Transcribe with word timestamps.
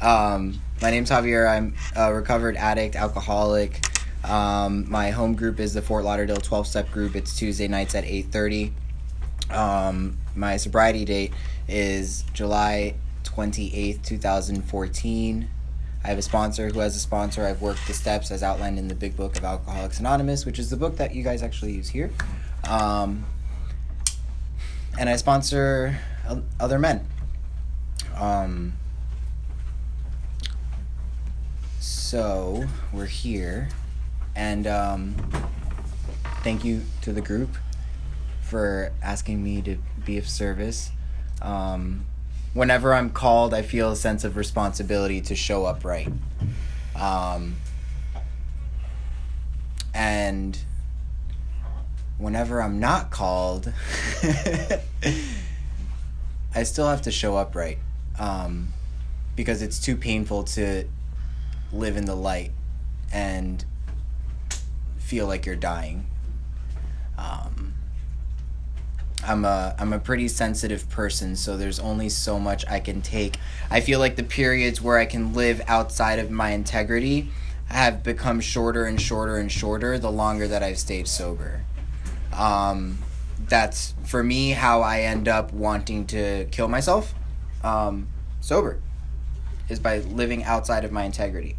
Um, 0.00 0.60
my 0.80 0.90
name's 0.90 1.10
Javier. 1.10 1.48
I'm 1.48 1.74
a 1.96 2.14
recovered 2.14 2.56
addict, 2.56 2.94
alcoholic. 2.94 3.84
Um, 4.24 4.88
my 4.88 5.10
home 5.10 5.34
group 5.34 5.58
is 5.58 5.74
the 5.74 5.82
Fort 5.82 6.04
Lauderdale 6.04 6.36
12 6.36 6.66
step 6.66 6.90
group. 6.90 7.16
It's 7.16 7.36
Tuesday 7.36 7.66
nights 7.66 7.94
at 7.94 8.04
8:30. 8.04 8.72
Um, 9.50 10.18
my 10.36 10.56
sobriety 10.56 11.04
date 11.04 11.32
is 11.66 12.24
July 12.32 12.94
28th, 13.24 14.02
2014. 14.04 15.48
I 16.04 16.08
have 16.08 16.18
a 16.18 16.22
sponsor 16.22 16.68
who 16.68 16.78
has 16.78 16.94
a 16.94 17.00
sponsor. 17.00 17.44
I've 17.44 17.60
worked 17.60 17.86
the 17.88 17.94
steps 17.94 18.30
as 18.30 18.42
outlined 18.42 18.78
in 18.78 18.86
the 18.86 18.94
Big 18.94 19.16
Book 19.16 19.36
of 19.36 19.44
Alcoholics 19.44 19.98
Anonymous, 19.98 20.46
which 20.46 20.60
is 20.60 20.70
the 20.70 20.76
book 20.76 20.96
that 20.96 21.14
you 21.14 21.24
guys 21.24 21.42
actually 21.42 21.72
use 21.72 21.88
here. 21.88 22.10
Um, 22.68 23.24
and 24.96 25.08
I 25.08 25.16
sponsor 25.16 25.98
other 26.60 26.78
men. 26.78 27.06
Um, 28.16 28.74
so 32.08 32.64
we're 32.90 33.04
here, 33.04 33.68
and 34.34 34.66
um, 34.66 35.14
thank 36.42 36.64
you 36.64 36.80
to 37.02 37.12
the 37.12 37.20
group 37.20 37.54
for 38.40 38.92
asking 39.02 39.44
me 39.44 39.60
to 39.60 39.76
be 40.06 40.16
of 40.16 40.26
service. 40.26 40.90
Um, 41.42 42.06
whenever 42.54 42.94
I'm 42.94 43.10
called, 43.10 43.52
I 43.52 43.60
feel 43.60 43.92
a 43.92 43.96
sense 43.96 44.24
of 44.24 44.38
responsibility 44.38 45.20
to 45.20 45.36
show 45.36 45.66
up 45.66 45.84
right. 45.84 46.08
Um, 46.96 47.56
and 49.92 50.58
whenever 52.16 52.62
I'm 52.62 52.80
not 52.80 53.10
called, 53.10 53.70
I 56.54 56.62
still 56.62 56.88
have 56.88 57.02
to 57.02 57.10
show 57.10 57.36
up 57.36 57.54
right. 57.54 57.76
Um, 58.18 58.68
because 59.36 59.60
it's 59.60 59.78
too 59.78 59.94
painful 59.94 60.44
to 60.44 60.88
live 61.72 61.96
in 61.96 62.04
the 62.04 62.14
light 62.14 62.52
and 63.12 63.64
feel 64.98 65.26
like 65.26 65.46
you're 65.46 65.56
dying. 65.56 66.06
Um, 67.16 67.74
I'm 69.24 69.44
a 69.44 69.74
I'm 69.78 69.92
a 69.92 69.98
pretty 69.98 70.28
sensitive 70.28 70.88
person, 70.88 71.34
so 71.36 71.56
there's 71.56 71.80
only 71.80 72.08
so 72.08 72.38
much 72.38 72.66
I 72.68 72.80
can 72.80 73.02
take. 73.02 73.38
I 73.70 73.80
feel 73.80 73.98
like 73.98 74.16
the 74.16 74.22
periods 74.22 74.80
where 74.80 74.98
I 74.98 75.06
can 75.06 75.34
live 75.34 75.60
outside 75.66 76.18
of 76.18 76.30
my 76.30 76.50
integrity 76.50 77.30
have 77.66 78.02
become 78.02 78.40
shorter 78.40 78.86
and 78.86 79.00
shorter 79.00 79.36
and 79.36 79.52
shorter 79.52 79.98
the 79.98 80.10
longer 80.10 80.48
that 80.48 80.62
I've 80.62 80.78
stayed 80.78 81.08
sober. 81.08 81.62
Um, 82.32 82.98
that's 83.48 83.94
for 84.06 84.22
me 84.22 84.50
how 84.50 84.80
I 84.80 85.00
end 85.00 85.28
up 85.28 85.52
wanting 85.52 86.06
to 86.08 86.46
kill 86.50 86.68
myself 86.68 87.14
um, 87.62 88.08
sober 88.40 88.78
is 89.68 89.78
by 89.78 89.98
living 89.98 90.44
outside 90.44 90.84
of 90.84 90.92
my 90.92 91.04
integrity. 91.04 91.57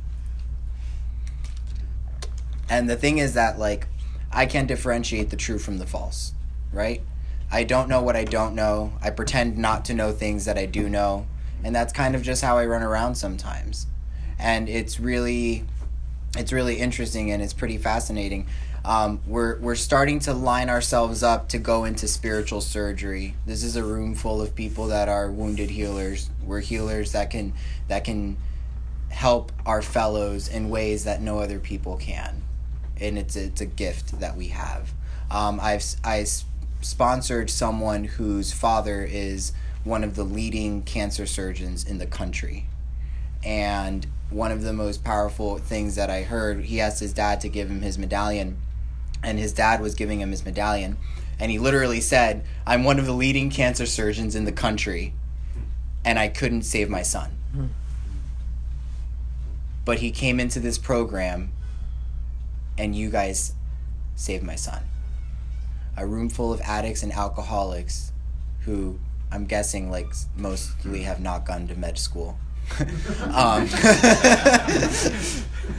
And 2.70 2.90
the 2.90 2.96
thing 2.96 3.18
is 3.18 3.34
that 3.34 3.58
like 3.58 3.88
I 4.32 4.46
can't 4.46 4.68
differentiate 4.68 5.30
the 5.30 5.36
true 5.36 5.60
from 5.60 5.80
the 5.80 5.88
false, 5.88 6.34
right? 6.72 7.02
I 7.52 7.64
don't 7.64 7.90
know 7.90 8.02
what 8.02 8.16
I 8.16 8.26
don't 8.26 8.54
know. 8.54 8.94
I 9.02 9.10
pretend 9.10 9.58
not 9.58 9.86
to 9.86 9.94
know 9.94 10.12
things 10.12 10.46
that 10.46 10.58
I 10.58 10.66
do 10.66 10.88
know. 10.88 11.26
And 11.64 11.76
that's 11.76 11.92
kind 11.92 12.16
of 12.16 12.22
just 12.22 12.44
how 12.44 12.58
I 12.58 12.66
run 12.66 12.84
around 12.84 13.16
sometimes. 13.16 13.88
And 14.38 14.70
it's 14.70 15.00
really 15.00 15.66
it's 16.38 16.54
really 16.54 16.78
interesting 16.78 17.32
and 17.32 17.42
it's 17.42 17.54
pretty 17.54 17.78
fascinating. 17.78 18.48
Um, 18.86 19.20
we're 19.28 19.58
we're 19.60 19.76
starting 19.76 20.20
to 20.20 20.34
line 20.34 20.70
ourselves 20.70 21.22
up 21.22 21.50
to 21.50 21.58
go 21.58 21.84
into 21.84 22.08
spiritual 22.08 22.62
surgery. 22.62 23.36
This 23.46 23.64
is 23.64 23.76
a 23.76 23.84
room 23.84 24.16
full 24.16 24.42
of 24.42 24.56
people 24.56 24.88
that 24.88 25.10
are 25.10 25.30
wounded 25.30 25.70
healers. 25.72 26.30
We're 26.44 26.62
healers 26.62 27.12
that 27.12 27.30
can 27.30 27.54
that 27.88 28.04
can 28.06 28.38
help 29.10 29.52
our 29.66 29.82
fellows 29.82 30.48
in 30.48 30.70
ways 30.70 31.04
that 31.04 31.22
no 31.22 31.40
other 31.40 31.60
people 31.60 31.98
can, 31.98 32.44
and 33.02 33.18
it's 33.18 33.36
a, 33.36 33.46
it's 33.46 33.62
a 33.62 33.66
gift 33.66 34.20
that 34.20 34.36
we 34.36 34.48
have. 34.48 34.94
Um, 35.32 35.60
I've 35.62 35.84
I 36.04 36.26
sponsored 36.82 37.50
someone 37.50 38.06
whose 38.06 38.52
father 38.54 39.04
is 39.04 39.52
one 39.84 40.04
of 40.04 40.16
the 40.16 40.24
leading 40.24 40.82
cancer 40.84 41.26
surgeons 41.26 41.84
in 41.86 41.98
the 41.98 42.06
country. 42.06 42.68
And 43.44 44.06
one 44.30 44.52
of 44.52 44.64
the 44.64 44.74
most 44.74 45.04
powerful 45.04 45.58
things 45.58 45.96
that 45.96 46.10
I 46.10 46.24
heard, 46.24 46.66
he 46.66 46.82
asked 46.82 47.00
his 47.00 47.14
dad 47.14 47.42
to 47.42 47.50
give 47.50 47.70
him 47.70 47.82
his 47.82 47.98
medallion, 47.98 48.58
and 49.24 49.40
his 49.40 49.54
dad 49.54 49.82
was 49.82 49.96
giving 49.96 50.22
him 50.22 50.32
his 50.32 50.46
medallion. 50.46 50.98
And 51.40 51.52
he 51.52 51.58
literally 51.58 52.02
said, 52.02 52.44
I'm 52.68 52.84
one 52.84 53.00
of 53.00 53.06
the 53.06 53.14
leading 53.14 53.50
cancer 53.50 53.86
surgeons 53.86 54.36
in 54.36 54.46
the 54.46 54.52
country, 54.52 55.14
and 56.04 56.20
I 56.20 56.28
couldn't 56.28 56.64
save 56.64 56.90
my 56.90 57.02
son. 57.02 57.32
Hmm. 57.54 57.68
But 59.86 60.00
he 60.00 60.12
came 60.12 60.40
into 60.40 60.60
this 60.60 60.78
program, 60.78 61.52
and 62.80 62.96
you 62.96 63.10
guys 63.12 63.54
saved 64.16 64.44
my 64.44 64.56
son 64.56 64.84
a 66.00 66.06
room 66.08 66.30
full 66.30 66.54
of 66.54 66.62
addicts 66.62 67.04
and 67.04 67.12
alcoholics 67.12 68.14
who 68.62 68.98
I'm 69.32 69.46
guessing 69.46 69.92
like 69.92 70.08
mostly 70.36 71.04
have 71.04 71.20
not 71.20 71.46
gone 71.46 71.68
to 71.68 71.76
med 71.76 72.00
school. 72.00 72.38
um, 73.34 73.68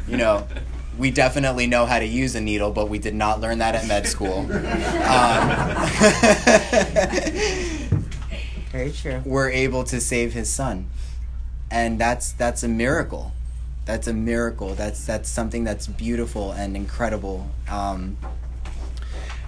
you 0.08 0.16
know, 0.16 0.46
we 0.98 1.10
definitely 1.10 1.66
know 1.66 1.86
how 1.86 1.98
to 1.98 2.04
use 2.04 2.34
a 2.34 2.40
needle, 2.40 2.70
but 2.70 2.88
we 2.90 2.98
did 2.98 3.14
not 3.14 3.40
learn 3.40 3.58
that 3.58 3.74
at 3.74 3.88
med 3.88 4.06
school. 4.06 4.46
Um, 5.10 5.48
Very 8.70 8.92
true. 8.92 9.22
We're 9.24 9.50
able 9.50 9.82
to 9.84 10.00
save 10.00 10.32
his 10.32 10.48
son, 10.48 10.88
and 11.70 11.98
that's 11.98 12.32
that's 12.32 12.62
a 12.62 12.68
miracle. 12.68 13.32
That's 13.84 14.06
a 14.06 14.12
miracle. 14.12 14.74
That's 14.74 15.04
that's 15.04 15.28
something 15.28 15.64
that's 15.64 15.86
beautiful 15.86 16.52
and 16.52 16.76
incredible. 16.76 17.48
Um, 17.68 18.16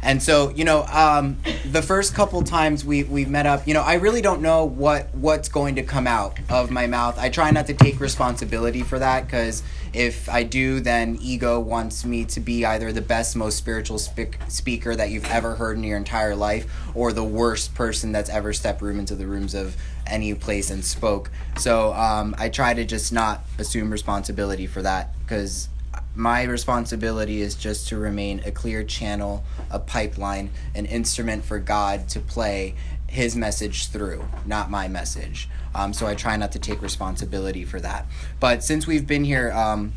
and 0.03 0.21
so, 0.21 0.51
you 0.51 0.65
know, 0.65 0.85
um, 0.87 1.39
the 1.65 1.81
first 1.81 2.13
couple 2.13 2.43
times 2.43 2.85
we 2.85 3.05
we've 3.05 3.31
met 3.31 3.47
up, 3.47 3.69
you 3.69 3.75
know, 3.75 3.83
I 3.83 3.95
really 3.95 4.21
don't 4.21 4.43
know 4.43 4.65
what 4.65 5.15
what's 5.15 5.49
going 5.49 5.77
to 5.77 5.83
come 5.85 6.09
out 6.09 6.39
of 6.51 6.71
my 6.73 6.89
mouth. 6.89 7.19
I 7.19 7.29
try 7.29 7.53
not 7.53 7.69
to 7.69 7.75
take 7.75 8.01
responsibility 8.01 8.83
for 8.83 8.99
that 8.99 9.27
because 9.27 9.62
if 9.93 10.29
I 10.29 10.43
do, 10.43 10.81
then 10.81 11.19
ego 11.21 11.61
wants 11.61 12.05
me 12.05 12.25
to 12.27 12.41
be 12.41 12.65
either 12.65 12.93
the 12.93 13.01
best, 13.01 13.37
most 13.37 13.59
spiritual 13.59 13.99
spe- 13.99 14.35
speaker 14.49 14.97
that 14.97 15.11
you've 15.11 15.31
ever 15.31 15.55
heard 15.55 15.77
in 15.77 15.85
your 15.85 15.99
entire 15.99 16.35
life, 16.35 16.67
or 16.97 17.12
the 17.12 17.25
worst 17.25 17.75
person 17.75 18.11
that's 18.11 18.31
ever 18.31 18.53
stepped 18.53 18.83
room 18.83 18.99
into 18.99 19.15
the 19.15 19.27
rooms 19.27 19.55
of 19.55 19.77
any 20.07 20.35
place 20.35 20.71
and 20.71 20.85
spoke. 20.85 21.31
So 21.59 21.93
um, 21.93 22.35
I 22.39 22.49
try 22.49 22.75
to 22.75 22.85
just 22.85 23.12
not 23.12 23.45
assume 23.59 23.91
responsibility 23.91 24.67
for 24.67 24.83
that 24.83 25.15
because 25.21 25.69
my 26.15 26.43
responsibility 26.43 27.41
is 27.41 27.55
just 27.55 27.89
to 27.89 27.97
remain 27.97 28.43
a 28.45 28.50
clear 28.50 28.84
channel, 28.84 29.45
a 29.71 29.78
pipeline, 29.78 30.50
an 30.75 30.87
instrument 30.87 31.45
for 31.45 31.59
God 31.59 32.09
to 32.11 32.21
play 32.21 32.75
his 33.06 33.37
message 33.37 33.89
through, 33.89 34.25
not 34.47 34.71
my 34.71 34.89
message. 34.89 35.49
Um, 35.75 35.93
so 35.93 36.06
I 36.06 36.15
try 36.15 36.37
not 36.37 36.53
to 36.53 36.59
take 36.59 36.83
responsibility 36.83 37.65
for 37.65 37.81
that. 37.81 38.06
But 38.41 38.65
since 38.65 38.87
we've 38.87 39.06
been 39.06 39.25
here, 39.25 39.53
um, 39.53 39.93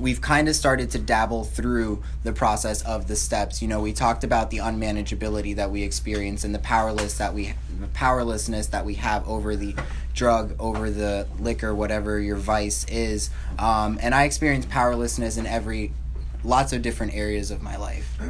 we've 0.00 0.20
kind 0.20 0.48
of 0.48 0.56
started 0.56 0.90
to 0.90 0.98
dabble 0.98 1.44
through 1.44 2.02
the 2.24 2.32
process 2.32 2.82
of 2.82 3.06
the 3.06 3.16
steps. 3.16 3.60
You 3.60 3.68
know, 3.68 3.80
we 3.80 3.92
talked 3.92 4.24
about 4.24 4.50
the 4.50 4.58
unmanageability 4.58 5.56
that 5.56 5.70
we 5.70 5.82
experience 5.82 6.42
and 6.42 6.54
the 6.54 6.58
powerless 6.58 7.18
that 7.18 7.34
we 7.34 7.54
the 7.78 7.86
powerlessness 7.88 8.68
that 8.68 8.84
we 8.84 8.94
have 8.94 9.28
over 9.28 9.56
the 9.56 9.74
drug, 10.14 10.54
over 10.58 10.90
the 10.90 11.26
liquor, 11.38 11.74
whatever 11.74 12.18
your 12.18 12.36
vice 12.36 12.84
is. 12.88 13.30
Um, 13.58 13.98
and 14.02 14.14
I 14.14 14.24
experience 14.24 14.66
powerlessness 14.66 15.36
in 15.36 15.46
every 15.46 15.92
lots 16.42 16.72
of 16.72 16.82
different 16.82 17.14
areas 17.14 17.50
of 17.50 17.62
my 17.62 17.76
life. 17.76 18.18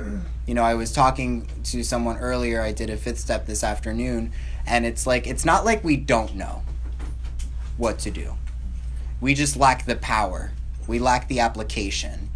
You 0.46 0.54
know, 0.54 0.64
I 0.64 0.74
was 0.74 0.90
talking 0.90 1.46
to 1.64 1.84
someone 1.84 2.16
earlier, 2.18 2.60
I 2.60 2.72
did 2.72 2.90
a 2.90 2.96
fifth 2.96 3.20
step 3.20 3.46
this 3.46 3.62
afternoon, 3.62 4.32
and 4.66 4.84
it's 4.84 5.06
like 5.06 5.28
it's 5.28 5.44
not 5.44 5.64
like 5.64 5.84
we 5.84 5.96
don't 5.96 6.34
know 6.34 6.62
what 7.76 8.00
to 8.00 8.10
do. 8.10 8.34
We 9.20 9.34
just 9.34 9.56
lack 9.56 9.86
the 9.86 9.94
power 9.94 10.50
we 10.90 10.98
lack 10.98 11.28
the 11.28 11.40
application, 11.40 12.28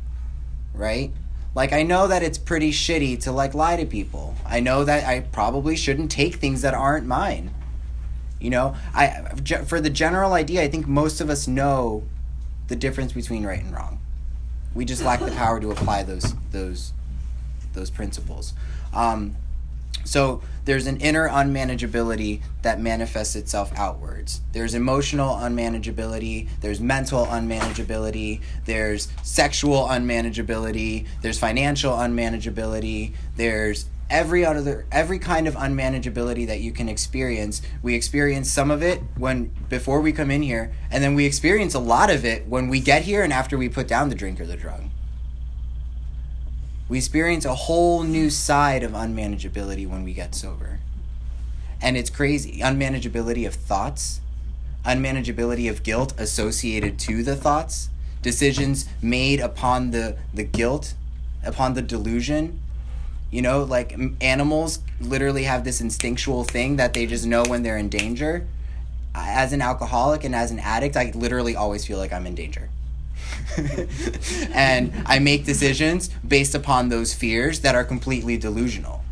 right? 0.72 1.10
Like 1.54 1.72
I 1.72 1.82
know 1.82 2.06
that 2.06 2.22
it's 2.22 2.38
pretty 2.38 2.70
shitty 2.70 3.20
to 3.22 3.32
like 3.32 3.52
lie 3.52 3.76
to 3.76 3.84
people. 3.84 4.34
I 4.46 4.60
know 4.60 4.84
that 4.84 5.06
I 5.06 5.20
probably 5.20 5.76
shouldn't 5.76 6.10
take 6.10 6.36
things 6.36 6.62
that 6.62 6.72
aren't 6.72 7.06
mine. 7.06 7.52
You 8.40 8.50
know, 8.50 8.76
I 8.94 9.22
for 9.66 9.80
the 9.80 9.90
general 9.90 10.32
idea, 10.32 10.62
I 10.62 10.68
think 10.68 10.86
most 10.86 11.20
of 11.20 11.28
us 11.28 11.48
know 11.48 12.04
the 12.68 12.76
difference 12.76 13.12
between 13.12 13.44
right 13.44 13.60
and 13.60 13.74
wrong. 13.74 14.00
We 14.74 14.84
just 14.84 15.02
lack 15.02 15.20
the 15.20 15.32
power 15.32 15.60
to 15.60 15.70
apply 15.70 16.04
those 16.04 16.34
those 16.52 16.92
those 17.72 17.90
principles. 17.90 18.54
Um, 18.92 19.36
so 20.04 20.42
there's 20.64 20.86
an 20.86 20.98
inner 20.98 21.28
unmanageability 21.28 22.42
that 22.62 22.80
manifests 22.80 23.36
itself 23.36 23.72
outwards. 23.76 24.40
There's 24.52 24.74
emotional 24.74 25.34
unmanageability, 25.34 26.48
there's 26.60 26.80
mental 26.80 27.26
unmanageability, 27.26 28.40
there's 28.64 29.08
sexual 29.22 29.86
unmanageability, 29.86 31.06
there's 31.20 31.38
financial 31.38 31.92
unmanageability, 31.92 33.12
there's 33.36 33.86
every 34.10 34.44
other 34.44 34.86
every 34.92 35.18
kind 35.18 35.48
of 35.48 35.54
unmanageability 35.54 36.46
that 36.46 36.60
you 36.60 36.70
can 36.70 36.90
experience 36.90 37.62
we 37.82 37.94
experience 37.94 38.50
some 38.50 38.70
of 38.70 38.82
it 38.82 39.00
when 39.16 39.50
before 39.70 39.98
we 40.00 40.12
come 40.12 40.30
in 40.30 40.42
here 40.42 40.70
and 40.90 41.02
then 41.02 41.14
we 41.14 41.24
experience 41.24 41.72
a 41.72 41.78
lot 41.78 42.10
of 42.10 42.22
it 42.22 42.46
when 42.46 42.68
we 42.68 42.80
get 42.80 43.02
here 43.02 43.22
and 43.22 43.32
after 43.32 43.56
we 43.56 43.66
put 43.66 43.88
down 43.88 44.10
the 44.10 44.14
drink 44.14 44.38
or 44.38 44.44
the 44.44 44.56
drug 44.56 44.82
we 46.88 46.98
experience 46.98 47.44
a 47.44 47.54
whole 47.54 48.02
new 48.02 48.30
side 48.30 48.82
of 48.82 48.92
unmanageability 48.92 49.88
when 49.88 50.04
we 50.04 50.12
get 50.12 50.34
sober 50.34 50.80
and 51.80 51.96
it's 51.96 52.10
crazy 52.10 52.60
unmanageability 52.60 53.46
of 53.46 53.54
thoughts 53.54 54.20
unmanageability 54.84 55.68
of 55.70 55.82
guilt 55.82 56.12
associated 56.18 56.98
to 56.98 57.22
the 57.22 57.36
thoughts 57.36 57.88
decisions 58.22 58.88
made 59.02 59.40
upon 59.40 59.90
the 59.90 60.16
the 60.32 60.44
guilt 60.44 60.94
upon 61.44 61.74
the 61.74 61.82
delusion 61.82 62.60
you 63.34 63.42
know, 63.42 63.64
like 63.64 63.98
animals 64.20 64.78
literally 65.00 65.42
have 65.42 65.64
this 65.64 65.80
instinctual 65.80 66.44
thing 66.44 66.76
that 66.76 66.94
they 66.94 67.04
just 67.04 67.26
know 67.26 67.42
when 67.42 67.64
they're 67.64 67.76
in 67.76 67.88
danger. 67.88 68.46
As 69.12 69.52
an 69.52 69.60
alcoholic 69.60 70.22
and 70.22 70.36
as 70.36 70.52
an 70.52 70.60
addict, 70.60 70.96
I 70.96 71.10
literally 71.16 71.56
always 71.56 71.84
feel 71.84 71.98
like 71.98 72.12
I'm 72.12 72.28
in 72.28 72.36
danger. 72.36 72.70
and 74.52 74.92
I 75.06 75.18
make 75.18 75.44
decisions 75.44 76.08
based 76.26 76.54
upon 76.54 76.88
those 76.88 77.14
fears 77.14 77.60
that 77.60 77.74
are 77.74 77.84
completely 77.84 78.36
delusional. 78.36 79.02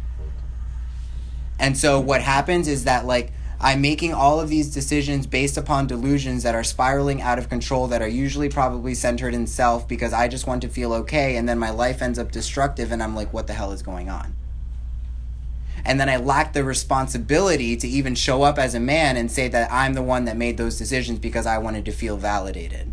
And 1.58 1.76
so 1.76 2.00
what 2.00 2.22
happens 2.22 2.66
is 2.66 2.84
that 2.84 3.06
like 3.06 3.32
I'm 3.60 3.80
making 3.80 4.12
all 4.12 4.40
of 4.40 4.48
these 4.48 4.74
decisions 4.74 5.28
based 5.28 5.56
upon 5.56 5.86
delusions 5.86 6.42
that 6.42 6.56
are 6.56 6.64
spiraling 6.64 7.22
out 7.22 7.38
of 7.38 7.48
control 7.48 7.86
that 7.88 8.02
are 8.02 8.08
usually 8.08 8.48
probably 8.48 8.94
centered 8.94 9.34
in 9.34 9.46
self 9.46 9.86
because 9.86 10.12
I 10.12 10.26
just 10.26 10.48
want 10.48 10.62
to 10.62 10.68
feel 10.68 10.92
okay 10.94 11.36
and 11.36 11.48
then 11.48 11.60
my 11.60 11.70
life 11.70 12.02
ends 12.02 12.18
up 12.18 12.32
destructive 12.32 12.90
and 12.90 13.00
I'm 13.00 13.14
like 13.14 13.32
what 13.32 13.46
the 13.46 13.52
hell 13.52 13.70
is 13.70 13.82
going 13.82 14.10
on? 14.10 14.34
And 15.84 16.00
then 16.00 16.08
I 16.08 16.16
lack 16.16 16.52
the 16.52 16.64
responsibility 16.64 17.76
to 17.76 17.88
even 17.88 18.14
show 18.14 18.42
up 18.42 18.58
as 18.58 18.74
a 18.74 18.80
man 18.80 19.16
and 19.16 19.30
say 19.30 19.48
that 19.48 19.70
I'm 19.72 19.94
the 19.94 20.02
one 20.02 20.24
that 20.24 20.36
made 20.36 20.56
those 20.56 20.78
decisions 20.78 21.18
because 21.18 21.46
I 21.46 21.58
wanted 21.58 21.84
to 21.84 21.92
feel 21.92 22.16
validated. 22.16 22.92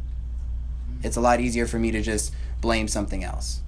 It's 1.03 1.17
a 1.17 1.21
lot 1.21 1.39
easier 1.39 1.67
for 1.67 1.79
me 1.79 1.91
to 1.91 2.01
just 2.01 2.33
blame 2.61 2.87
something 2.87 3.23
else. 3.23 3.61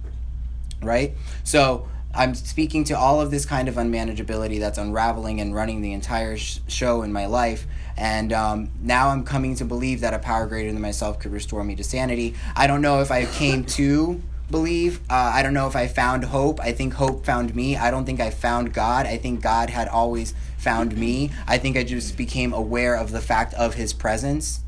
Right? 0.80 1.14
So 1.44 1.88
I'm 2.14 2.34
speaking 2.34 2.84
to 2.84 2.98
all 2.98 3.20
of 3.20 3.30
this 3.30 3.46
kind 3.46 3.68
of 3.68 3.76
unmanageability 3.76 4.60
that's 4.60 4.76
unraveling 4.76 5.40
and 5.40 5.54
running 5.54 5.80
the 5.80 5.92
entire 5.92 6.36
sh- 6.36 6.58
show 6.68 7.02
in 7.02 7.12
my 7.12 7.26
life. 7.26 7.66
And 7.96 8.32
um, 8.32 8.70
now 8.82 9.08
I'm 9.08 9.24
coming 9.24 9.54
to 9.56 9.64
believe 9.64 10.00
that 10.00 10.12
a 10.12 10.18
power 10.18 10.46
greater 10.46 10.72
than 10.72 10.82
myself 10.82 11.18
could 11.18 11.32
restore 11.32 11.64
me 11.64 11.74
to 11.76 11.84
sanity. 11.84 12.34
I 12.54 12.66
don't 12.66 12.82
know 12.82 13.00
if 13.00 13.10
I 13.10 13.24
came 13.24 13.64
to 13.78 14.20
believe. 14.50 15.00
Uh, 15.08 15.32
I 15.34 15.42
don't 15.42 15.54
know 15.54 15.66
if 15.66 15.74
I 15.74 15.88
found 15.88 16.24
hope. 16.24 16.60
I 16.60 16.72
think 16.72 16.94
hope 16.94 17.24
found 17.24 17.54
me. 17.54 17.76
I 17.76 17.90
don't 17.90 18.04
think 18.04 18.20
I 18.20 18.30
found 18.30 18.74
God. 18.74 19.06
I 19.06 19.16
think 19.16 19.40
God 19.40 19.70
had 19.70 19.88
always 19.88 20.34
found 20.58 20.96
me. 20.96 21.30
I 21.46 21.56
think 21.56 21.78
I 21.78 21.82
just 21.82 22.18
became 22.18 22.52
aware 22.52 22.94
of 22.94 23.10
the 23.10 23.20
fact 23.20 23.54
of 23.54 23.74
his 23.74 23.92
presence 23.92 24.60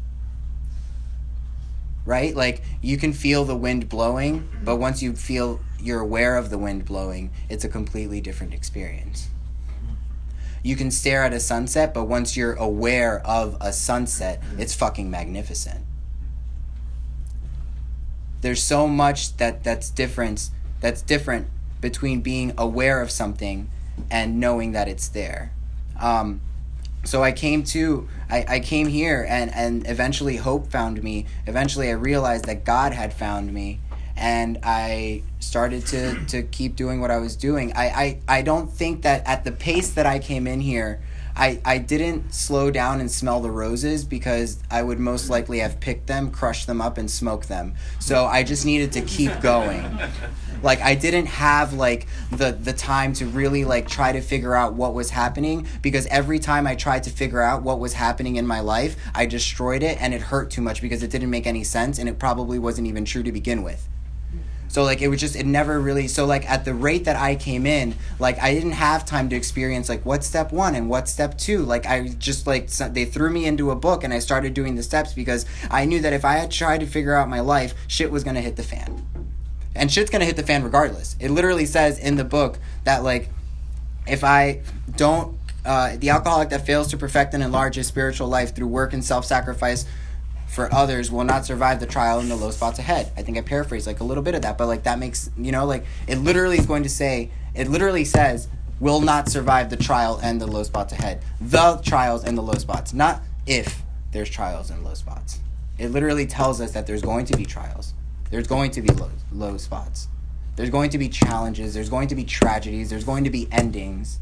right? 2.04 2.34
Like 2.34 2.62
you 2.82 2.96
can 2.96 3.12
feel 3.12 3.44
the 3.44 3.56
wind 3.56 3.88
blowing, 3.88 4.48
but 4.62 4.76
once 4.76 5.02
you 5.02 5.14
feel 5.14 5.60
you're 5.80 6.00
aware 6.00 6.36
of 6.36 6.50
the 6.50 6.58
wind 6.58 6.84
blowing, 6.84 7.30
it's 7.48 7.64
a 7.64 7.68
completely 7.68 8.20
different 8.20 8.54
experience. 8.54 9.28
You 10.62 10.76
can 10.76 10.90
stare 10.90 11.22
at 11.22 11.34
a 11.34 11.40
sunset, 11.40 11.92
but 11.92 12.04
once 12.04 12.36
you're 12.36 12.54
aware 12.54 13.20
of 13.26 13.56
a 13.60 13.72
sunset, 13.72 14.42
it's 14.58 14.74
fucking 14.74 15.10
magnificent. 15.10 15.84
There's 18.40 18.62
so 18.62 18.86
much 18.86 19.36
that 19.36 19.62
that's 19.62 19.90
different 19.90 20.50
that's 20.80 21.02
different 21.02 21.48
between 21.80 22.20
being 22.20 22.52
aware 22.56 23.00
of 23.00 23.10
something 23.10 23.70
and 24.10 24.40
knowing 24.40 24.72
that 24.72 24.88
it's 24.88 25.08
there. 25.08 25.52
Um, 26.00 26.40
so 27.04 27.22
I 27.22 27.32
came 27.32 27.62
to 27.64 28.08
I, 28.30 28.44
I 28.48 28.60
came 28.60 28.88
here 28.88 29.24
and, 29.28 29.54
and 29.54 29.88
eventually 29.88 30.36
hope 30.36 30.70
found 30.70 31.02
me. 31.02 31.26
Eventually 31.46 31.88
I 31.88 31.92
realized 31.92 32.46
that 32.46 32.64
God 32.64 32.92
had 32.92 33.12
found 33.12 33.52
me 33.52 33.80
and 34.16 34.58
I 34.62 35.22
started 35.40 35.86
to, 35.86 36.24
to 36.26 36.42
keep 36.42 36.76
doing 36.76 37.00
what 37.00 37.10
I 37.10 37.18
was 37.18 37.36
doing. 37.36 37.72
I, 37.74 37.86
I, 37.86 38.20
I 38.38 38.42
don't 38.42 38.72
think 38.72 39.02
that 39.02 39.26
at 39.26 39.44
the 39.44 39.52
pace 39.52 39.90
that 39.90 40.06
I 40.06 40.18
came 40.18 40.46
in 40.46 40.60
here, 40.60 41.00
I, 41.36 41.60
I 41.64 41.78
didn't 41.78 42.32
slow 42.32 42.70
down 42.70 43.00
and 43.00 43.10
smell 43.10 43.40
the 43.40 43.50
roses 43.50 44.04
because 44.04 44.62
I 44.70 44.82
would 44.82 45.00
most 45.00 45.28
likely 45.28 45.58
have 45.58 45.80
picked 45.80 46.06
them, 46.06 46.30
crushed 46.30 46.66
them 46.66 46.80
up, 46.80 46.96
and 46.96 47.10
smoked 47.10 47.48
them. 47.48 47.74
So 47.98 48.26
I 48.26 48.44
just 48.44 48.64
needed 48.64 48.92
to 48.92 49.00
keep 49.00 49.40
going. 49.40 49.84
Like 50.62 50.80
I 50.80 50.94
didn't 50.94 51.26
have 51.26 51.74
like 51.74 52.06
the 52.30 52.52
the 52.52 52.72
time 52.72 53.12
to 53.14 53.26
really 53.26 53.64
like 53.64 53.88
try 53.88 54.12
to 54.12 54.20
figure 54.20 54.54
out 54.54 54.74
what 54.74 54.94
was 54.94 55.10
happening 55.10 55.66
because 55.82 56.06
every 56.06 56.38
time 56.38 56.66
I 56.66 56.74
tried 56.74 57.02
to 57.04 57.10
figure 57.10 57.42
out 57.42 57.62
what 57.62 57.80
was 57.80 57.92
happening 57.92 58.36
in 58.36 58.46
my 58.46 58.60
life, 58.60 58.96
I 59.14 59.26
destroyed 59.26 59.82
it 59.82 60.00
and 60.00 60.14
it 60.14 60.22
hurt 60.22 60.50
too 60.50 60.62
much 60.62 60.80
because 60.80 61.02
it 61.02 61.10
didn't 61.10 61.30
make 61.30 61.46
any 61.46 61.64
sense 61.64 61.98
and 61.98 62.08
it 62.08 62.18
probably 62.18 62.58
wasn't 62.58 62.86
even 62.86 63.04
true 63.04 63.22
to 63.22 63.32
begin 63.32 63.62
with. 63.62 63.86
So 64.74 64.82
like 64.82 65.02
it 65.02 65.06
was 65.06 65.20
just 65.20 65.36
it 65.36 65.46
never 65.46 65.78
really 65.78 66.08
so 66.08 66.26
like 66.26 66.50
at 66.50 66.64
the 66.64 66.74
rate 66.74 67.04
that 67.04 67.14
I 67.14 67.36
came 67.36 67.64
in, 67.64 67.94
like 68.18 68.40
I 68.42 68.52
didn't 68.52 68.72
have 68.72 69.06
time 69.06 69.28
to 69.28 69.36
experience 69.36 69.88
like 69.88 70.04
what's 70.04 70.26
step 70.26 70.50
1 70.50 70.74
and 70.74 70.90
what's 70.90 71.12
step 71.12 71.38
2. 71.38 71.60
Like 71.60 71.86
I 71.86 72.08
just 72.08 72.48
like 72.48 72.68
they 72.70 73.04
threw 73.04 73.30
me 73.30 73.46
into 73.46 73.70
a 73.70 73.76
book 73.76 74.02
and 74.02 74.12
I 74.12 74.18
started 74.18 74.52
doing 74.52 74.74
the 74.74 74.82
steps 74.82 75.12
because 75.12 75.46
I 75.70 75.84
knew 75.84 76.00
that 76.00 76.12
if 76.12 76.24
I 76.24 76.38
had 76.38 76.50
tried 76.50 76.80
to 76.80 76.86
figure 76.86 77.14
out 77.14 77.28
my 77.28 77.38
life, 77.38 77.72
shit 77.86 78.10
was 78.10 78.24
going 78.24 78.34
to 78.34 78.40
hit 78.42 78.56
the 78.56 78.64
fan. 78.64 79.06
And 79.76 79.92
shit's 79.92 80.10
going 80.10 80.20
to 80.20 80.26
hit 80.26 80.34
the 80.34 80.42
fan 80.42 80.64
regardless. 80.64 81.14
It 81.20 81.30
literally 81.30 81.66
says 81.66 82.00
in 82.00 82.16
the 82.16 82.24
book 82.24 82.58
that 82.82 83.04
like 83.04 83.28
if 84.08 84.24
I 84.24 84.62
don't 84.96 85.38
uh, 85.64 85.96
the 85.98 86.10
alcoholic 86.10 86.48
that 86.48 86.66
fails 86.66 86.88
to 86.88 86.96
perfect 86.96 87.32
and 87.32 87.44
enlarge 87.44 87.76
his 87.76 87.86
spiritual 87.86 88.26
life 88.26 88.56
through 88.56 88.66
work 88.66 88.92
and 88.92 89.04
self-sacrifice 89.04 89.86
for 90.46 90.72
others 90.72 91.10
will 91.10 91.24
not 91.24 91.44
survive 91.44 91.80
the 91.80 91.86
trial 91.86 92.20
and 92.20 92.30
the 92.30 92.36
low 92.36 92.50
spots 92.50 92.78
ahead. 92.78 93.10
I 93.16 93.22
think 93.22 93.38
I 93.38 93.40
paraphrased 93.40 93.86
like 93.86 94.00
a 94.00 94.04
little 94.04 94.22
bit 94.22 94.34
of 94.34 94.42
that, 94.42 94.56
but 94.58 94.66
like 94.66 94.84
that 94.84 94.98
makes 94.98 95.30
you 95.36 95.52
know 95.52 95.64
like 95.64 95.84
it 96.06 96.18
literally 96.18 96.58
is 96.58 96.66
going 96.66 96.82
to 96.84 96.88
say 96.88 97.30
it 97.54 97.68
literally 97.68 98.04
says 98.04 98.48
will 98.80 99.00
not 99.00 99.28
survive 99.28 99.70
the 99.70 99.76
trial 99.76 100.20
and 100.22 100.40
the 100.40 100.46
low 100.46 100.62
spots 100.62 100.92
ahead. 100.92 101.22
The 101.40 101.80
trials 101.84 102.24
and 102.24 102.36
the 102.36 102.42
low 102.42 102.54
spots, 102.54 102.92
not 102.92 103.22
if 103.46 103.82
there's 104.12 104.30
trials 104.30 104.70
and 104.70 104.84
low 104.84 104.94
spots. 104.94 105.40
It 105.78 105.88
literally 105.88 106.26
tells 106.26 106.60
us 106.60 106.72
that 106.72 106.86
there's 106.86 107.02
going 107.02 107.26
to 107.26 107.36
be 107.36 107.44
trials. 107.44 107.94
There's 108.30 108.46
going 108.46 108.70
to 108.72 108.82
be 108.82 108.88
low, 108.88 109.10
low 109.32 109.56
spots. 109.56 110.08
There's 110.56 110.70
going 110.70 110.90
to 110.90 110.98
be 110.98 111.08
challenges. 111.08 111.74
There's 111.74 111.88
going 111.88 112.08
to 112.08 112.14
be 112.14 112.24
tragedies. 112.24 112.90
There's 112.90 113.04
going 113.04 113.24
to 113.24 113.30
be 113.30 113.48
endings. 113.50 114.20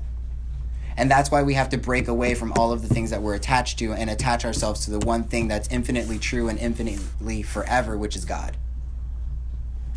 And 0.96 1.10
that's 1.10 1.30
why 1.30 1.42
we 1.42 1.54
have 1.54 1.70
to 1.70 1.78
break 1.78 2.08
away 2.08 2.34
from 2.34 2.52
all 2.52 2.72
of 2.72 2.82
the 2.82 2.92
things 2.92 3.10
that 3.10 3.22
we're 3.22 3.34
attached 3.34 3.78
to 3.78 3.92
and 3.92 4.10
attach 4.10 4.44
ourselves 4.44 4.84
to 4.84 4.90
the 4.90 4.98
one 5.00 5.24
thing 5.24 5.48
that's 5.48 5.68
infinitely 5.68 6.18
true 6.18 6.48
and 6.48 6.58
infinitely 6.58 7.42
forever, 7.42 7.96
which 7.96 8.16
is 8.16 8.24
God. 8.24 8.56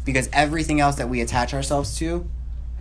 Because 0.03 0.29
everything 0.31 0.79
else 0.79 0.95
that 0.95 1.09
we 1.09 1.21
attach 1.21 1.53
ourselves 1.53 1.97
to, 1.97 2.29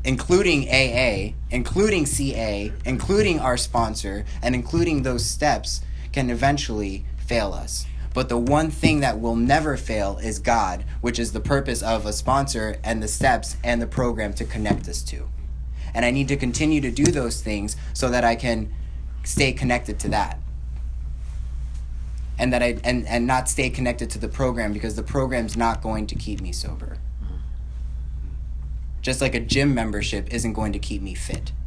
including 0.04 0.68
AA, 0.68 1.34
including 1.50 2.06
CA, 2.06 2.72
including 2.84 3.40
our 3.40 3.56
sponsor, 3.56 4.24
and 4.42 4.54
including 4.54 5.02
those 5.02 5.24
steps, 5.24 5.80
can 6.12 6.30
eventually 6.30 7.06
fail 7.16 7.52
us. 7.52 7.86
But 8.12 8.28
the 8.28 8.38
one 8.38 8.70
thing 8.70 9.00
that 9.00 9.18
will 9.18 9.34
never 9.34 9.76
fail 9.76 10.18
is 10.18 10.38
God, 10.38 10.84
which 11.00 11.18
is 11.18 11.32
the 11.32 11.40
purpose 11.40 11.82
of 11.82 12.06
a 12.06 12.12
sponsor 12.12 12.76
and 12.84 13.02
the 13.02 13.08
steps 13.08 13.56
and 13.64 13.82
the 13.82 13.88
program 13.88 14.32
to 14.34 14.44
connect 14.44 14.88
us 14.88 15.02
to 15.04 15.28
and 15.94 16.04
I 16.04 16.10
need 16.10 16.28
to 16.28 16.36
continue 16.36 16.80
to 16.80 16.90
do 16.90 17.04
those 17.04 17.40
things 17.40 17.76
so 17.92 18.08
that 18.10 18.24
I 18.24 18.34
can 18.34 18.72
stay 19.22 19.52
connected 19.52 19.98
to 20.00 20.08
that. 20.08 20.38
And 22.36 22.52
that 22.52 22.62
I 22.62 22.78
and, 22.82 23.06
and 23.06 23.26
not 23.26 23.48
stay 23.48 23.70
connected 23.70 24.10
to 24.10 24.18
the 24.18 24.28
program 24.28 24.72
because 24.72 24.96
the 24.96 25.04
program's 25.04 25.56
not 25.56 25.82
going 25.82 26.08
to 26.08 26.16
keep 26.16 26.40
me 26.40 26.50
sober. 26.50 26.98
Just 29.00 29.20
like 29.20 29.34
a 29.34 29.40
gym 29.40 29.72
membership 29.72 30.32
isn't 30.32 30.54
going 30.54 30.72
to 30.72 30.78
keep 30.78 31.00
me 31.02 31.14
fit. 31.14 31.52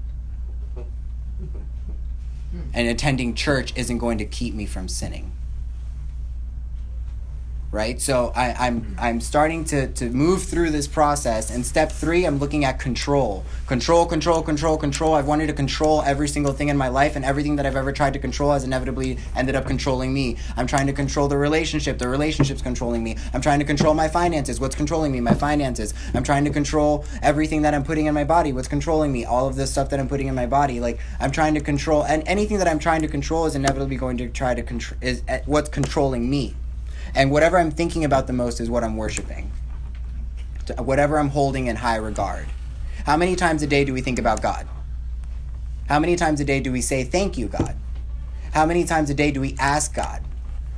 And 2.74 2.88
attending 2.88 3.36
church 3.36 3.74
isn't 3.75 3.98
going 4.00 4.17
to 4.17 4.25
keep 4.25 4.55
me 4.55 4.65
from 4.65 4.88
sinning 4.88 5.37
right? 7.71 8.00
So 8.00 8.31
I, 8.36 8.67
am 8.67 8.95
I'm, 8.97 8.97
I'm 9.00 9.21
starting 9.21 9.65
to, 9.65 9.88
to 9.88 10.09
move 10.09 10.43
through 10.43 10.69
this 10.69 10.88
process. 10.88 11.51
And 11.51 11.65
step 11.65 11.91
three, 11.91 12.25
I'm 12.25 12.39
looking 12.39 12.63
at 12.63 12.79
control. 12.79 13.43
Control, 13.67 14.05
control, 14.05 14.41
control, 14.41 14.77
control. 14.77 15.13
I've 15.15 15.27
wanted 15.27 15.47
to 15.47 15.53
control 15.53 16.01
every 16.03 16.27
single 16.29 16.53
thing 16.53 16.69
in 16.69 16.77
my 16.77 16.88
life, 16.88 17.15
and 17.15 17.25
everything 17.25 17.57
that 17.57 17.65
I've 17.65 17.75
ever 17.75 17.91
tried 17.91 18.13
to 18.13 18.19
control 18.19 18.51
has 18.51 18.63
inevitably 18.63 19.17
ended 19.36 19.55
up 19.55 19.65
controlling 19.65 20.13
me. 20.13 20.38
I'm 20.55 20.67
trying 20.67 20.88
to 20.88 20.93
control 20.93 21.27
the 21.27 21.38
relationship. 21.38 21.97
The 21.97 22.07
relationship's 22.07 22.62
controlling 22.62 23.03
me. 23.03 23.17
I'm 23.33 23.41
trying 23.41 23.59
to 23.59 23.65
control 23.65 23.93
my 23.93 24.07
finances. 24.07 24.59
What's 24.59 24.75
controlling 24.75 25.12
me? 25.12 25.19
My 25.19 25.33
finances. 25.33 25.93
I'm 26.13 26.24
trying 26.24 26.45
to 26.45 26.51
control 26.51 27.05
everything 27.21 27.63
that 27.63 27.74
I'm 27.74 27.83
putting 27.83 28.05
in 28.05 28.13
my 28.13 28.24
body. 28.24 28.53
What's 28.53 28.67
controlling 28.67 29.12
me? 29.12 29.25
All 29.25 29.47
of 29.47 29.55
this 29.55 29.71
stuff 29.71 29.89
that 29.89 30.00
I'm 30.00 30.07
putting 30.07 30.27
in 30.27 30.36
my 30.36 30.45
body. 30.45 30.79
Like 30.79 31.00
I'm 31.19 31.31
trying 31.31 31.55
to 31.55 31.62
control, 31.62 32.03
and 32.03 32.24
anything 32.27 32.59
that 32.59 32.67
I'm 32.67 32.79
trying 32.79 33.01
to 33.01 33.07
control 33.07 33.45
is 33.45 33.55
inevitably 33.55 33.97
going 33.97 34.17
to 34.17 34.29
try 34.29 34.55
to 34.55 34.63
control 34.63 34.97
is 35.01 35.21
uh, 35.27 35.39
what's 35.45 35.69
controlling 35.69 36.29
me. 36.29 36.55
And 37.17 37.31
whatever 37.31 37.57
I'm 37.57 37.71
thinking 37.71 38.05
about 38.05 38.27
the 38.27 38.33
most 38.33 38.62
is 38.62 38.69
what 38.69 38.83
I'm 38.83 38.95
worshiping. 38.95 39.51
Whatever 40.77 41.17
I'm 41.17 41.29
holding 41.29 41.65
in 41.65 41.75
high 41.75 41.95
regard. 41.95 42.45
How 43.07 43.17
many 43.17 43.36
times 43.36 43.63
a 43.63 43.67
day 43.67 43.83
do 43.86 43.91
we 43.91 44.01
think 44.01 44.19
about 44.19 44.43
God? 44.43 44.67
How 45.89 45.97
many 45.97 46.15
times 46.15 46.39
a 46.41 46.45
day 46.45 46.59
do 46.59 46.71
we 46.71 46.81
say, 46.81 47.03
Thank 47.03 47.36
you, 47.36 47.47
God? 47.47 47.75
How 48.53 48.67
many 48.67 48.83
times 48.83 49.09
a 49.09 49.15
day 49.15 49.31
do 49.31 49.41
we 49.41 49.55
ask 49.57 49.95
God? 49.95 50.21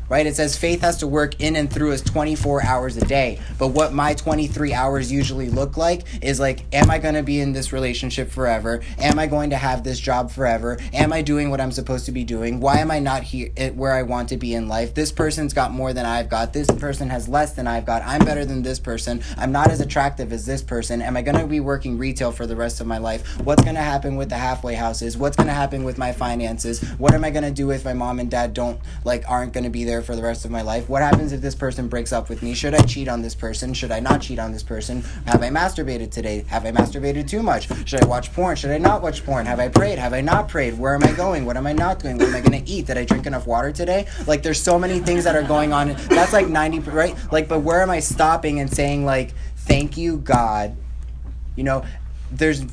Right? 0.10 0.26
It 0.26 0.36
says 0.36 0.58
faith 0.58 0.82
has 0.82 0.98
to 0.98 1.08
work 1.08 1.40
in 1.40 1.56
and 1.56 1.72
through 1.72 1.94
us 1.94 2.02
24 2.02 2.64
hours 2.64 2.98
a 2.98 3.06
day. 3.06 3.40
But 3.58 3.70
what 3.70 3.94
my 3.94 4.14
23 4.14 4.74
hours 4.74 5.12
usually 5.12 5.50
look 5.50 5.78
like 5.78 6.04
is 6.24 6.40
like, 6.40 6.66
am 6.74 6.90
I 6.90 6.98
going 6.98 7.14
to 7.14 7.24
be 7.24 7.40
in 7.40 7.54
this 7.54 7.72
relationship 7.72 8.30
forever? 8.30 8.82
Am 8.98 9.20
I 9.20 9.28
going 9.28 9.52
to 9.52 9.58
have 9.58 9.84
this 9.84 10.00
job 10.00 10.32
forever? 10.32 10.80
Am 10.94 11.14
I 11.14 11.22
doing 11.22 11.50
what 11.52 11.62
I'm 11.62 11.72
supposed 11.72 12.06
to 12.08 12.12
be 12.12 12.24
doing? 12.24 12.60
Why 12.60 12.80
am 12.80 12.92
I 12.92 13.00
not 13.00 13.24
here 13.24 13.50
eh, 13.56 13.70
where 13.70 13.94
I 13.94 14.04
want 14.04 14.30
to 14.30 14.38
be 14.38 14.56
in 14.56 14.68
life? 14.68 14.96
This 14.96 15.12
person's 15.12 15.54
got 15.54 15.72
more 15.72 15.94
than 15.94 16.06
I've 16.06 16.30
got. 16.30 16.54
This 16.54 16.70
person 16.72 17.10
has 17.10 17.28
less 17.28 17.54
than 17.54 17.68
I've 17.68 17.86
got. 17.86 18.02
I'm 18.04 18.26
better 18.26 18.46
than 18.46 18.64
this 18.64 18.80
person. 18.80 19.22
I'm 19.38 19.52
not 19.52 19.70
as 19.70 19.80
attractive 19.80 20.34
as 20.34 20.46
this 20.46 20.64
person. 20.64 21.02
Am 21.02 21.16
I 21.16 21.22
going 21.22 21.38
to 21.38 21.46
be 21.46 21.60
working 21.60 21.98
retail 21.98 22.32
for 22.32 22.48
the 22.48 22.56
rest 22.56 22.82
of 22.82 22.88
my 22.88 22.98
life? 22.98 23.40
What's 23.40 23.64
going 23.64 23.76
to 23.76 23.82
happen 23.82 24.16
with 24.16 24.30
the 24.30 24.38
halfway 24.38 24.74
houses? 24.74 25.18
What's 25.18 25.38
going 25.38 25.48
to 25.48 25.54
happen 25.54 25.84
with 25.84 25.98
my 25.98 26.12
finances? 26.12 26.82
What 26.98 27.14
am 27.14 27.24
I 27.24 27.30
going 27.30 27.44
to 27.44 27.52
do 27.52 27.72
if 27.72 27.86
my 27.86 27.94
mom 27.94 28.20
and 28.20 28.30
dad 28.32 28.54
don't 28.54 28.80
like 29.06 29.24
aren't 29.30 29.54
going 29.54 29.66
to 29.66 29.70
be 29.70 29.84
there? 29.84 29.99
For 30.02 30.16
the 30.16 30.22
rest 30.22 30.46
of 30.46 30.52
my 30.52 30.62
life? 30.62 30.90
What 30.90 31.02
happens 31.02 31.32
if 31.32 31.42
this 31.42 31.56
person 31.56 31.88
breaks 31.88 32.12
up 32.12 32.30
with 32.30 32.42
me? 32.42 32.54
Should 32.54 32.74
I 32.74 32.82
cheat 32.82 33.08
on 33.08 33.22
this 33.22 33.36
person? 33.36 33.74
Should 33.74 33.92
I 33.92 34.00
not 34.00 34.22
cheat 34.22 34.40
on 34.40 34.52
this 34.52 34.64
person? 34.64 35.02
Have 35.26 35.42
I 35.42 35.50
masturbated 35.50 36.12
today? 36.12 36.46
Have 36.48 36.66
I 36.66 36.72
masturbated 36.72 37.28
too 37.28 37.44
much? 37.44 37.68
Should 37.88 38.04
I 38.04 38.06
watch 38.06 38.34
porn? 38.34 38.56
Should 38.56 38.72
I 38.72 38.78
not 38.78 39.02
watch 39.02 39.26
porn? 39.26 39.46
Have 39.46 39.60
I 39.60 39.70
prayed? 39.70 40.00
Have 40.00 40.14
I 40.14 40.22
not 40.22 40.50
prayed? 40.50 40.78
Where 40.78 40.96
am 40.96 41.04
I 41.04 41.12
going? 41.12 41.46
What 41.46 41.58
am 41.58 41.68
I 41.68 41.74
not 41.74 42.00
doing? 42.00 42.18
What 42.18 42.28
am 42.28 42.36
I 42.36 42.42
going 42.42 42.64
to 42.64 42.72
eat? 42.72 42.88
Did 42.88 42.98
I 42.98 43.06
drink 43.06 43.26
enough 43.26 43.48
water 43.48 43.72
today? 43.72 44.08
Like, 44.28 44.44
there's 44.44 44.62
so 44.62 44.80
many 44.80 45.00
things 45.00 45.24
that 45.24 45.36
are 45.36 45.44
going 45.44 45.74
on. 45.74 45.96
That's 46.10 46.34
like 46.34 46.48
90, 46.48 46.80
right? 46.92 47.16
Like, 47.32 47.48
but 47.48 47.60
where 47.60 47.82
am 47.82 47.90
I 47.90 48.00
stopping 48.00 48.60
and 48.60 48.72
saying, 48.72 49.06
like, 49.06 49.34
thank 49.56 49.98
you, 49.98 50.18
God? 50.18 50.76
You 51.56 51.64
know, 51.64 51.86
there's 52.32 52.64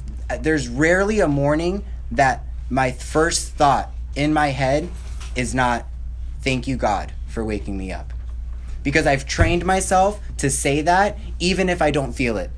there's 0.40 0.68
rarely 0.68 1.20
a 1.20 1.28
morning 1.28 1.84
that 2.10 2.44
my 2.68 2.92
first 2.92 3.52
thought 3.52 3.90
in 4.14 4.32
my 4.32 4.48
head 4.48 4.88
is 5.34 5.54
not 5.54 5.86
thank 6.46 6.68
you 6.68 6.76
god 6.76 7.12
for 7.26 7.44
waking 7.44 7.76
me 7.76 7.92
up. 7.92 8.12
Because 8.84 9.04
I've 9.04 9.26
trained 9.26 9.66
myself 9.66 10.20
to 10.36 10.48
say 10.48 10.80
that 10.82 11.18
even 11.40 11.68
if 11.68 11.82
I 11.82 11.90
don't 11.90 12.12
feel 12.12 12.36
it. 12.36 12.52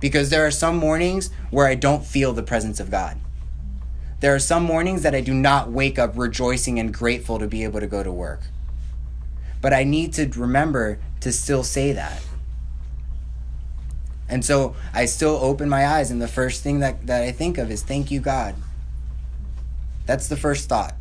Because 0.00 0.30
there 0.30 0.44
are 0.44 0.50
some 0.50 0.76
mornings 0.76 1.30
where 1.50 1.68
I 1.68 1.76
don't 1.76 2.04
feel 2.04 2.32
the 2.32 2.42
presence 2.42 2.80
of 2.80 2.90
God. 2.90 3.20
There 4.18 4.34
are 4.34 4.40
some 4.40 4.64
mornings 4.64 5.02
that 5.02 5.14
I 5.14 5.20
do 5.20 5.32
not 5.32 5.70
wake 5.70 5.96
up 5.96 6.18
rejoicing 6.18 6.80
and 6.80 6.92
grateful 6.92 7.38
to 7.38 7.46
be 7.46 7.62
able 7.62 7.78
to 7.78 7.86
go 7.86 8.02
to 8.02 8.10
work. 8.10 8.40
But 9.62 9.72
I 9.72 9.84
need 9.84 10.12
to 10.14 10.26
remember 10.26 10.98
to 11.20 11.30
still 11.30 11.62
say 11.62 11.92
that. 11.92 12.20
And 14.28 14.44
so 14.44 14.74
I 14.92 15.04
still 15.04 15.38
open 15.40 15.68
my 15.68 15.86
eyes, 15.86 16.10
and 16.10 16.20
the 16.20 16.28
first 16.28 16.64
thing 16.64 16.80
that, 16.80 17.06
that 17.06 17.22
I 17.22 17.30
think 17.30 17.58
of 17.58 17.70
is 17.70 17.82
thank 17.84 18.10
you, 18.10 18.18
God. 18.18 18.56
That's 20.06 20.26
the 20.26 20.36
first 20.36 20.68
thought. 20.68 20.96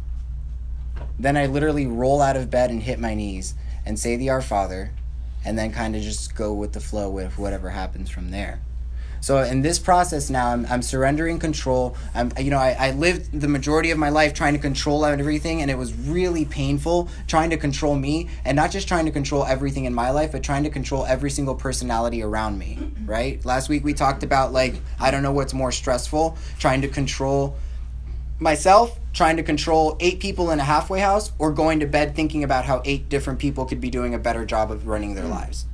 Then 1.20 1.36
I 1.36 1.48
literally 1.48 1.86
roll 1.86 2.22
out 2.22 2.38
of 2.38 2.50
bed 2.50 2.72
and 2.72 2.82
hit 2.82 2.98
my 2.98 3.14
knees 3.14 3.54
and 3.86 4.00
say 4.00 4.16
the 4.16 4.30
Our 4.30 4.42
Father, 4.42 4.92
and 5.46 5.58
then 5.58 5.72
kind 5.72 5.96
of 5.96 6.02
just 6.02 6.36
go 6.36 6.54
with 6.54 6.74
the 6.74 6.80
flow 6.80 7.10
with 7.10 7.38
whatever 7.38 7.70
happens 7.70 8.10
from 8.10 8.32
there. 8.32 8.62
So 9.22 9.40
in 9.40 9.62
this 9.62 9.80
process 9.80 10.30
now, 10.30 10.48
I'm, 10.48 10.66
I'm 10.68 10.82
surrendering 10.82 11.40
control. 11.40 11.98
I'm, 12.16 12.32
you 12.40 12.50
know, 12.50 12.58
I, 12.58 12.76
I 12.80 12.92
lived 12.92 13.38
the 13.38 13.50
majority 13.50 13.92
of 13.92 13.98
my 13.98 14.10
life 14.10 14.34
trying 14.34 14.54
to 14.54 14.60
control 14.60 15.06
everything, 15.06 15.62
and 15.62 15.70
it 15.70 15.78
was 15.78 15.94
really 15.94 16.46
painful 16.46 17.10
trying 17.28 17.50
to 17.50 17.58
control 17.58 17.96
me, 17.96 18.30
and 18.46 18.56
not 18.56 18.72
just 18.72 18.88
trying 18.88 19.06
to 19.06 19.12
control 19.12 19.44
everything 19.44 19.86
in 19.86 19.94
my 19.94 20.12
life, 20.12 20.32
but 20.32 20.42
trying 20.42 20.64
to 20.64 20.70
control 20.70 21.06
every 21.06 21.32
single 21.32 21.56
personality 21.56 22.24
around 22.24 22.58
me. 22.58 22.80
Right? 23.10 23.44
Last 23.44 23.70
week 23.70 23.84
we 23.84 23.96
talked 23.96 24.22
about 24.22 24.54
like 24.54 24.76
I 25.00 25.10
don't 25.10 25.24
know 25.24 25.32
what's 25.32 25.54
more 25.54 25.72
stressful, 25.72 26.38
trying 26.60 26.82
to 26.82 26.88
control 26.88 27.58
myself 28.38 28.99
trying 29.14 29.38
to 29.38 29.44
control 29.44 29.98
eight 30.00 30.20
people 30.20 30.52
in 30.52 30.60
a 30.60 30.64
halfway 30.64 31.00
house 31.00 31.32
or 31.40 31.52
going 31.52 31.80
to 31.80 31.86
bed 31.86 32.16
thinking 32.16 32.44
about 32.44 32.66
how 32.66 32.82
eight 32.86 33.10
different 33.10 33.40
people 33.40 33.66
could 33.66 33.82
be 33.82 33.90
doing 33.90 34.14
a 34.14 34.20
better 34.20 34.46
job 34.46 34.72
of 34.72 34.88
running 34.88 35.16
their 35.16 35.26
hmm. 35.26 35.32
lives. 35.32 35.66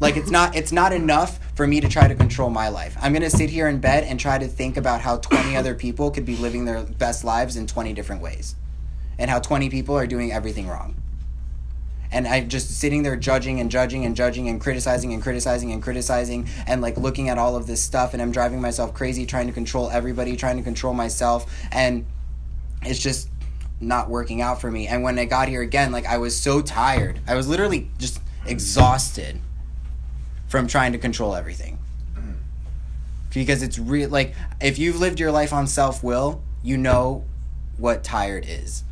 Like 0.00 0.16
it's 0.16 0.30
not 0.30 0.54
it's 0.54 0.70
not 0.70 0.92
enough 0.92 1.40
for 1.56 1.66
me 1.66 1.80
to 1.80 1.88
try 1.88 2.06
to 2.06 2.14
control 2.14 2.50
my 2.50 2.68
life. 2.68 2.96
I'm 3.00 3.12
going 3.12 3.22
to 3.22 3.30
sit 3.30 3.50
here 3.50 3.66
in 3.66 3.80
bed 3.80 4.04
and 4.04 4.18
try 4.18 4.38
to 4.38 4.46
think 4.46 4.76
about 4.76 5.00
how 5.00 5.16
20 5.16 5.56
other 5.56 5.74
people 5.86 6.10
could 6.10 6.24
be 6.24 6.36
living 6.36 6.64
their 6.64 6.84
best 6.84 7.24
lives 7.24 7.56
in 7.56 7.66
20 7.66 7.92
different 7.94 8.22
ways 8.22 8.54
and 9.18 9.28
how 9.28 9.40
20 9.40 9.68
people 9.70 9.96
are 9.96 10.06
doing 10.06 10.30
everything 10.32 10.68
wrong. 10.68 10.94
And 12.10 12.26
I'm 12.26 12.48
just 12.48 12.78
sitting 12.78 13.02
there 13.02 13.16
judging 13.16 13.60
and 13.60 13.70
judging 13.70 14.06
and 14.06 14.16
judging 14.16 14.48
and 14.48 14.60
criticizing 14.60 15.12
and 15.12 15.22
criticizing 15.22 15.72
and 15.72 15.82
criticizing 15.82 16.48
and 16.66 16.80
like 16.80 16.96
looking 16.96 17.28
at 17.28 17.36
all 17.36 17.56
of 17.56 17.66
this 17.66 17.82
stuff 17.82 18.14
and 18.14 18.22
I'm 18.22 18.32
driving 18.32 18.60
myself 18.60 18.94
crazy 18.94 19.26
trying 19.26 19.48
to 19.48 19.52
control 19.52 19.90
everybody, 19.90 20.36
trying 20.36 20.56
to 20.56 20.62
control 20.62 20.94
myself 20.94 21.52
and 21.72 22.06
it's 22.82 22.98
just 22.98 23.28
not 23.80 24.08
working 24.08 24.40
out 24.40 24.60
for 24.60 24.70
me. 24.70 24.86
And 24.86 25.02
when 25.02 25.18
I 25.18 25.24
got 25.24 25.48
here 25.48 25.62
again, 25.62 25.92
like 25.92 26.06
I 26.06 26.18
was 26.18 26.38
so 26.38 26.60
tired. 26.60 27.20
I 27.26 27.34
was 27.34 27.48
literally 27.48 27.90
just 27.98 28.20
exhausted 28.46 29.40
from 30.48 30.66
trying 30.66 30.92
to 30.92 30.98
control 30.98 31.34
everything. 31.34 31.78
Because 33.32 33.62
it's 33.62 33.78
real 33.78 34.08
like 34.08 34.34
if 34.60 34.78
you've 34.78 34.98
lived 34.98 35.20
your 35.20 35.30
life 35.30 35.52
on 35.52 35.66
self-will, 35.66 36.42
you 36.62 36.76
know 36.76 37.24
what 37.76 38.02
tired 38.02 38.44
is 38.48 38.82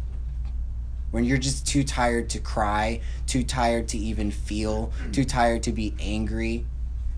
when 1.11 1.25
you're 1.25 1.39
just 1.39 1.67
too 1.67 1.83
tired 1.83 2.29
to 2.31 2.39
cry, 2.39 3.01
too 3.27 3.43
tired 3.43 3.89
to 3.89 3.97
even 3.97 4.31
feel, 4.31 4.93
too 5.13 5.25
tired 5.25 5.63
to 5.63 5.73
be 5.73 5.95
angry, 5.99 6.67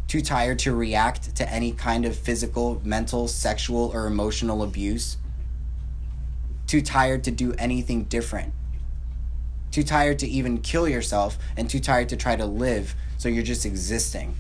too 0.07 0.21
tired 0.21 0.59
to 0.61 0.73
react 0.73 1.35
to 1.35 1.53
any 1.53 1.73
kind 1.73 2.05
of 2.05 2.17
physical, 2.17 2.81
mental, 2.85 3.27
sexual, 3.27 3.91
or 3.93 4.07
emotional 4.07 4.63
abuse, 4.63 5.17
too 6.69 6.83
tired 6.83 7.25
to 7.25 7.33
do 7.33 7.53
anything 7.59 8.05
different, 8.05 8.53
too 9.73 9.83
tired 9.83 10.21
to 10.21 10.29
even 10.29 10.59
kill 10.59 10.87
yourself, 10.89 11.37
and 11.57 11.69
too 11.69 11.81
tired 11.81 12.09
to 12.11 12.17
try 12.17 12.37
to 12.37 12.47
live, 12.47 12.95
so 13.17 13.29
you're 13.29 13.43
just 13.43 13.67
existing. 13.67 14.37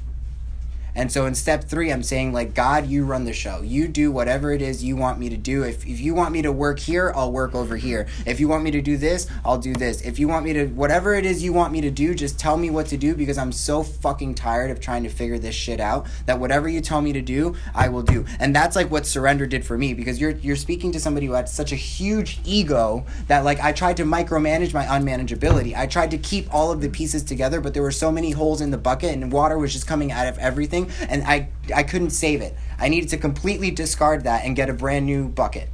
And 0.95 1.12
so 1.12 1.26
in 1.26 1.35
step 1.35 1.64
three, 1.64 1.90
I'm 1.90 2.02
saying, 2.02 2.33
like, 2.33 2.54
God, 2.54 2.87
you 2.87 3.04
run 3.04 3.25
the 3.25 3.33
show. 3.33 3.62
You 3.62 3.88
do 3.88 4.11
whatever 4.11 4.52
it 4.52 4.62
is 4.62 4.83
you 4.83 4.97
want 4.97 5.18
me 5.18 5.28
to 5.28 5.37
do. 5.37 5.62
If, 5.62 5.87
if 5.87 6.00
you 6.00 6.14
want 6.14 6.33
me 6.33 6.42
to 6.42 6.52
work 6.52 6.78
here, 6.78 7.12
I'll 7.14 7.33
work 7.33 7.54
over 7.54 7.76
here. 7.76 8.07
If 8.26 8.40
you 8.40 8.49
want 8.49 8.64
me 8.64 8.71
to 8.73 8.83
do 8.83 8.97
this, 8.97 9.28
I'll 9.45 9.59
do 9.59 9.73
this. 9.75 10.02
If 10.02 10.18
you 10.18 10.28
want 10.28 10.45
me 10.45 10.52
to, 10.54 10.66
whatever 10.66 11.14
it 11.14 11.25
is 11.25 11.42
you 11.42 11.52
want 11.52 11.73
me 11.73 11.80
to 11.83 11.90
do, 11.90 12.14
just 12.14 12.38
tell 12.38 12.57
me 12.57 12.71
what 12.71 12.87
to 12.87 12.97
do 12.97 13.14
because 13.14 13.38
I'm 13.38 13.52
so 13.52 13.83
fucking 13.83 14.35
tired 14.35 14.71
of 14.71 14.80
trying 14.80 15.02
to 15.04 15.09
figure 15.09 15.38
this 15.38 15.54
shit 15.54 15.80
out 15.80 16.07
that 16.26 16.38
whatever 16.38 16.68
you 16.68 16.80
tell 16.80 17.00
me 17.00 17.12
to 17.12 17.23
do, 17.23 17.54
I 17.75 17.88
will 17.88 18.02
do. 18.02 18.25
And 18.40 18.54
that's 18.54 18.76
like 18.76 18.90
what 18.90 19.07
surrender 19.07 19.47
did 19.47 19.64
for 19.64 19.78
me 19.78 19.95
because 19.95 20.21
you're, 20.21 20.30
you're 20.30 20.57
speaking 20.57 20.92
to 20.92 21.00
somebody 21.00 21.26
who 21.26 21.33
had 21.33 21.49
such 21.49 21.73
a 21.73 21.76
huge 21.76 22.40
ego 22.45 23.04
that, 23.28 23.45
like, 23.45 23.61
I 23.61 23.73
tried 23.73 23.97
to 23.99 24.04
micromanage 24.04 24.75
my 24.75 24.85
unmanageability. 24.85 25.76
I 25.76 25.87
tried 25.87 26.11
to 26.11 26.18
keep 26.18 26.52
all 26.52 26.73
of 26.73 26.80
the 26.80 26.88
pieces 26.88 27.23
together, 27.23 27.61
but 27.61 27.75
there 27.75 27.83
were 27.83 27.92
so 27.92 28.11
many 28.11 28.30
holes 28.30 28.61
in 28.61 28.71
the 28.71 28.78
bucket 28.78 29.12
and 29.12 29.30
water 29.30 29.59
was 29.59 29.73
just 29.73 29.87
coming 29.87 30.12
out 30.12 30.26
of 30.26 30.38
everything 30.38 30.77
and 31.08 31.25
I 31.25 31.49
I 31.75 31.82
couldn't 31.82 32.11
save 32.11 32.40
it. 32.40 32.54
I 32.78 32.88
needed 32.88 33.11
to 33.11 33.16
completely 33.16 33.70
discard 33.70 34.25
that 34.25 34.44
and 34.44 34.54
get 34.54 34.70
a 34.70 34.73
brand 34.73 35.06
new 35.06 35.28
bucket 35.28 35.68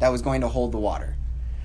that 0.00 0.10
was 0.10 0.22
going 0.22 0.40
to 0.40 0.48
hold 0.48 0.72
the 0.72 0.78
water 0.78 1.14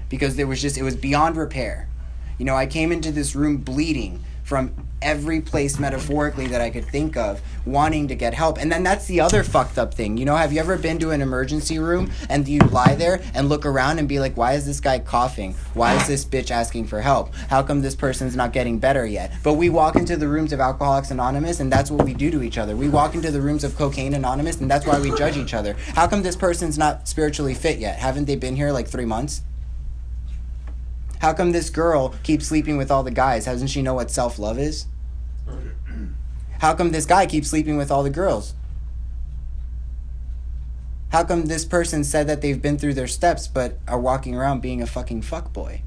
because 0.10 0.36
there 0.36 0.48
was 0.48 0.62
just 0.62 0.78
it 0.78 0.84
was 0.84 0.96
beyond 0.96 1.38
repair. 1.38 1.90
You 2.38 2.46
know, 2.46 2.56
I 2.56 2.68
came 2.68 2.92
into 2.92 3.12
this 3.12 3.36
room 3.36 3.58
bleeding 3.58 4.24
from 4.44 4.74
every 5.02 5.42
place 5.42 5.80
metaphorically 5.80 6.48
that 6.48 6.62
I 6.62 6.70
could 6.70 6.86
think 6.86 7.18
of 7.18 7.42
wanting 7.66 8.08
to 8.08 8.16
get 8.16 8.34
help. 8.34 8.58
And 8.58 8.72
then 8.72 8.84
that's 8.84 9.06
the 9.06 9.22
other 9.22 9.44
fucked 9.44 9.78
up 9.78 9.94
thing. 9.94 10.18
You 10.18 10.26
know, 10.26 10.36
have 10.36 10.52
you 10.52 10.60
ever 10.60 10.78
been 10.78 11.00
to 11.00 11.12
an 11.12 11.22
emergency 11.22 11.80
room 11.80 12.12
and 12.30 12.48
you 12.48 12.60
lie 12.60 12.96
there 12.96 13.22
and 13.34 13.50
look 13.50 13.66
around 13.66 14.00
and 14.00 14.08
be 14.08 14.20
like, 14.20 14.36
why 14.38 14.54
is 14.54 14.66
this 14.66 14.80
guy 14.80 15.00
coughing? 15.00 15.54
Why 15.74 15.96
is 15.96 16.08
this 16.08 16.26
bitch 16.26 16.52
asking 16.52 16.88
for 16.88 17.02
help? 17.02 17.34
How 17.50 17.64
come 17.64 17.82
this 17.82 17.96
person's 17.96 18.36
not 18.36 18.54
getting 18.54 18.80
better 18.80 19.06
yet? 19.06 19.32
But 19.44 19.54
we 19.54 19.70
walk 19.70 19.96
into 19.96 20.18
the 20.18 20.28
rooms 20.28 20.54
of 20.54 20.60
Alcoholics 20.60 21.12
Anonymous 21.12 21.60
and 21.60 21.72
that's 21.72 21.92
what 21.92 22.06
we 22.06 22.14
do 22.14 22.32
to 22.32 22.44
each 22.44 22.58
other. 22.58 22.76
We 22.76 22.90
walk 22.90 23.16
into 23.16 23.32
the 23.32 23.42
rooms 23.42 23.64
of 23.64 23.76
Cocaine 23.76 24.14
Anonymous 24.14 24.62
and 24.62 24.70
that's 24.70 24.86
why 24.86 25.00
we 25.00 25.16
judge 25.16 25.38
each 25.38 25.54
other. 25.54 25.76
How 25.96 26.08
come 26.08 26.24
this 26.24 26.36
person's 26.36 26.78
not 26.78 27.08
spiritually 27.08 27.54
fit 27.54 27.80
yet? 27.80 27.98
Haven't 27.98 28.26
they 28.26 28.36
been 28.36 28.56
here 28.56 28.72
like 28.72 28.88
three 28.88 29.06
months? 29.06 29.42
How 31.20 31.34
come 31.34 31.52
this 31.52 31.70
girl 31.70 32.16
keeps 32.24 32.48
sleeping 32.48 32.78
with 32.78 32.90
all 32.90 33.04
the 33.04 33.12
guys? 33.12 33.46
Doesn't 33.46 33.68
she 33.68 33.82
know 33.82 33.94
what 33.94 34.10
self 34.10 34.40
love 34.40 34.58
is? 34.58 34.86
How 36.60 36.74
come 36.74 36.92
this 36.92 37.06
guy 37.06 37.26
keeps 37.26 37.50
sleeping 37.50 37.78
with 37.78 37.92
all 37.92 38.04
the 38.04 38.10
girls? 38.10 38.54
How 41.10 41.24
come 41.24 41.46
this 41.46 41.66
person 41.66 42.04
said 42.04 42.28
that 42.28 42.42
they've 42.42 42.62
been 42.62 42.78
through 42.78 42.94
their 42.94 43.08
steps 43.08 43.48
but 43.48 43.80
are 43.88 44.00
walking 44.00 44.36
around 44.36 44.62
being 44.62 44.82
a 44.82 44.88
fucking 44.88 45.24
fuckboy? 45.24 45.82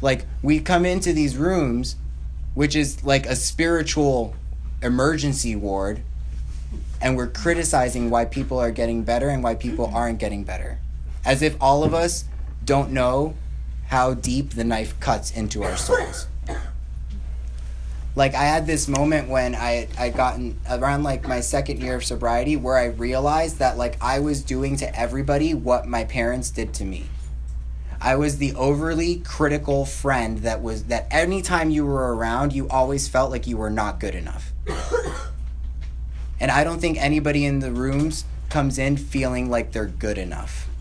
Like, 0.00 0.26
we 0.42 0.60
come 0.60 0.84
into 0.84 1.12
these 1.12 1.36
rooms, 1.36 1.96
which 2.54 2.76
is 2.76 3.04
like 3.04 3.24
a 3.24 3.36
spiritual 3.36 4.36
emergency 4.82 5.56
ward, 5.56 6.02
and 7.00 7.16
we're 7.16 7.28
criticizing 7.28 8.10
why 8.10 8.26
people 8.26 8.58
are 8.58 8.70
getting 8.70 9.04
better 9.04 9.28
and 9.28 9.42
why 9.42 9.54
people 9.54 9.86
aren't 9.86 10.18
getting 10.18 10.44
better. 10.44 10.78
As 11.24 11.40
if 11.40 11.56
all 11.60 11.82
of 11.82 11.94
us 11.94 12.24
don't 12.64 12.90
know 12.90 13.34
how 13.92 14.14
deep 14.14 14.54
the 14.54 14.64
knife 14.64 14.98
cuts 15.00 15.30
into 15.32 15.62
our 15.62 15.76
souls. 15.76 16.26
like 18.16 18.34
I 18.34 18.44
had 18.44 18.66
this 18.66 18.88
moment 18.88 19.28
when 19.28 19.54
I 19.54 19.86
I 19.98 20.08
gotten 20.08 20.58
around 20.70 21.02
like 21.02 21.28
my 21.28 21.40
second 21.40 21.82
year 21.82 21.96
of 21.96 22.04
sobriety 22.04 22.56
where 22.56 22.78
I 22.78 22.86
realized 22.86 23.58
that 23.58 23.76
like 23.76 23.98
I 24.00 24.20
was 24.20 24.42
doing 24.42 24.76
to 24.76 24.98
everybody 24.98 25.52
what 25.52 25.86
my 25.86 26.04
parents 26.04 26.48
did 26.48 26.72
to 26.74 26.86
me. 26.86 27.04
I 28.00 28.16
was 28.16 28.38
the 28.38 28.54
overly 28.54 29.16
critical 29.16 29.84
friend 29.84 30.38
that 30.38 30.62
was 30.62 30.84
that 30.84 31.06
anytime 31.10 31.68
you 31.68 31.84
were 31.84 32.16
around, 32.16 32.54
you 32.54 32.70
always 32.70 33.08
felt 33.08 33.30
like 33.30 33.46
you 33.46 33.58
were 33.58 33.68
not 33.68 34.00
good 34.00 34.14
enough. 34.14 34.54
and 36.40 36.50
I 36.50 36.64
don't 36.64 36.80
think 36.80 36.96
anybody 36.96 37.44
in 37.44 37.58
the 37.58 37.72
rooms 37.72 38.24
comes 38.48 38.78
in 38.78 38.96
feeling 38.96 39.50
like 39.50 39.72
they're 39.72 39.84
good 39.84 40.16
enough 40.16 40.71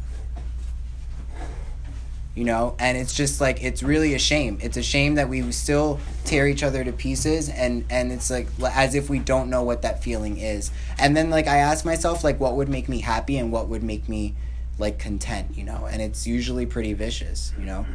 you 2.36 2.46
know? 2.46 2.76
And 2.80 2.98
it's 2.98 3.14
just 3.14 3.42
like 3.42 3.64
it's 3.64 3.84
really 3.84 4.14
a 4.14 4.20
shame. 4.20 4.58
It's 4.62 4.78
a 4.78 4.84
shame 4.84 5.16
that 5.16 5.30
we 5.30 5.52
still 5.52 6.00
tear 6.26 6.48
each 6.48 6.64
other 6.64 6.84
to 6.84 6.92
pieces 6.92 7.50
and 7.50 7.86
and 7.90 8.12
it's 8.12 8.30
like 8.30 8.48
as 8.64 8.96
if 8.96 9.10
we 9.10 9.20
don't 9.20 9.50
know 9.50 9.64
what 9.64 9.82
that 9.82 10.04
feeling 10.04 10.38
is. 10.38 10.72
And 10.98 11.16
then 11.16 11.30
like 11.30 11.48
i 11.48 11.58
ask 11.58 11.84
myself 11.86 12.24
like 12.24 12.40
what 12.40 12.56
would 12.56 12.70
make 12.70 12.88
me 12.88 13.02
happy 13.02 13.38
and 13.38 13.52
what 13.52 13.68
would 13.68 13.84
make 13.84 14.08
me 14.08 14.36
like 14.80 15.00
content 15.00 15.58
you 15.58 15.64
know? 15.64 15.88
And 15.90 16.02
it's 16.02 16.26
usually 16.26 16.66
pretty 16.66 16.94
vicious 16.94 17.54
you 17.60 17.66
know? 17.66 17.86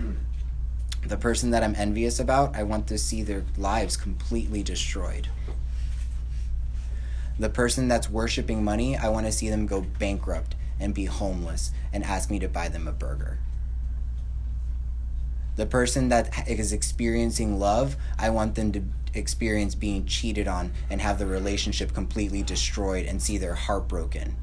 The 1.07 1.17
person 1.17 1.51
that 1.51 1.63
i'm 1.63 1.75
envious 1.77 2.19
about 2.21 2.57
i 2.57 2.63
want 2.63 2.87
to 2.89 2.99
see 2.99 3.23
their 3.23 3.45
lives 3.57 3.97
completely 3.97 4.63
destroyed. 4.63 5.29
The 7.39 7.51
person 7.51 7.89
that's 7.89 8.11
worshiping 8.11 8.65
money 8.65 8.97
i 8.97 9.09
want 9.09 9.27
to 9.27 9.33
see 9.33 9.49
them 9.49 9.67
go 9.67 9.87
bankrupt 9.99 10.57
and 10.79 10.93
be 10.93 11.07
homeless 11.07 11.71
and 11.93 12.05
ask 12.05 12.31
me 12.31 12.39
to 12.41 12.49
buy 12.49 12.69
them 12.69 12.87
a 12.87 12.93
burger 12.93 13.39
the 15.57 15.67
person 15.67 16.11
that 16.11 16.49
is 16.49 16.73
experiencing 16.73 17.59
love, 17.59 17.97
I 18.19 18.31
want 18.31 18.55
them 18.55 18.73
to 18.73 18.83
experience 19.15 19.75
being 19.75 20.05
cheated 20.05 20.47
on 20.47 20.73
and 20.91 21.01
have 21.01 21.19
the 21.19 21.27
relationship 21.27 21.95
completely 21.95 22.43
destroyed 22.43 23.07
and 23.07 23.21
see 23.21 23.39
their 23.39 23.55
heart 23.55 23.89
broken. 23.89 24.37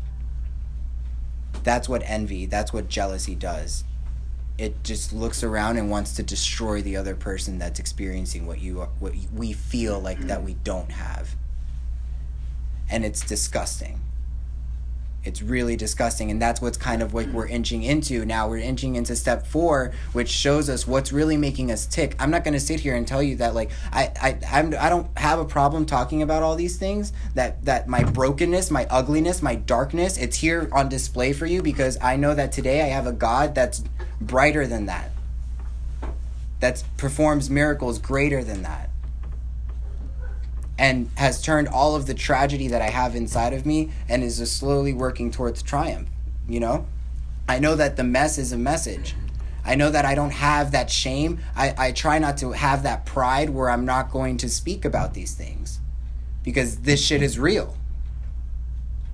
That's 1.63 1.87
what 1.87 2.03
envy, 2.05 2.45
that's 2.47 2.73
what 2.73 2.89
jealousy 2.89 3.35
does. 3.35 3.83
It 4.57 4.83
just 4.83 5.13
looks 5.13 5.43
around 5.43 5.77
and 5.77 5.89
wants 5.89 6.15
to 6.15 6.23
destroy 6.23 6.81
the 6.81 6.97
other 6.97 7.15
person 7.15 7.57
that's 7.57 7.79
experiencing 7.79 8.45
what 8.45 8.59
you 8.59 8.87
what 8.99 9.13
we 9.33 9.53
feel 9.53 9.99
like 9.99 10.19
that 10.27 10.43
we 10.43 10.55
don't 10.55 10.91
have. 10.91 11.35
And 12.89 13.03
it's 13.05 13.25
disgusting. 13.25 13.99
It's 15.25 15.41
really 15.41 15.75
disgusting. 15.75 16.31
And 16.31 16.41
that's 16.41 16.61
what's 16.61 16.77
kind 16.77 17.01
of 17.01 17.13
what 17.13 17.27
we're 17.29 17.47
inching 17.47 17.83
into. 17.83 18.25
Now 18.25 18.49
we're 18.49 18.57
inching 18.57 18.95
into 18.95 19.15
step 19.15 19.47
four, 19.47 19.93
which 20.11 20.29
shows 20.29 20.69
us 20.69 20.85
what's 20.85 21.11
really 21.11 21.37
making 21.37 21.71
us 21.71 21.85
tick. 21.85 22.15
I'm 22.19 22.29
not 22.29 22.43
going 22.43 22.53
to 22.53 22.59
sit 22.59 22.81
here 22.81 22.95
and 22.95 23.07
tell 23.07 23.23
you 23.23 23.37
that, 23.37 23.55
like, 23.55 23.71
I, 23.91 24.11
I, 24.21 24.39
I'm, 24.51 24.73
I 24.79 24.89
don't 24.89 25.07
have 25.17 25.39
a 25.39 25.45
problem 25.45 25.85
talking 25.85 26.21
about 26.21 26.43
all 26.43 26.55
these 26.55 26.77
things, 26.77 27.13
that, 27.35 27.63
that 27.65 27.87
my 27.87 28.03
brokenness, 28.03 28.69
my 28.69 28.85
ugliness, 28.89 29.41
my 29.41 29.55
darkness, 29.55 30.17
it's 30.17 30.37
here 30.37 30.69
on 30.73 30.89
display 30.89 31.33
for 31.33 31.45
you 31.45 31.61
because 31.61 31.97
I 32.01 32.17
know 32.17 32.35
that 32.35 32.51
today 32.51 32.81
I 32.81 32.87
have 32.87 33.07
a 33.07 33.13
God 33.13 33.55
that's 33.55 33.83
brighter 34.19 34.67
than 34.67 34.87
that, 34.87 35.11
that 36.59 36.83
performs 36.97 37.49
miracles 37.49 37.97
greater 37.99 38.43
than 38.43 38.63
that 38.63 38.89
and 40.77 41.09
has 41.15 41.41
turned 41.41 41.67
all 41.67 41.95
of 41.95 42.07
the 42.07 42.13
tragedy 42.13 42.67
that 42.67 42.81
I 42.81 42.89
have 42.89 43.15
inside 43.15 43.53
of 43.53 43.65
me 43.65 43.91
and 44.09 44.23
is 44.23 44.51
slowly 44.51 44.93
working 44.93 45.31
towards 45.31 45.61
triumph. 45.61 46.09
You 46.47 46.59
know, 46.59 46.87
I 47.47 47.59
know 47.59 47.75
that 47.75 47.95
the 47.95 48.03
mess 48.03 48.37
is 48.37 48.51
a 48.51 48.57
message. 48.57 49.15
I 49.65 49.75
know 49.75 49.91
that 49.91 50.03
I 50.03 50.15
don't 50.15 50.31
have 50.31 50.71
that 50.71 50.89
shame. 50.89 51.39
I, 51.55 51.73
I 51.77 51.91
try 51.91 52.19
not 52.19 52.37
to 52.37 52.51
have 52.51 52.83
that 52.83 53.05
pride 53.05 53.49
where 53.49 53.69
I'm 53.69 53.85
not 53.85 54.11
going 54.11 54.37
to 54.37 54.49
speak 54.49 54.83
about 54.83 55.13
these 55.13 55.33
things 55.33 55.79
because 56.43 56.77
this 56.81 57.03
shit 57.03 57.21
is 57.21 57.39
real. 57.39 57.77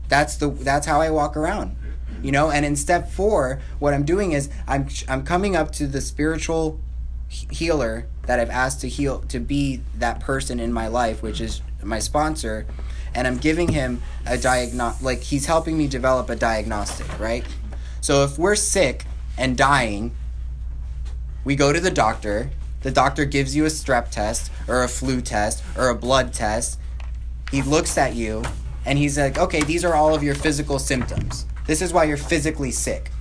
That's 0.08 0.38
the 0.38 0.50
that's 0.50 0.88
how 0.88 1.01
I 1.01 1.12
walk 1.12 1.38
around. 1.38 1.75
You 2.24 2.32
know, 2.32 2.50
and 2.50 2.66
in 2.66 2.75
step 2.75 3.10
4, 3.10 3.62
what 3.78 3.94
I'm 3.94 4.04
doing 4.04 4.32
is 4.32 4.50
I'm 4.68 4.88
I'm 5.08 5.24
coming 5.24 5.56
up 5.56 5.72
to 5.74 5.88
the 5.88 6.01
spiritual 6.01 6.80
healer 7.30 8.08
that 8.26 8.40
I've 8.40 8.50
asked 8.50 8.82
to 8.82 8.90
heal 8.90 9.20
to 9.30 9.40
be 9.40 9.82
that 9.96 10.20
person 10.20 10.60
in 10.60 10.74
my 10.74 10.88
life, 10.88 11.22
which 11.22 11.40
is 11.40 11.62
my 11.84 12.00
sponsor, 12.00 12.65
and 13.13 13.28
I'm 13.28 13.38
giving 13.38 13.70
him 13.70 14.02
a 14.26 14.38
diagno 14.38 15.02
like 15.02 15.22
he's 15.22 15.46
helping 15.46 15.78
me 15.78 15.88
develop 15.88 16.30
a 16.30 16.36
diagnostic, 16.36 17.20
right? 17.20 17.46
So 18.02 18.24
if 18.24 18.38
we're 18.38 18.56
sick 18.56 19.06
and 19.38 19.58
dying, 19.58 20.12
we 21.44 21.56
go 21.56 21.72
to 21.72 21.80
the 21.80 21.92
doctor. 21.92 22.52
The 22.82 22.92
doctor 22.92 23.26
gives 23.26 23.56
you 23.56 23.65
a 23.65 23.70
strep 23.70 24.10
test 24.10 24.52
or 24.68 24.84
a 24.84 24.88
flu 24.88 25.22
test 25.22 25.63
or 25.78 25.89
a 25.89 25.96
blood 25.96 26.34
test. 26.34 26.80
He 27.52 27.62
looks 27.62 27.98
at 27.98 28.15
you 28.15 28.44
and 28.86 28.98
he's 28.98 29.18
like, 29.18 29.38
"Okay, 29.38 29.62
these 29.62 29.84
are 29.84 29.96
all 29.96 30.15
of 30.15 30.24
your 30.24 30.36
physical 30.36 30.80
symptoms. 30.80 31.46
This 31.68 31.82
is 31.82 31.94
why 31.94 32.06
you're 32.06 32.18
physically 32.18 32.72
sick." 32.72 33.12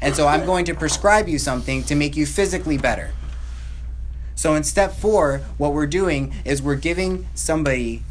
And 0.00 0.14
so 0.14 0.26
I'm 0.26 0.44
going 0.44 0.64
to 0.66 0.74
prescribe 0.74 1.28
you 1.28 1.38
something 1.38 1.82
to 1.84 1.94
make 1.94 2.16
you 2.16 2.26
physically 2.26 2.78
better. 2.78 3.12
So 4.34 4.54
in 4.54 4.64
step 4.64 4.92
four, 4.92 5.40
what 5.56 5.72
we're 5.72 5.86
doing 5.86 6.34
is 6.44 6.60
we're 6.60 6.74
giving 6.76 7.26
somebody 7.34 8.02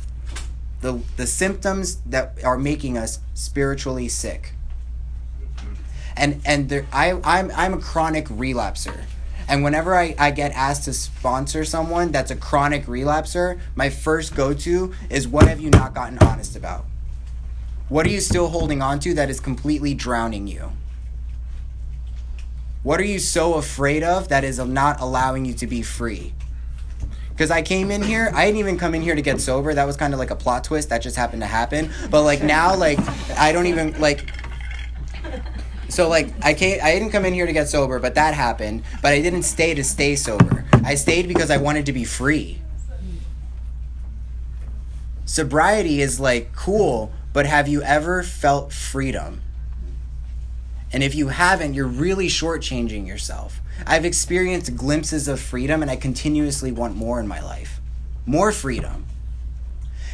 the, 0.82 1.00
the 1.18 1.28
symptoms 1.28 1.98
that 2.08 2.44
are 2.44 2.58
making 2.58 2.98
us 2.98 3.20
spiritually 3.34 4.08
sick. 4.08 4.54
And 6.18 6.42
and 6.46 6.70
there, 6.70 6.86
I 6.94 7.20
I'm 7.24 7.52
I'm 7.54 7.74
a 7.74 7.78
chronic 7.78 8.28
relapser. 8.28 9.04
And 9.48 9.64
whenever 9.64 9.96
I, 9.96 10.16
I 10.18 10.32
get 10.32 10.52
asked 10.54 10.86
to 10.86 10.94
sponsor 10.94 11.66
someone 11.66 12.12
that's 12.12 12.32
a 12.32 12.36
chronic 12.36 12.86
relapser, 12.86 13.60
my 13.76 13.90
first 13.90 14.36
go 14.36 14.54
to 14.54 14.94
is 15.10 15.28
what 15.28 15.48
have 15.48 15.60
you 15.60 15.70
not 15.70 15.94
gotten 15.94 16.18
honest 16.20 16.56
about? 16.56 16.86
What 17.90 18.06
are 18.08 18.10
you 18.10 18.22
still 18.22 18.48
holding 18.48 18.82
on 18.82 19.00
to 19.02 19.14
that 19.14 19.30
is 19.30 19.40
completely 19.40 19.94
drowning 19.94 20.48
you? 20.48 20.72
What 22.86 23.00
are 23.00 23.06
you 23.06 23.18
so 23.18 23.56
afraid 23.56 24.04
of 24.04 24.28
that 24.28 24.44
is 24.44 24.60
not 24.60 25.02
allowing 25.02 25.44
you 25.44 25.56
to 25.56 25.66
be 25.66 25.82
free? 25.82 26.36
Because 27.32 27.50
I 27.50 27.64
came 27.64 27.90
in 27.90 28.04
here, 28.04 28.32
I 28.36 28.46
didn't 28.46 28.60
even 28.60 28.78
come 28.78 28.94
in 28.94 29.02
here 29.02 29.16
to 29.16 29.24
get 29.24 29.42
sober. 29.42 29.74
That 29.74 29.86
was 29.86 29.98
kind 29.98 30.14
of 30.14 30.20
like 30.20 30.30
a 30.30 30.36
plot 30.36 30.64
twist 30.64 30.90
that 30.90 31.00
just 31.00 31.16
happened 31.16 31.42
to 31.42 31.48
happen. 31.48 31.90
But 32.12 32.22
like 32.22 32.44
now, 32.44 32.76
like 32.76 33.00
I 33.40 33.54
don't 33.54 33.66
even 33.66 34.00
like. 34.00 34.30
So 35.90 36.08
like 36.10 36.32
I 36.44 36.54
can't 36.54 36.80
I 36.84 36.94
didn't 36.94 37.10
come 37.10 37.26
in 37.26 37.34
here 37.34 37.48
to 37.48 37.54
get 37.54 37.70
sober, 37.70 37.98
but 37.98 38.14
that 38.14 38.36
happened. 38.36 38.84
But 39.02 39.14
I 39.14 39.20
didn't 39.20 39.44
stay 39.44 39.74
to 39.74 39.84
stay 39.84 40.16
sober. 40.16 40.64
I 40.84 40.94
stayed 40.94 41.28
because 41.28 41.50
I 41.50 41.58
wanted 41.58 41.88
to 41.88 41.92
be 41.92 42.04
free. 42.04 42.62
Sobriety 45.26 46.02
is 46.02 46.20
like 46.20 46.54
cool, 46.54 47.12
but 47.34 47.48
have 47.48 47.68
you 47.68 47.82
ever 47.82 48.22
felt 48.22 48.72
freedom? 48.72 49.42
And 50.92 51.04
if 51.04 51.16
you 51.16 51.30
haven't, 51.30 51.74
you're 51.74 51.88
really 51.88 52.28
shortchanging 52.28 53.08
yourself. 53.08 53.62
I've 53.86 54.06
experienced 54.06 54.76
glimpses 54.76 55.28
of 55.28 55.40
freedom 55.40 55.82
and 55.82 55.92
I 55.92 55.96
continuously 55.96 56.72
want 56.72 56.96
more 56.96 57.20
in 57.20 57.28
my 57.28 57.42
life. 57.42 57.82
More 58.26 58.52
freedom. 58.52 59.06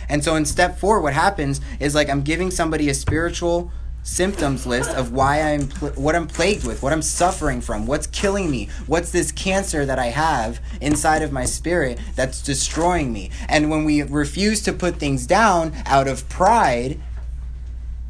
And 0.09 0.23
so 0.23 0.35
in 0.35 0.45
step 0.45 0.77
four, 0.77 0.99
what 1.01 1.13
happens 1.13 1.61
is 1.79 1.95
like 1.95 2.09
I'm 2.09 2.21
giving 2.21 2.51
somebody 2.51 2.89
a 2.89 2.93
spiritual 2.93 3.71
symptoms 4.03 4.65
list 4.65 4.89
of 4.89 5.11
why 5.11 5.41
I'm 5.41 5.67
pl- 5.67 5.89
what 5.89 6.15
I'm 6.15 6.27
plagued 6.27 6.65
with, 6.65 6.81
what 6.81 6.91
I'm 6.91 7.01
suffering 7.01 7.61
from, 7.61 7.85
what's 7.85 8.07
killing 8.07 8.49
me, 8.49 8.67
what's 8.87 9.11
this 9.11 9.31
cancer 9.31 9.85
that 9.85 9.99
I 9.99 10.07
have 10.07 10.59
inside 10.81 11.21
of 11.21 11.31
my 11.31 11.45
spirit 11.45 11.99
that's 12.15 12.41
destroying 12.41 13.13
me. 13.13 13.29
And 13.47 13.69
when 13.69 13.85
we 13.85 14.01
refuse 14.01 14.61
to 14.63 14.73
put 14.73 14.95
things 14.95 15.27
down 15.27 15.73
out 15.85 16.07
of 16.07 16.27
pride 16.29 16.99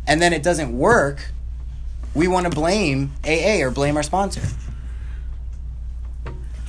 and 0.08 0.21
then 0.21 0.34
it 0.34 0.43
doesn't 0.43 0.76
work, 0.76 1.32
we 2.13 2.28
want 2.28 2.45
to 2.45 2.52
blame 2.52 3.13
AA 3.26 3.62
or 3.62 3.71
blame 3.71 3.97
our 3.97 4.04
sponsor. 4.04 4.41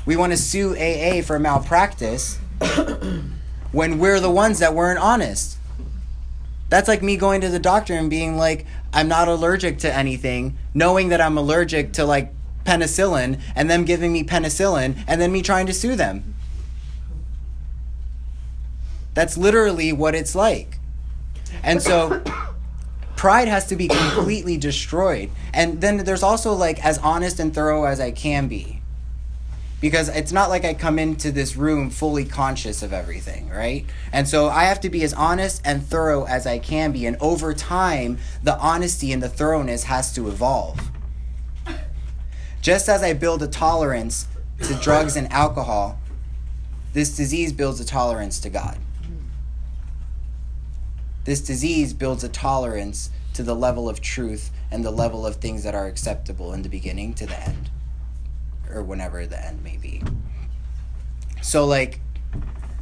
We 0.05 0.16
want 0.16 0.33
to 0.33 0.37
sue 0.37 0.76
AA 0.76 1.22
for 1.22 1.38
malpractice 1.38 2.38
when 3.72 3.98
we're 3.98 4.20
the 4.20 4.31
ones 4.31 4.59
that 4.59 4.74
weren't 4.74 4.98
honest. 4.98 5.59
That's 6.68 6.88
like 6.88 7.02
me 7.02 7.16
going 7.16 7.40
to 7.42 7.48
the 7.48 7.59
doctor 7.59 7.94
and 7.94 8.09
being 8.09 8.37
like, 8.37 8.66
I'm 8.92 9.09
not 9.09 9.28
allergic 9.28 9.78
to 9.81 9.94
anything, 9.94 10.57
knowing 10.74 11.11
that 11.11 11.20
I'm 11.20 11.37
allergic 11.37 11.92
to 11.94 12.05
like 12.05 12.33
penicillin, 12.64 13.40
and 13.55 13.70
them 13.70 13.85
giving 13.85 14.12
me 14.12 14.24
penicillin, 14.24 14.96
and 15.07 15.20
then 15.20 15.33
me 15.33 15.42
trying 15.42 15.66
to 15.66 15.72
sue 15.72 15.96
them. 15.96 16.35
That's 19.14 19.37
literally 19.37 19.92
what 19.92 20.14
it's 20.14 20.35
like. 20.35 20.78
And 21.62 21.83
so 21.83 22.22
pride 23.23 23.47
has 23.47 23.67
to 23.67 23.77
be 23.77 23.87
completely 23.87 24.57
destroyed. 24.57 25.31
And 25.55 25.81
then 25.81 25.99
there's 25.99 26.25
also 26.25 26.55
like 26.55 26.85
as 26.85 26.99
honest 26.99 27.39
and 27.39 27.55
thorough 27.55 27.85
as 27.85 28.01
I 28.01 28.11
can 28.11 28.49
be. 28.49 28.83
Because 29.81 30.09
it's 30.09 30.33
not 30.33 30.49
like 30.49 30.65
I 30.65 30.75
come 30.75 30.99
into 30.99 31.31
this 31.31 31.55
room 31.55 31.89
fully 31.89 32.25
conscious 32.25 32.83
of 32.83 32.93
everything, 32.93 33.49
right? 33.49 33.87
And 34.13 34.27
so 34.27 34.49
I 34.49 34.65
have 34.65 34.81
to 34.81 34.91
be 34.91 35.05
as 35.05 35.15
honest 35.15 35.63
and 35.65 35.87
thorough 35.87 36.25
as 36.25 36.49
I 36.49 36.59
can 36.59 36.91
be. 36.91 37.07
And 37.07 37.17
over 37.21 37.55
time, 37.55 38.19
the 38.43 38.59
honesty 38.59 39.13
and 39.13 39.23
the 39.23 39.29
thoroughness 39.29 39.85
has 39.85 40.13
to 40.15 40.27
evolve. 40.27 40.91
Just 42.61 42.89
as 42.89 43.05
I 43.05 43.13
build 43.13 43.41
a 43.45 43.47
tolerance 43.47 44.27
to 44.65 44.75
drugs 44.75 45.15
and 45.15 45.33
alcohol, 45.33 45.97
this 46.93 47.17
disease 47.17 47.53
builds 47.53 47.79
a 47.79 47.85
tolerance 47.85 48.41
to 48.41 48.51
God. 48.51 48.79
This 51.25 51.41
disease 51.41 51.93
builds 51.93 52.25
a 52.25 52.29
tolerance 52.29 53.11
to 53.35 53.43
the 53.43 53.55
level 53.55 53.89
of 53.89 54.01
truth 54.01 54.51
and 54.71 54.85
the 54.85 54.91
level 54.91 55.27
of 55.27 55.37
things 55.37 55.63
that 55.63 55.75
are 55.75 55.87
acceptable 55.87 56.53
in 56.53 56.63
the 56.63 56.69
beginning 56.69 57.15
to 57.15 57.27
the 57.27 57.41
end, 57.41 57.71
or 58.71 58.83
whenever 58.83 59.27
the 59.27 59.43
end 59.43 59.63
may 59.63 59.77
be. 59.77 60.03
So, 61.41 61.65
like, 61.65 62.01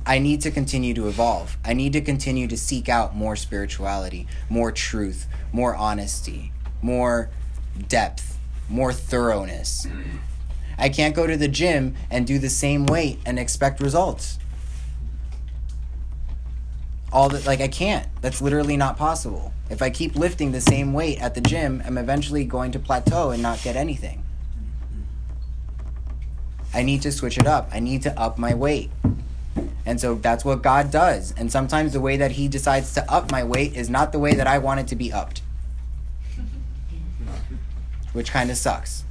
I 0.04 0.18
need 0.18 0.40
to 0.40 0.50
continue 0.50 0.92
to 0.94 1.06
evolve. 1.06 1.56
I 1.64 1.72
need 1.72 1.92
to 1.92 2.00
continue 2.00 2.48
to 2.48 2.56
seek 2.56 2.88
out 2.88 3.14
more 3.14 3.36
spirituality, 3.36 4.26
more 4.48 4.72
truth, 4.72 5.28
more 5.52 5.76
honesty, 5.76 6.52
more 6.82 7.30
depth, 7.88 8.38
more 8.68 8.92
thoroughness. 8.92 9.86
I 10.76 10.88
can't 10.88 11.14
go 11.14 11.26
to 11.26 11.36
the 11.36 11.46
gym 11.46 11.94
and 12.10 12.26
do 12.26 12.38
the 12.38 12.48
same 12.48 12.86
weight 12.86 13.20
and 13.24 13.38
expect 13.38 13.80
results. 13.80 14.39
All 17.12 17.28
that 17.30 17.46
like 17.46 17.60
I 17.60 17.68
can't. 17.68 18.06
That's 18.20 18.40
literally 18.40 18.76
not 18.76 18.96
possible. 18.96 19.52
If 19.68 19.82
I 19.82 19.90
keep 19.90 20.16
lifting 20.16 20.52
the 20.52 20.60
same 20.60 20.92
weight 20.92 21.20
at 21.20 21.34
the 21.34 21.40
gym, 21.40 21.82
I'm 21.84 21.98
eventually 21.98 22.44
going 22.44 22.72
to 22.72 22.78
plateau 22.78 23.30
and 23.30 23.42
not 23.42 23.62
get 23.62 23.76
anything. 23.76 24.24
I 26.72 26.82
need 26.82 27.02
to 27.02 27.12
switch 27.12 27.36
it 27.36 27.46
up. 27.46 27.68
I 27.72 27.80
need 27.80 28.02
to 28.02 28.18
up 28.18 28.38
my 28.38 28.54
weight. 28.54 28.90
And 29.84 30.00
so 30.00 30.14
that's 30.14 30.44
what 30.44 30.62
God 30.62 30.90
does. 30.90 31.34
And 31.36 31.50
sometimes 31.50 31.92
the 31.92 32.00
way 32.00 32.16
that 32.16 32.32
He 32.32 32.46
decides 32.48 32.94
to 32.94 33.10
up 33.10 33.32
my 33.32 33.42
weight 33.42 33.74
is 33.74 33.90
not 33.90 34.12
the 34.12 34.18
way 34.18 34.34
that 34.34 34.46
I 34.46 34.58
want 34.58 34.80
it 34.80 34.86
to 34.88 34.96
be 34.96 35.12
upped, 35.12 35.42
which 38.12 38.30
kind 38.30 38.50
of 38.50 38.56
sucks. 38.56 39.04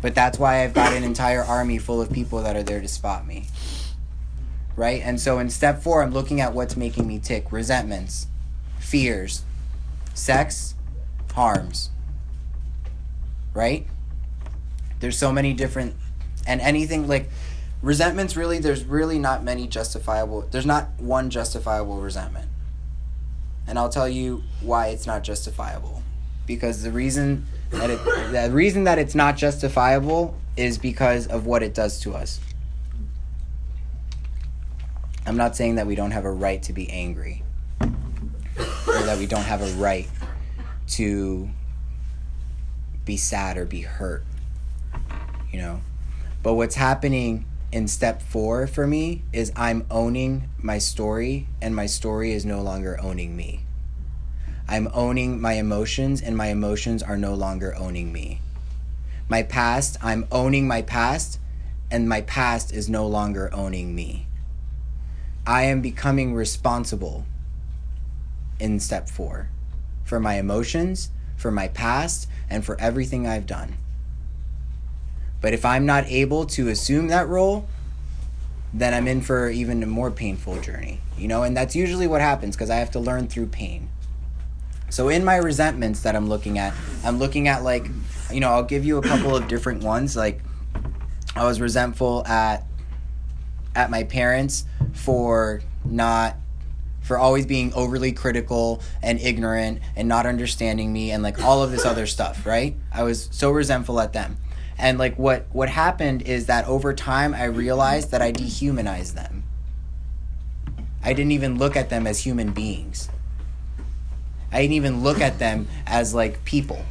But 0.00 0.14
that's 0.14 0.38
why 0.38 0.64
I've 0.64 0.74
got 0.74 0.92
an 0.92 1.04
entire 1.04 1.42
army 1.42 1.78
full 1.78 2.00
of 2.00 2.12
people 2.12 2.42
that 2.42 2.56
are 2.56 2.62
there 2.62 2.80
to 2.80 2.88
spot 2.88 3.26
me. 3.26 3.46
Right? 4.78 5.02
And 5.04 5.20
so 5.20 5.40
in 5.40 5.50
step 5.50 5.82
four, 5.82 6.04
I'm 6.04 6.12
looking 6.12 6.40
at 6.40 6.54
what's 6.54 6.76
making 6.76 7.08
me 7.08 7.18
tick 7.18 7.50
resentments, 7.50 8.28
fears, 8.78 9.42
sex, 10.14 10.76
harms. 11.34 11.90
Right? 13.54 13.88
There's 15.00 15.18
so 15.18 15.32
many 15.32 15.52
different, 15.52 15.96
and 16.46 16.60
anything 16.60 17.08
like 17.08 17.28
resentments 17.82 18.36
really, 18.36 18.60
there's 18.60 18.84
really 18.84 19.18
not 19.18 19.42
many 19.42 19.66
justifiable, 19.66 20.42
there's 20.52 20.64
not 20.64 20.90
one 20.98 21.28
justifiable 21.28 22.00
resentment. 22.00 22.48
And 23.66 23.80
I'll 23.80 23.88
tell 23.88 24.08
you 24.08 24.44
why 24.60 24.88
it's 24.88 25.08
not 25.08 25.24
justifiable. 25.24 26.04
Because 26.46 26.84
the 26.84 26.92
reason 26.92 27.46
that 27.70 27.90
it, 27.90 28.04
the 28.30 28.50
reason 28.52 28.84
that 28.84 29.00
it's 29.00 29.16
not 29.16 29.36
justifiable 29.36 30.36
is 30.56 30.78
because 30.78 31.26
of 31.26 31.46
what 31.46 31.64
it 31.64 31.74
does 31.74 31.98
to 32.02 32.14
us. 32.14 32.38
I'm 35.28 35.36
not 35.36 35.54
saying 35.54 35.74
that 35.74 35.86
we 35.86 35.94
don't 35.94 36.12
have 36.12 36.24
a 36.24 36.32
right 36.32 36.62
to 36.62 36.72
be 36.72 36.88
angry 36.88 37.42
or 37.82 39.02
that 39.02 39.18
we 39.18 39.26
don't 39.26 39.42
have 39.42 39.60
a 39.60 39.70
right 39.74 40.08
to 40.92 41.50
be 43.04 43.18
sad 43.18 43.58
or 43.58 43.66
be 43.66 43.82
hurt. 43.82 44.24
You 45.52 45.60
know? 45.60 45.80
But 46.42 46.54
what's 46.54 46.76
happening 46.76 47.44
in 47.70 47.88
step 47.88 48.22
4 48.22 48.68
for 48.68 48.86
me 48.86 49.22
is 49.30 49.52
I'm 49.54 49.86
owning 49.90 50.48
my 50.62 50.78
story 50.78 51.46
and 51.60 51.76
my 51.76 51.84
story 51.84 52.32
is 52.32 52.46
no 52.46 52.62
longer 52.62 52.98
owning 52.98 53.36
me. 53.36 53.60
I'm 54.66 54.88
owning 54.94 55.42
my 55.42 55.54
emotions, 55.54 56.22
and 56.22 56.38
my 56.38 56.46
emotions 56.46 57.02
are 57.02 57.18
no 57.18 57.34
longer 57.34 57.74
owning 57.76 58.12
me. 58.12 58.40
My 59.28 59.42
past, 59.42 59.98
I'm 60.02 60.26
owning 60.32 60.66
my 60.66 60.80
past, 60.80 61.38
and 61.90 62.08
my 62.08 62.22
past 62.22 62.72
is 62.72 62.88
no 62.88 63.06
longer 63.06 63.52
owning 63.52 63.94
me. 63.94 64.27
I 65.48 65.62
am 65.62 65.80
becoming 65.80 66.34
responsible 66.34 67.24
in 68.60 68.78
step 68.80 69.08
four 69.08 69.48
for 70.04 70.20
my 70.20 70.34
emotions, 70.34 71.08
for 71.38 71.50
my 71.50 71.68
past, 71.68 72.28
and 72.50 72.62
for 72.62 72.78
everything 72.78 73.26
I've 73.26 73.46
done. 73.46 73.78
But 75.40 75.54
if 75.54 75.64
I'm 75.64 75.86
not 75.86 76.04
able 76.06 76.44
to 76.48 76.68
assume 76.68 77.08
that 77.08 77.28
role, 77.28 77.66
then 78.74 78.92
I'm 78.92 79.08
in 79.08 79.22
for 79.22 79.48
even 79.48 79.82
a 79.82 79.86
more 79.86 80.10
painful 80.10 80.60
journey, 80.60 81.00
you 81.16 81.28
know, 81.28 81.44
and 81.44 81.56
that's 81.56 81.74
usually 81.74 82.06
what 82.06 82.20
happens 82.20 82.54
because 82.54 82.68
I 82.68 82.76
have 82.76 82.90
to 82.90 83.00
learn 83.00 83.26
through 83.26 83.46
pain. 83.46 83.88
So 84.90 85.08
in 85.08 85.24
my 85.24 85.36
resentments 85.36 86.02
that 86.02 86.14
I'm 86.14 86.28
looking 86.28 86.58
at, 86.58 86.74
I'm 87.02 87.18
looking 87.18 87.48
at 87.48 87.62
like, 87.62 87.88
you 88.30 88.40
know, 88.40 88.50
I'll 88.50 88.64
give 88.64 88.84
you 88.84 88.98
a 88.98 89.02
couple 89.02 89.34
of 89.34 89.48
different 89.48 89.82
ones. 89.82 90.14
Like, 90.14 90.42
I 91.34 91.44
was 91.44 91.58
resentful 91.58 92.26
at 92.26 92.67
at 93.78 93.90
my 93.90 94.02
parents 94.02 94.64
for 94.92 95.62
not 95.84 96.34
for 97.00 97.16
always 97.16 97.46
being 97.46 97.72
overly 97.74 98.10
critical 98.10 98.82
and 99.02 99.20
ignorant 99.20 99.80
and 99.94 100.08
not 100.08 100.26
understanding 100.26 100.92
me 100.92 101.12
and 101.12 101.22
like 101.22 101.42
all 101.42 101.62
of 101.62 101.70
this 101.70 101.84
other 101.86 102.04
stuff, 102.04 102.44
right? 102.44 102.74
I 102.92 103.04
was 103.04 103.28
so 103.30 103.50
resentful 103.52 104.00
at 104.00 104.12
them. 104.12 104.36
And 104.76 104.98
like 104.98 105.16
what 105.16 105.46
what 105.52 105.68
happened 105.68 106.22
is 106.22 106.46
that 106.46 106.66
over 106.66 106.92
time 106.92 107.34
I 107.34 107.44
realized 107.44 108.10
that 108.10 108.20
I 108.20 108.32
dehumanized 108.32 109.14
them. 109.14 109.44
I 111.02 111.12
didn't 111.12 111.32
even 111.32 111.56
look 111.56 111.76
at 111.76 111.88
them 111.88 112.06
as 112.06 112.20
human 112.20 112.50
beings. 112.52 113.08
I 114.50 114.60
didn't 114.60 114.74
even 114.74 115.02
look 115.04 115.20
at 115.20 115.38
them 115.38 115.68
as 115.86 116.14
like 116.14 116.44
people, 116.44 116.84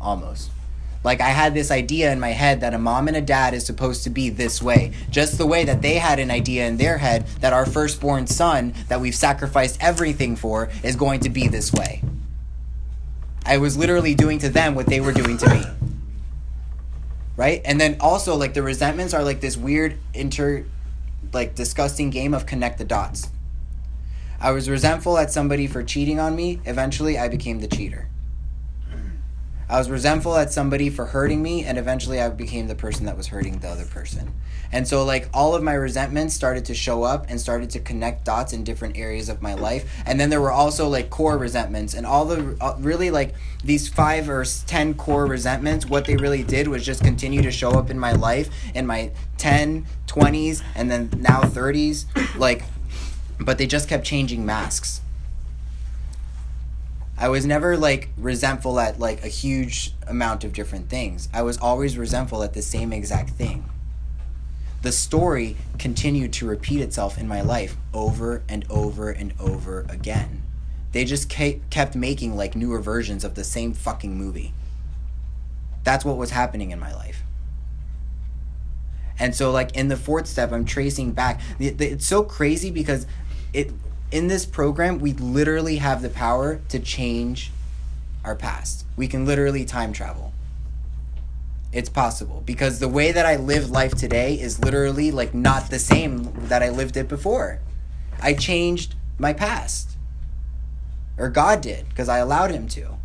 almost. 0.00 0.50
Like 1.02 1.20
I 1.20 1.28
had 1.28 1.54
this 1.54 1.70
idea 1.70 2.12
in 2.12 2.20
my 2.20 2.30
head 2.30 2.60
that 2.60 2.74
a 2.74 2.78
mom 2.78 3.08
and 3.08 3.16
a 3.16 3.22
dad 3.22 3.54
is 3.54 3.64
supposed 3.64 4.04
to 4.04 4.10
be 4.10 4.28
this 4.28 4.60
way, 4.60 4.92
just 5.10 5.38
the 5.38 5.46
way 5.46 5.64
that 5.64 5.80
they 5.80 5.94
had 5.94 6.18
an 6.18 6.30
idea 6.30 6.66
in 6.66 6.76
their 6.76 6.98
head 6.98 7.26
that 7.40 7.54
our 7.54 7.64
firstborn 7.64 8.26
son, 8.26 8.74
that 8.88 9.00
we've 9.00 9.14
sacrificed 9.14 9.78
everything 9.80 10.36
for, 10.36 10.68
is 10.82 10.96
going 10.96 11.20
to 11.20 11.30
be 11.30 11.48
this 11.48 11.72
way. 11.72 12.02
I 13.46 13.56
was 13.56 13.78
literally 13.78 14.14
doing 14.14 14.38
to 14.40 14.50
them 14.50 14.74
what 14.74 14.86
they 14.86 15.00
were 15.00 15.12
doing 15.12 15.38
to 15.38 15.48
me. 15.48 15.64
Right? 17.36 17.62
And 17.64 17.80
then 17.80 17.96
also 18.00 18.36
like 18.36 18.52
the 18.52 18.62
resentments 18.62 19.14
are 19.14 19.24
like 19.24 19.40
this 19.40 19.56
weird 19.56 19.96
inter 20.12 20.66
like 21.32 21.54
disgusting 21.54 22.10
game 22.10 22.34
of 22.34 22.44
connect 22.44 22.76
the 22.76 22.84
dots. 22.84 23.30
I 24.40 24.52
was 24.52 24.68
resentful 24.68 25.16
at 25.16 25.32
somebody 25.32 25.66
for 25.66 25.82
cheating 25.82 26.18
on 26.18 26.36
me. 26.36 26.60
Eventually, 26.64 27.18
I 27.18 27.28
became 27.28 27.60
the 27.60 27.68
cheater. 27.68 28.09
I 29.70 29.78
was 29.78 29.88
resentful 29.88 30.36
at 30.36 30.52
somebody 30.52 30.90
for 30.90 31.06
hurting 31.06 31.40
me, 31.40 31.64
and 31.64 31.78
eventually, 31.78 32.20
I 32.20 32.28
became 32.28 32.66
the 32.66 32.74
person 32.74 33.06
that 33.06 33.16
was 33.16 33.28
hurting 33.28 33.60
the 33.60 33.68
other 33.68 33.84
person. 33.84 34.34
And 34.72 34.86
so, 34.86 35.04
like, 35.04 35.28
all 35.32 35.54
of 35.54 35.62
my 35.62 35.74
resentments 35.74 36.34
started 36.34 36.64
to 36.64 36.74
show 36.74 37.04
up 37.04 37.26
and 37.28 37.40
started 37.40 37.70
to 37.70 37.78
connect 37.78 38.24
dots 38.24 38.52
in 38.52 38.64
different 38.64 38.98
areas 38.98 39.28
of 39.28 39.42
my 39.42 39.54
life. 39.54 39.88
And 40.06 40.18
then 40.18 40.28
there 40.28 40.40
were 40.40 40.50
also, 40.50 40.88
like, 40.88 41.08
core 41.08 41.38
resentments. 41.38 41.94
And 41.94 42.04
all 42.04 42.24
the 42.24 42.56
uh, 42.60 42.74
really, 42.80 43.12
like, 43.12 43.36
these 43.62 43.88
five 43.88 44.28
or 44.28 44.44
10 44.44 44.94
core 44.94 45.26
resentments, 45.26 45.86
what 45.86 46.04
they 46.04 46.16
really 46.16 46.42
did 46.42 46.66
was 46.66 46.84
just 46.84 47.04
continue 47.04 47.40
to 47.42 47.52
show 47.52 47.70
up 47.70 47.90
in 47.90 47.98
my 47.98 48.10
life 48.10 48.50
in 48.74 48.88
my 48.88 49.12
10, 49.38 49.86
20s, 50.08 50.64
and 50.74 50.90
then 50.90 51.10
now 51.16 51.42
30s. 51.42 52.06
Like, 52.36 52.64
but 53.38 53.56
they 53.56 53.68
just 53.68 53.88
kept 53.88 54.04
changing 54.04 54.44
masks. 54.44 55.00
I 57.20 57.28
was 57.28 57.44
never 57.44 57.76
like 57.76 58.08
resentful 58.16 58.80
at 58.80 58.98
like 58.98 59.22
a 59.22 59.28
huge 59.28 59.92
amount 60.06 60.42
of 60.42 60.54
different 60.54 60.88
things. 60.88 61.28
I 61.34 61.42
was 61.42 61.58
always 61.58 61.98
resentful 61.98 62.42
at 62.42 62.54
the 62.54 62.62
same 62.62 62.94
exact 62.94 63.30
thing. 63.30 63.68
The 64.80 64.90
story 64.90 65.58
continued 65.78 66.32
to 66.34 66.46
repeat 66.46 66.80
itself 66.80 67.18
in 67.18 67.28
my 67.28 67.42
life 67.42 67.76
over 67.92 68.42
and 68.48 68.64
over 68.70 69.10
and 69.10 69.34
over 69.38 69.84
again. 69.90 70.42
They 70.92 71.04
just 71.04 71.28
kept 71.28 71.94
making 71.94 72.36
like 72.36 72.56
newer 72.56 72.80
versions 72.80 73.22
of 73.22 73.34
the 73.34 73.44
same 73.44 73.74
fucking 73.74 74.16
movie. 74.16 74.54
That's 75.84 76.06
what 76.06 76.16
was 76.16 76.30
happening 76.30 76.70
in 76.70 76.80
my 76.80 76.94
life. 76.94 77.22
And 79.18 79.34
so, 79.34 79.50
like 79.50 79.76
in 79.76 79.88
the 79.88 79.96
fourth 79.98 80.26
step, 80.26 80.52
I'm 80.52 80.64
tracing 80.64 81.12
back. 81.12 81.42
It's 81.58 82.06
so 82.06 82.22
crazy 82.22 82.70
because 82.70 83.06
it 83.52 83.70
in 84.10 84.26
this 84.26 84.44
program 84.46 84.98
we 84.98 85.12
literally 85.12 85.76
have 85.76 86.02
the 86.02 86.08
power 86.08 86.60
to 86.68 86.78
change 86.78 87.52
our 88.24 88.34
past. 88.34 88.84
We 88.96 89.08
can 89.08 89.24
literally 89.24 89.64
time 89.64 89.92
travel. 89.92 90.32
It's 91.72 91.88
possible 91.88 92.42
because 92.44 92.80
the 92.80 92.88
way 92.88 93.12
that 93.12 93.26
I 93.26 93.36
live 93.36 93.70
life 93.70 93.94
today 93.94 94.34
is 94.34 94.58
literally 94.58 95.10
like 95.10 95.32
not 95.32 95.70
the 95.70 95.78
same 95.78 96.32
that 96.48 96.62
I 96.62 96.70
lived 96.70 96.96
it 96.96 97.08
before. 97.08 97.60
I 98.20 98.34
changed 98.34 98.96
my 99.18 99.32
past. 99.32 99.96
Or 101.16 101.28
God 101.28 101.60
did 101.60 101.88
because 101.88 102.08
I 102.08 102.18
allowed 102.18 102.50
him 102.50 102.66
to. 102.68 102.96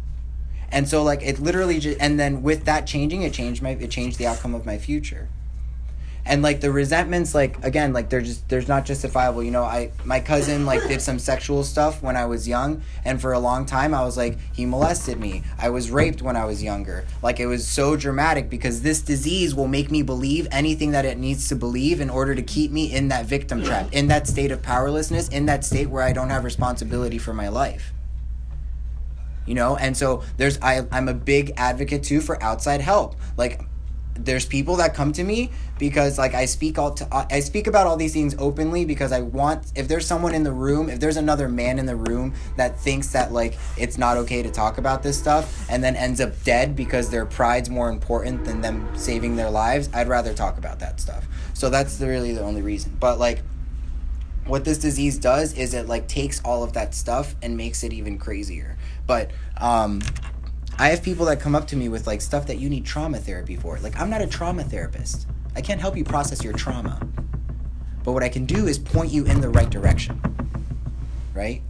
And 0.72 0.90
so 0.90 1.04
like 1.04 1.22
it 1.22 1.40
literally 1.40 1.80
just 1.80 2.02
and 2.02 2.20
then 2.20 2.42
with 2.42 2.66
that 2.66 2.88
changing 2.88 3.22
it 3.22 3.34
changed 3.34 3.62
my 3.62 3.72
it 3.72 3.92
changed 3.92 4.18
the 4.18 4.26
outcome 4.28 4.56
of 4.56 4.66
my 4.66 4.78
future. 4.78 5.30
And 6.26 6.42
like 6.42 6.60
the 6.60 6.72
resentments 6.72 7.36
like 7.36 7.64
again 7.64 7.94
like 7.94 8.10
they're 8.10 8.22
just 8.22 8.48
there's 8.50 8.68
not 8.68 8.86
justifiable. 8.86 9.44
You 9.44 9.52
know 9.52 9.64
i 9.64 9.92
my 10.04 10.20
cousin 10.20 10.66
like 10.66 10.88
did 10.88 11.02
some 11.02 11.20
sexual 11.20 11.64
stuff 11.64 12.02
when 12.02 12.18
i 12.18 12.26
was 12.26 12.48
young 12.48 12.82
and 13.04 13.22
for 13.22 13.34
a 13.34 13.40
long 13.40 13.66
time 13.66 13.94
i 13.94 14.04
was 14.04 14.18
like 14.18 14.38
he 14.54 14.66
molested 14.66 15.20
me. 15.20 15.44
I 15.58 15.70
was 15.70 15.92
raped 15.92 16.22
when 16.22 16.36
i 16.36 16.46
was 16.46 16.64
younger. 16.64 17.06
Like 17.22 17.40
it 17.40 17.46
was 17.46 17.68
so 17.68 17.96
dramatic 17.96 18.50
because 18.50 18.82
this 18.82 19.02
disease 19.02 19.54
will 19.54 19.68
make 19.68 19.92
me 19.92 20.02
believe 20.02 20.48
anything 20.52 20.92
that 20.92 21.06
it 21.06 21.18
needs 21.18 21.48
to 21.50 21.56
believe 21.56 22.02
in 22.02 22.10
order 22.10 22.34
to 22.34 22.42
keep 22.42 22.72
me 22.72 22.92
in 22.92 23.10
that 23.10 23.26
victim 23.26 23.64
trap 23.64 23.88
in 23.92 24.08
that 24.08 24.28
state 24.28 24.52
of 24.52 24.62
powerlessness 24.62 25.28
in 25.30 25.46
that 25.46 25.64
state 25.64 25.90
where 25.90 26.04
i 26.04 26.12
don't 26.12 26.30
have 26.30 26.44
responsibility 26.44 27.18
for 27.18 27.34
my 27.34 27.48
life. 27.48 27.94
You 29.46 29.54
know 29.54 29.76
and 29.76 29.96
so 29.96 30.24
there's 30.38 30.58
I, 30.62 30.88
i'm 30.92 31.08
a 31.08 31.14
big 31.14 31.54
advocate 31.56 32.04
too 32.04 32.20
for 32.22 32.42
outside 32.42 32.82
help. 32.82 33.16
Like 33.38 33.62
there's 34.16 34.46
people 34.46 34.78
that 34.78 34.94
come 34.94 35.12
to 35.14 35.24
me 35.24 35.52
because 35.78 36.18
like 36.18 36.34
I 36.34 36.46
speak 36.46 36.80
all 36.80 36.94
to, 36.94 37.08
I 37.32 37.42
speak 37.42 37.68
about 37.68 37.86
all 37.86 37.98
these 37.98 38.14
things 38.14 38.34
openly 38.40 38.86
because 38.86 39.12
I 39.12 39.22
want 39.22 39.72
if 39.76 39.88
there's 39.88 40.08
someone 40.08 40.34
in 40.34 40.44
the 40.44 40.52
room 40.52 40.90
if 40.90 41.00
there's 41.00 41.18
another 41.18 41.50
man 41.50 41.80
in 41.80 41.86
the 41.86 41.98
room 41.98 42.34
that 42.56 42.80
thinks 42.80 43.10
that 43.10 43.34
like 43.34 43.58
it's 43.78 43.98
not 43.98 44.16
okay 44.18 44.42
to 44.42 44.50
talk 44.50 44.78
about 44.78 45.04
this 45.04 45.20
stuff 45.20 45.70
and 45.70 45.84
then 45.84 45.96
ends 45.98 46.22
up 46.22 46.32
dead 46.44 46.76
because 46.76 47.10
their 47.10 47.26
pride's 47.26 47.70
more 47.70 47.90
important 47.90 48.46
than 48.46 48.62
them 48.62 48.88
saving 48.98 49.36
their 49.36 49.50
lives 49.50 49.90
I'd 49.94 50.08
rather 50.08 50.34
talk 50.34 50.58
about 50.58 50.80
that 50.80 51.00
stuff. 51.00 51.26
So 51.54 51.70
that's 51.70 51.98
the, 51.98 52.08
really 52.08 52.34
the 52.34 52.42
only 52.42 52.62
reason. 52.62 52.96
But 53.00 53.20
like 53.20 53.42
what 54.46 54.64
this 54.64 54.78
disease 54.78 55.18
does 55.18 55.54
is 55.54 55.74
it 55.74 55.88
like 55.88 56.08
takes 56.08 56.40
all 56.42 56.64
of 56.64 56.74
that 56.74 56.94
stuff 56.94 57.36
and 57.42 57.58
makes 57.58 57.84
it 57.84 57.92
even 57.92 58.18
crazier. 58.18 58.78
But 59.08 59.32
um 59.58 60.02
I 60.78 60.90
have 60.90 61.02
people 61.02 61.26
that 61.28 61.40
come 61.40 61.56
up 61.56 61.68
to 61.68 61.78
me 61.78 61.88
with 61.88 62.06
like 62.06 62.22
stuff 62.22 62.48
that 62.48 62.58
you 62.58 62.70
need 62.70 62.86
trauma 62.86 63.18
therapy 63.18 63.56
for. 63.56 63.80
Like 63.80 64.00
I'm 64.00 64.10
not 64.10 64.22
a 64.22 64.28
trauma 64.28 64.64
therapist. 64.64 65.28
I 65.56 65.62
can't 65.62 65.80
help 65.80 65.96
you 65.96 66.04
process 66.04 66.44
your 66.44 66.54
trauma. 66.54 67.00
But 68.04 68.12
what 68.12 68.24
I 68.24 68.30
can 68.30 68.46
do 68.46 68.68
is 68.68 68.78
point 68.78 69.12
you 69.12 69.26
in 69.26 69.40
the 69.40 69.50
right 69.50 69.70
direction. 69.70 70.22
Right? 71.34 71.62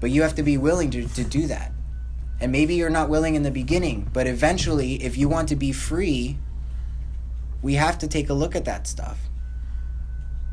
But 0.00 0.10
you 0.10 0.22
have 0.22 0.34
to 0.36 0.42
be 0.42 0.56
willing 0.56 0.90
to, 0.92 1.06
to 1.06 1.24
do 1.24 1.46
that. 1.48 1.72
And 2.40 2.50
maybe 2.50 2.74
you're 2.74 2.90
not 2.90 3.08
willing 3.08 3.34
in 3.34 3.42
the 3.42 3.50
beginning, 3.50 4.10
but 4.12 4.26
eventually, 4.26 5.02
if 5.02 5.16
you 5.16 5.28
want 5.28 5.48
to 5.50 5.56
be 5.56 5.72
free, 5.72 6.36
we 7.62 7.74
have 7.74 7.98
to 7.98 8.08
take 8.08 8.28
a 8.28 8.34
look 8.34 8.56
at 8.56 8.64
that 8.64 8.86
stuff. 8.86 9.20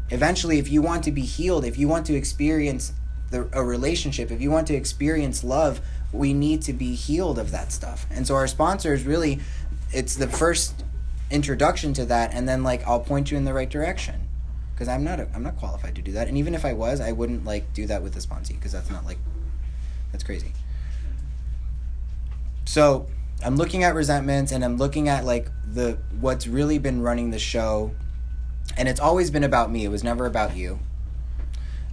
Eventually, 0.09 0.59
if 0.59 0.69
you 0.69 0.81
want 0.81 1.03
to 1.05 1.11
be 1.11 1.21
healed, 1.21 1.65
if 1.65 1.77
you 1.77 1.87
want 1.87 2.05
to 2.05 2.13
experience 2.13 2.93
the, 3.31 3.49
a 3.53 3.63
relationship, 3.63 4.29
if 4.29 4.41
you 4.41 4.51
want 4.51 4.67
to 4.67 4.75
experience 4.75 5.43
love, 5.43 5.81
we 6.13 6.33
need 6.33 6.61
to 6.63 6.73
be 6.73 6.95
healed 6.95 7.39
of 7.39 7.51
that 7.51 7.71
stuff. 7.71 8.05
And 8.11 8.27
so 8.27 8.35
our 8.35 8.47
sponsors 8.47 9.05
really 9.05 9.39
it's 9.93 10.15
the 10.15 10.27
first 10.27 10.83
introduction 11.29 11.93
to 11.93 12.05
that 12.05 12.33
and 12.33 12.47
then 12.47 12.63
like 12.63 12.85
I'll 12.87 12.99
point 12.99 13.31
you 13.31 13.37
in 13.37 13.45
the 13.45 13.53
right 13.53 13.69
direction 13.69 14.27
because 14.73 14.87
I'm 14.87 15.03
not 15.03 15.19
a, 15.19 15.27
I'm 15.35 15.43
not 15.43 15.57
qualified 15.57 15.95
to 15.95 16.01
do 16.01 16.13
that. 16.13 16.27
And 16.27 16.37
even 16.37 16.55
if 16.55 16.65
I 16.65 16.73
was, 16.73 17.01
I 17.01 17.11
wouldn't 17.11 17.45
like 17.45 17.71
do 17.73 17.85
that 17.87 18.01
with 18.01 18.13
the 18.13 18.19
sponsee 18.19 18.55
because 18.55 18.71
that's 18.71 18.89
not 18.89 19.05
like 19.05 19.19
that's 20.11 20.23
crazy. 20.23 20.53
So, 22.65 23.07
I'm 23.43 23.57
looking 23.57 23.83
at 23.83 23.95
resentments 23.95 24.51
and 24.51 24.63
I'm 24.63 24.77
looking 24.77 25.07
at 25.07 25.25
like 25.25 25.49
the 25.71 25.97
what's 26.19 26.47
really 26.47 26.77
been 26.77 27.01
running 27.01 27.31
the 27.31 27.39
show 27.39 27.91
and 28.77 28.87
it's 28.87 28.99
always 28.99 29.29
been 29.29 29.43
about 29.43 29.71
me. 29.71 29.85
It 29.85 29.89
was 29.89 30.03
never 30.03 30.25
about 30.25 30.55
you. 30.55 30.79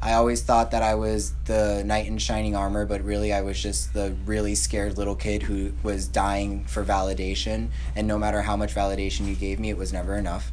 I 0.01 0.13
always 0.13 0.43
thought 0.43 0.71
that 0.71 0.83
I 0.83 0.95
was 0.95 1.33
the 1.47 1.83
knight 1.85 2.07
in 2.07 2.19
shining 2.19 2.55
armor, 2.55 2.87
but 2.87 3.03
really 3.03 3.33
I 3.33 3.41
was 3.41 3.61
just 3.61 3.95
the 3.95 4.15
really 4.27 4.55
scared 4.55 4.97
little 4.97 5.17
kid 5.17 5.43
who 5.43 5.73
was 5.83 6.07
dying 6.07 6.65
for 6.65 6.85
validation. 6.85 7.69
And 7.97 8.07
no 8.07 8.17
matter 8.17 8.43
how 8.43 8.57
much 8.57 8.75
validation 8.75 9.27
you 9.27 9.35
gave 9.35 9.59
me, 9.59 9.71
it 9.71 9.77
was 9.77 9.93
never 9.93 10.15
enough. 10.15 10.53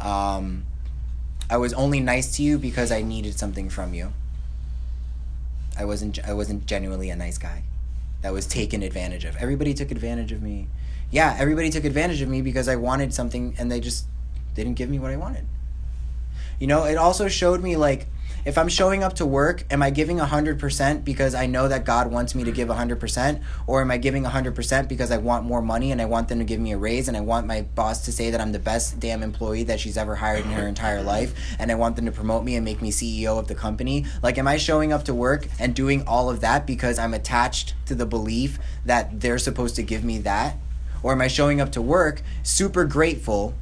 Um, 0.00 0.64
I 1.50 1.58
was 1.58 1.74
only 1.74 2.00
nice 2.00 2.36
to 2.36 2.42
you 2.42 2.58
because 2.58 2.90
I 2.90 3.02
needed 3.02 3.38
something 3.38 3.68
from 3.68 3.92
you. 3.92 4.12
I 5.78 5.84
wasn't. 5.84 6.18
I 6.26 6.32
wasn't 6.32 6.64
genuinely 6.66 7.10
a 7.10 7.16
nice 7.16 7.36
guy. 7.36 7.64
That 8.22 8.32
was 8.32 8.46
taken 8.46 8.82
advantage 8.82 9.26
of. 9.26 9.36
Everybody 9.36 9.74
took 9.74 9.90
advantage 9.90 10.32
of 10.32 10.42
me. 10.42 10.68
Yeah, 11.10 11.36
everybody 11.38 11.68
took 11.68 11.84
advantage 11.84 12.22
of 12.22 12.30
me 12.30 12.40
because 12.40 12.66
I 12.66 12.76
wanted 12.76 13.12
something, 13.12 13.54
and 13.58 13.70
they 13.70 13.78
just 13.78 14.06
didn't 14.54 14.74
give 14.74 14.88
me 14.88 14.98
what 14.98 15.10
I 15.10 15.16
wanted. 15.16 15.46
You 16.58 16.66
know, 16.66 16.84
it 16.84 16.96
also 16.96 17.28
showed 17.28 17.62
me 17.62 17.76
like 17.76 18.06
if 18.46 18.56
I'm 18.56 18.68
showing 18.68 19.02
up 19.02 19.14
to 19.14 19.26
work, 19.26 19.64
am 19.72 19.82
I 19.82 19.90
giving 19.90 20.18
100% 20.18 21.04
because 21.04 21.34
I 21.34 21.46
know 21.46 21.66
that 21.66 21.84
God 21.84 22.12
wants 22.12 22.32
me 22.32 22.44
to 22.44 22.52
give 22.52 22.68
100%? 22.68 23.42
Or 23.66 23.80
am 23.80 23.90
I 23.90 23.96
giving 23.96 24.22
100% 24.22 24.88
because 24.88 25.10
I 25.10 25.16
want 25.16 25.44
more 25.44 25.60
money 25.60 25.90
and 25.90 26.00
I 26.00 26.04
want 26.04 26.28
them 26.28 26.38
to 26.38 26.44
give 26.44 26.60
me 26.60 26.70
a 26.70 26.78
raise 26.78 27.08
and 27.08 27.16
I 27.16 27.22
want 27.22 27.48
my 27.48 27.62
boss 27.62 28.04
to 28.04 28.12
say 28.12 28.30
that 28.30 28.40
I'm 28.40 28.52
the 28.52 28.60
best 28.60 29.00
damn 29.00 29.24
employee 29.24 29.64
that 29.64 29.80
she's 29.80 29.96
ever 29.96 30.14
hired 30.14 30.44
in 30.44 30.52
her 30.52 30.68
entire 30.68 31.02
life 31.02 31.34
and 31.58 31.72
I 31.72 31.74
want 31.74 31.96
them 31.96 32.04
to 32.06 32.12
promote 32.12 32.44
me 32.44 32.54
and 32.54 32.64
make 32.64 32.80
me 32.80 32.92
CEO 32.92 33.36
of 33.36 33.48
the 33.48 33.56
company? 33.56 34.06
Like, 34.22 34.38
am 34.38 34.46
I 34.46 34.58
showing 34.58 34.92
up 34.92 35.02
to 35.06 35.14
work 35.14 35.48
and 35.58 35.74
doing 35.74 36.06
all 36.06 36.30
of 36.30 36.40
that 36.42 36.68
because 36.68 37.00
I'm 37.00 37.14
attached 37.14 37.74
to 37.86 37.96
the 37.96 38.06
belief 38.06 38.60
that 38.84 39.22
they're 39.22 39.38
supposed 39.38 39.74
to 39.74 39.82
give 39.82 40.04
me 40.04 40.18
that? 40.18 40.56
Or 41.02 41.10
am 41.10 41.20
I 41.20 41.26
showing 41.26 41.60
up 41.60 41.72
to 41.72 41.82
work 41.82 42.22
super 42.44 42.84
grateful 42.84 43.56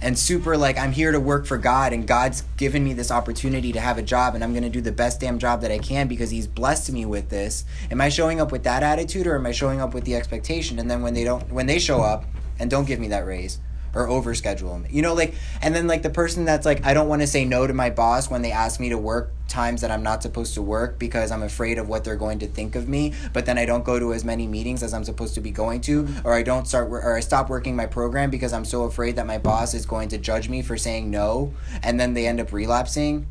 and 0.00 0.18
super 0.18 0.56
like 0.56 0.78
I'm 0.78 0.92
here 0.92 1.12
to 1.12 1.20
work 1.20 1.46
for 1.46 1.58
God 1.58 1.92
and 1.92 2.06
God's 2.06 2.42
given 2.56 2.84
me 2.84 2.92
this 2.92 3.10
opportunity 3.10 3.72
to 3.72 3.80
have 3.80 3.98
a 3.98 4.02
job 4.02 4.34
and 4.34 4.44
I'm 4.44 4.52
going 4.52 4.62
to 4.62 4.68
do 4.68 4.80
the 4.80 4.92
best 4.92 5.20
damn 5.20 5.38
job 5.38 5.60
that 5.62 5.70
I 5.70 5.78
can 5.78 6.08
because 6.08 6.30
he's 6.30 6.46
blessed 6.46 6.92
me 6.92 7.04
with 7.04 7.28
this. 7.28 7.64
Am 7.90 8.00
I 8.00 8.08
showing 8.08 8.40
up 8.40 8.52
with 8.52 8.64
that 8.64 8.82
attitude 8.82 9.26
or 9.26 9.36
am 9.36 9.46
I 9.46 9.52
showing 9.52 9.80
up 9.80 9.94
with 9.94 10.04
the 10.04 10.14
expectation 10.14 10.78
and 10.78 10.90
then 10.90 11.02
when 11.02 11.14
they 11.14 11.24
don't 11.24 11.50
when 11.52 11.66
they 11.66 11.78
show 11.78 12.00
up 12.00 12.24
and 12.58 12.70
don't 12.70 12.86
give 12.86 13.00
me 13.00 13.08
that 13.08 13.26
raise, 13.26 13.60
or 13.94 14.06
overschedule 14.06 14.70
them. 14.70 14.86
You 14.90 15.02
know, 15.02 15.14
like, 15.14 15.34
and 15.62 15.74
then 15.74 15.86
like 15.86 16.02
the 16.02 16.10
person 16.10 16.44
that's 16.44 16.66
like, 16.66 16.84
I 16.84 16.94
don't 16.94 17.08
want 17.08 17.22
to 17.22 17.26
say 17.26 17.44
no 17.44 17.66
to 17.66 17.74
my 17.74 17.90
boss 17.90 18.30
when 18.30 18.42
they 18.42 18.52
ask 18.52 18.80
me 18.80 18.88
to 18.90 18.98
work 18.98 19.32
times 19.48 19.80
that 19.80 19.90
I'm 19.90 20.02
not 20.02 20.22
supposed 20.22 20.54
to 20.54 20.62
work 20.62 20.98
because 20.98 21.30
I'm 21.30 21.42
afraid 21.42 21.78
of 21.78 21.88
what 21.88 22.04
they're 22.04 22.16
going 22.16 22.38
to 22.40 22.46
think 22.46 22.76
of 22.76 22.88
me. 22.88 23.14
But 23.32 23.46
then 23.46 23.58
I 23.58 23.64
don't 23.64 23.84
go 23.84 23.98
to 23.98 24.12
as 24.12 24.24
many 24.24 24.46
meetings 24.46 24.82
as 24.82 24.92
I'm 24.92 25.04
supposed 25.04 25.34
to 25.34 25.40
be 25.40 25.50
going 25.50 25.80
to, 25.82 26.06
or 26.24 26.34
I 26.34 26.42
don't 26.42 26.66
start, 26.66 26.90
or 26.90 27.16
I 27.16 27.20
stop 27.20 27.48
working 27.48 27.74
my 27.74 27.86
program 27.86 28.30
because 28.30 28.52
I'm 28.52 28.64
so 28.64 28.84
afraid 28.84 29.16
that 29.16 29.26
my 29.26 29.38
boss 29.38 29.74
is 29.74 29.86
going 29.86 30.08
to 30.10 30.18
judge 30.18 30.48
me 30.48 30.62
for 30.62 30.76
saying 30.76 31.10
no. 31.10 31.54
And 31.82 31.98
then 31.98 32.14
they 32.14 32.26
end 32.26 32.40
up 32.40 32.52
relapsing. 32.52 33.26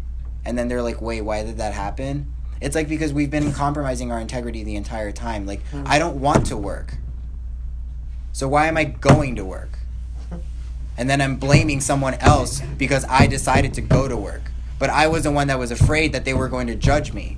And 0.46 0.58
then 0.58 0.68
they're 0.68 0.82
like, 0.82 1.02
wait, 1.02 1.22
why 1.22 1.44
did 1.44 1.58
that 1.58 1.74
happen? 1.74 2.34
It's 2.60 2.76
like 2.76 2.88
because 2.88 3.14
we've 3.14 3.30
been 3.30 3.54
compromising 3.54 4.12
our 4.12 4.20
integrity 4.20 4.64
the 4.64 4.76
entire 4.76 5.12
time. 5.12 5.46
Like, 5.46 5.64
mm-hmm. 5.66 5.84
I 5.86 6.00
don't 6.00 6.20
want 6.20 6.48
to 6.48 6.58
work. 6.58 6.96
So 8.32 8.48
why 8.48 8.68
am 8.68 8.78
I 8.78 8.86
going 8.86 9.36
to 9.36 9.46
work? 9.46 9.80
And 10.98 11.10
then 11.10 11.22
I'm 11.22 11.36
blaming 11.38 11.80
someone 11.80 12.16
else 12.16 12.62
because 12.78 13.06
I 13.08 13.28
decided 13.28 13.76
to 13.76 13.82
go 13.82 14.08
to 14.08 14.18
work. 14.18 14.52
But 14.80 14.90
I 14.90 15.08
was 15.08 15.24
the 15.24 15.32
one 15.32 15.48
that 15.48 15.60
was 15.60 15.72
afraid 15.72 16.14
that 16.14 16.26
they 16.26 16.34
were 16.34 16.50
going 16.50 16.68
to 16.68 16.76
judge 16.76 17.14
me. 17.14 17.38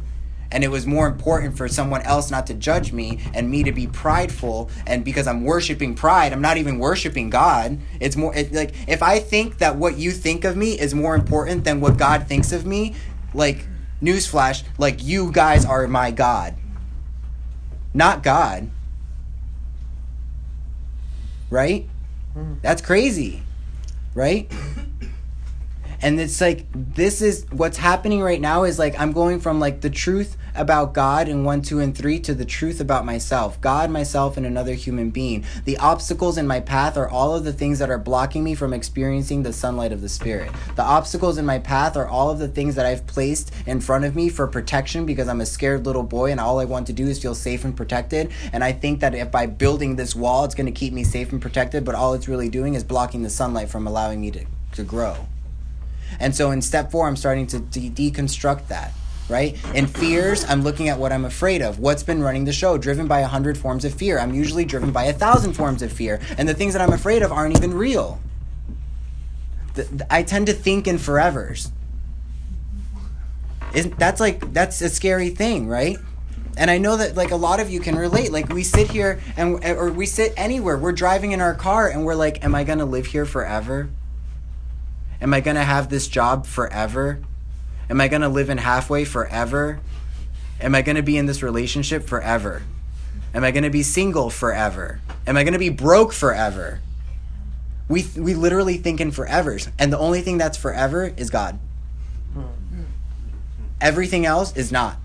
And 0.51 0.63
it 0.63 0.69
was 0.69 0.87
more 0.87 1.07
important 1.07 1.57
for 1.57 1.67
someone 1.67 2.01
else 2.01 2.31
not 2.31 2.47
to 2.47 2.55
judge 2.55 2.91
me 2.91 3.19
and 3.35 3.51
me 3.51 3.63
to 3.63 3.71
be 3.71 3.85
prideful. 3.85 4.69
And 4.87 5.05
because 5.05 5.27
I'm 5.27 5.43
worshiping 5.43 5.93
pride, 5.93 6.33
I'm 6.33 6.41
not 6.41 6.57
even 6.57 6.79
worshiping 6.79 7.29
God. 7.29 7.77
It's 7.99 8.15
more 8.15 8.35
it, 8.35 8.51
like 8.51 8.73
if 8.87 9.03
I 9.03 9.19
think 9.19 9.59
that 9.59 9.75
what 9.75 9.97
you 9.97 10.11
think 10.11 10.45
of 10.45 10.57
me 10.57 10.79
is 10.79 10.95
more 10.95 11.13
important 11.13 11.65
than 11.65 11.81
what 11.81 11.97
God 11.97 12.27
thinks 12.27 12.51
of 12.51 12.65
me, 12.65 12.95
like, 13.33 13.67
newsflash, 14.01 14.63
like, 14.79 15.03
you 15.03 15.31
guys 15.31 15.65
are 15.65 15.87
my 15.87 16.09
God, 16.09 16.55
not 17.93 18.23
God. 18.23 18.71
Right? 21.51 21.87
Hmm. 22.33 22.55
That's 22.61 22.81
crazy 22.81 23.43
right? 24.13 24.51
and 26.01 26.19
it's 26.19 26.39
like 26.39 26.65
this 26.73 27.21
is 27.21 27.45
what's 27.51 27.77
happening 27.77 28.21
right 28.21 28.41
now 28.41 28.63
is 28.63 28.79
like 28.79 28.97
i'm 28.99 29.11
going 29.11 29.39
from 29.39 29.59
like 29.59 29.81
the 29.81 29.89
truth 29.89 30.37
about 30.55 30.93
god 30.93 31.27
in 31.27 31.43
1 31.43 31.62
2 31.62 31.79
and 31.79 31.97
3 31.97 32.19
to 32.19 32.33
the 32.33 32.45
truth 32.45 32.79
about 32.79 33.05
myself 33.05 33.59
god 33.62 33.89
myself 33.89 34.38
and 34.38 34.45
another 34.45 34.73
human 34.73 35.09
being. 35.09 35.45
The 35.65 35.77
obstacles 35.77 36.38
in 36.38 36.47
my 36.47 36.59
path 36.59 36.97
are 36.97 37.09
all 37.09 37.35
of 37.35 37.43
the 37.43 37.53
things 37.53 37.79
that 37.79 37.89
are 37.89 37.97
blocking 37.97 38.43
me 38.43 38.55
from 38.55 38.73
experiencing 38.73 39.43
the 39.43 39.53
sunlight 39.53 39.91
of 39.91 40.01
the 40.01 40.09
spirit. 40.09 40.51
The 40.75 40.83
obstacles 40.83 41.38
in 41.38 41.45
my 41.45 41.59
path 41.59 41.95
are 41.95 42.07
all 42.07 42.29
of 42.29 42.39
the 42.39 42.47
things 42.47 42.75
that 42.75 42.85
i've 42.85 43.05
placed 43.07 43.53
in 43.65 43.79
front 43.79 44.05
of 44.05 44.15
me 44.15 44.29
for 44.29 44.47
protection 44.47 45.05
because 45.05 45.27
i'm 45.27 45.41
a 45.41 45.45
scared 45.45 45.85
little 45.85 46.03
boy 46.03 46.31
and 46.31 46.39
all 46.39 46.59
i 46.59 46.65
want 46.65 46.88
to 46.88 46.93
do 46.93 47.07
is 47.07 47.21
feel 47.21 47.35
safe 47.35 47.63
and 47.63 47.75
protected. 47.75 48.31
And 48.53 48.63
i 48.63 48.71
think 48.71 48.99
that 49.01 49.13
if 49.13 49.31
by 49.31 49.45
building 49.45 49.95
this 49.95 50.15
wall 50.15 50.45
it's 50.45 50.55
going 50.55 50.65
to 50.65 50.71
keep 50.71 50.93
me 50.93 51.03
safe 51.03 51.31
and 51.31 51.41
protected 51.41 51.85
but 51.85 51.95
all 51.95 52.13
it's 52.13 52.27
really 52.27 52.49
doing 52.49 52.73
is 52.73 52.83
blocking 52.83 53.23
the 53.23 53.29
sunlight 53.29 53.69
from 53.69 53.88
allowing 53.88 54.21
me 54.21 54.31
to, 54.31 54.45
to 54.73 54.83
grow. 54.83 55.27
And 56.19 56.35
so 56.35 56.51
in 56.51 56.62
step 56.62 56.91
four, 56.91 57.07
I'm 57.07 57.15
starting 57.15 57.47
to 57.47 57.59
de- 57.59 57.89
deconstruct 57.89 58.67
that 58.67 58.93
right? 59.29 59.57
And 59.75 59.89
fears, 59.89 60.43
I'm 60.45 60.63
looking 60.63 60.89
at 60.89 60.97
what 60.97 61.11
I'm 61.11 61.25
afraid 61.25 61.61
of. 61.61 61.79
What's 61.79 62.03
been 62.03 62.21
running 62.21 62.45
the 62.45 62.53
show? 62.53 62.77
Driven 62.77 63.07
by 63.07 63.19
a 63.19 63.27
hundred 63.27 63.57
forms 63.57 63.85
of 63.85 63.93
fear. 63.93 64.19
I'm 64.19 64.33
usually 64.33 64.65
driven 64.65 64.91
by 64.91 65.05
a 65.05 65.13
thousand 65.13 65.53
forms 65.53 65.81
of 65.81 65.91
fear. 65.91 66.19
And 66.37 66.47
the 66.47 66.53
things 66.53 66.73
that 66.73 66.81
I'm 66.81 66.93
afraid 66.93 67.21
of 67.21 67.31
aren't 67.31 67.57
even 67.57 67.73
real. 67.73 68.19
The, 69.75 69.83
the, 69.83 70.13
I 70.13 70.23
tend 70.23 70.47
to 70.47 70.53
think 70.53 70.87
in 70.87 70.97
forevers. 70.97 71.71
Isn't, 73.73 73.97
that's 73.99 74.19
like, 74.19 74.51
that's 74.53 74.81
a 74.81 74.89
scary 74.89 75.29
thing, 75.29 75.67
right? 75.67 75.97
and 76.59 76.69
I 76.69 76.77
know 76.77 76.97
that 76.97 77.15
like 77.15 77.31
a 77.31 77.37
lot 77.37 77.61
of 77.61 77.69
you 77.69 77.79
can 77.79 77.95
relate. 77.95 78.33
Like 78.33 78.49
we 78.49 78.63
sit 78.63 78.91
here 78.91 79.21
and 79.37 79.63
or 79.63 79.91
we 79.91 80.05
sit 80.05 80.33
anywhere. 80.35 80.77
We're 80.77 80.91
driving 80.91 81.31
in 81.31 81.39
our 81.39 81.55
car 81.55 81.87
and 81.87 82.05
we're 82.05 82.15
like, 82.15 82.43
am 82.43 82.53
I 82.53 82.65
going 82.65 82.79
to 82.79 82.85
live 82.85 83.07
here 83.07 83.25
forever? 83.25 83.89
Am 85.21 85.33
I 85.33 85.39
going 85.39 85.55
to 85.55 85.63
have 85.63 85.89
this 85.89 86.07
job 86.07 86.45
forever? 86.45 87.21
Am 87.89 87.99
I 87.99 88.08
going 88.08 88.21
to 88.21 88.30
live 88.30 88.49
in 88.49 88.60
halfway 88.60 89.04
forever? 89.04 89.80
Am 90.62 90.75
I 90.75 90.82
going 90.82 90.95
to 90.95 91.02
be 91.02 91.17
in 91.17 91.25
this 91.25 91.41
relationship 91.41 92.04
forever? 92.04 92.62
Am 93.34 93.43
I 93.43 93.52
going 93.52 93.63
to 93.63 93.69
be 93.69 93.84
single 93.84 94.30
forever? 94.30 95.02
Am 95.25 95.38
I 95.38 95.43
going 95.43 95.54
to 95.54 95.60
be 95.60 95.69
broke 95.69 96.13
forever? 96.13 96.82
We 97.88 98.06
we 98.15 98.36
literally 98.36 98.78
think 98.78 99.02
in 99.02 99.12
forevers, 99.12 99.71
and 99.80 99.91
the 99.91 99.97
only 99.97 100.21
thing 100.21 100.38
that's 100.38 100.58
forever 100.58 101.12
is 101.17 101.30
God. 101.30 101.60
Everything 103.82 104.25
else 104.25 104.56
is 104.56 104.71
not. 104.71 104.97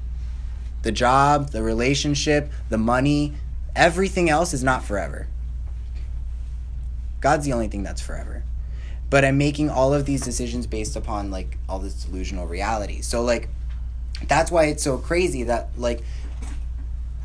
The 0.83 0.93
job, 0.93 1.51
the 1.51 1.63
relationship, 1.63 2.53
the 2.69 2.77
money, 2.77 3.35
everything 3.75 4.29
else 4.29 4.53
is 4.53 4.63
not 4.63 4.85
forever. 4.85 5.29
God's 7.21 7.47
the 7.47 7.55
only 7.55 7.69
thing 7.69 7.83
that's 7.83 8.03
forever. 8.03 8.44
But 9.15 9.25
I'm 9.25 9.39
making 9.39 9.71
all 9.71 9.95
of 9.95 10.07
these 10.07 10.23
decisions 10.23 10.67
based 10.67 10.97
upon 10.97 11.31
like 11.31 11.57
all 11.69 11.79
this 11.79 12.03
delusional 12.03 12.49
reality. 12.49 13.01
So 13.01 13.23
like 13.23 13.49
that's 14.27 14.51
why 14.51 14.65
it's 14.65 14.83
so 14.83 14.99
crazy 14.99 15.45
that 15.45 15.69
like 15.77 16.03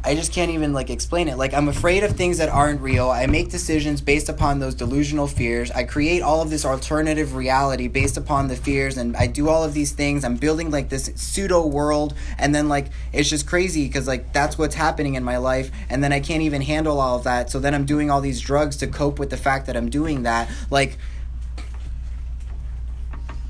I 0.03 0.13
just 0.13 0.31
can't 0.31 0.51
even 0.51 0.71
like 0.71 0.91
explain 0.91 1.27
it. 1.29 1.39
Like 1.39 1.51
I'm 1.55 1.67
afraid 1.67 2.03
of 2.03 2.11
things 2.11 2.37
that 2.37 2.47
aren't 2.47 2.81
real. 2.81 3.09
I 3.09 3.25
make 3.25 3.49
decisions 3.49 4.01
based 4.01 4.29
upon 4.29 4.59
those 4.59 4.75
delusional 4.75 5.25
fears. 5.25 5.71
I 5.71 5.83
create 5.83 6.21
all 6.21 6.43
of 6.43 6.51
this 6.51 6.63
alternative 6.63 7.33
reality 7.33 7.87
based 7.87 8.17
upon 8.17 8.49
the 8.49 8.55
fears 8.55 8.95
and 8.95 9.17
I 9.17 9.25
do 9.25 9.49
all 9.49 9.63
of 9.63 9.73
these 9.73 9.91
things. 9.91 10.23
I'm 10.23 10.35
building 10.35 10.69
like 10.69 10.89
this 10.89 11.11
pseudo 11.15 11.65
world 11.65 12.13
and 12.37 12.53
then 12.53 12.69
like 12.69 12.91
it's 13.11 13.31
just 13.31 13.47
crazy 13.47 13.89
cuz 13.89 14.05
like 14.05 14.31
that's 14.31 14.59
what's 14.59 14.75
happening 14.75 15.15
in 15.15 15.23
my 15.23 15.37
life 15.37 15.71
and 15.89 16.03
then 16.03 16.13
I 16.13 16.19
can't 16.19 16.43
even 16.43 16.61
handle 16.61 16.99
all 16.99 17.17
of 17.17 17.23
that. 17.23 17.49
So 17.49 17.59
then 17.59 17.73
I'm 17.73 17.85
doing 17.85 18.11
all 18.11 18.21
these 18.21 18.39
drugs 18.39 18.75
to 18.77 18.85
cope 18.85 19.17
with 19.17 19.31
the 19.31 19.37
fact 19.37 19.65
that 19.65 19.75
I'm 19.75 19.89
doing 19.89 20.21
that. 20.21 20.51
Like 20.69 20.99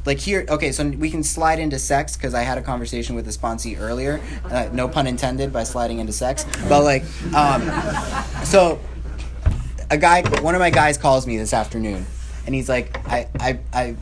like 0.06 0.20
here 0.20 0.46
okay 0.50 0.72
so 0.72 0.88
we 0.88 1.10
can 1.10 1.24
slide 1.24 1.60
into 1.60 1.78
sex 1.78 2.16
because 2.16 2.34
i 2.34 2.42
had 2.42 2.58
a 2.58 2.62
conversation 2.62 3.16
with 3.16 3.26
the 3.26 3.32
sponsee 3.32 3.80
earlier 3.80 4.22
uh, 4.46 4.70
no 4.72 4.88
pun 4.88 5.08
intended 5.08 5.52
by 5.52 5.64
sliding 5.64 6.00
into 6.00 6.14
sex 6.14 6.46
but 6.68 6.84
like 6.84 7.04
um, 7.34 7.62
so 8.44 8.80
a 9.92 9.98
guy 9.98 10.22
one 10.42 10.56
of 10.56 10.60
my 10.60 10.70
guys 10.70 10.98
calls 10.98 11.28
me 11.28 11.38
this 11.38 11.54
afternoon 11.54 12.06
and 12.46 12.56
he's 12.56 12.70
like 12.70 12.98
i 13.08 13.28
i, 13.40 13.60
I 13.74 13.96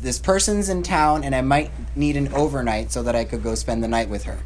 this 0.00 0.18
person's 0.18 0.68
in 0.68 0.82
town 0.82 1.24
and 1.24 1.34
i 1.34 1.40
might 1.40 1.70
need 1.96 2.16
an 2.16 2.32
overnight 2.34 2.92
so 2.92 3.02
that 3.02 3.16
i 3.16 3.24
could 3.24 3.42
go 3.42 3.54
spend 3.54 3.82
the 3.82 3.88
night 3.88 4.08
with 4.08 4.24
her. 4.24 4.38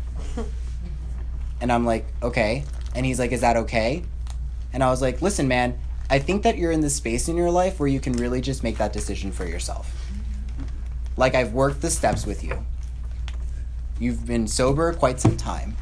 And 1.60 1.70
i'm 1.70 1.84
like 1.84 2.06
okay. 2.22 2.64
And 2.94 3.04
he's 3.04 3.18
like 3.18 3.32
is 3.32 3.42
that 3.42 3.56
okay? 3.56 4.04
And 4.72 4.82
i 4.82 4.90
was 4.90 5.02
like 5.02 5.20
listen 5.20 5.48
man 5.48 5.78
i 6.08 6.18
think 6.18 6.42
that 6.44 6.56
you're 6.56 6.72
in 6.72 6.80
this 6.80 6.96
space 6.96 7.28
in 7.28 7.36
your 7.36 7.50
life 7.50 7.78
where 7.78 7.88
you 7.88 8.00
can 8.00 8.14
really 8.14 8.40
just 8.40 8.62
make 8.62 8.78
that 8.78 8.92
decision 8.92 9.32
for 9.32 9.44
yourself 9.44 9.99
like 11.20 11.34
I've 11.34 11.52
worked 11.52 11.82
the 11.82 11.90
steps 11.90 12.24
with 12.24 12.42
you. 12.42 12.64
You've 13.98 14.26
been 14.26 14.48
sober 14.48 14.94
quite 14.94 15.20
some 15.20 15.36
time. 15.36 15.76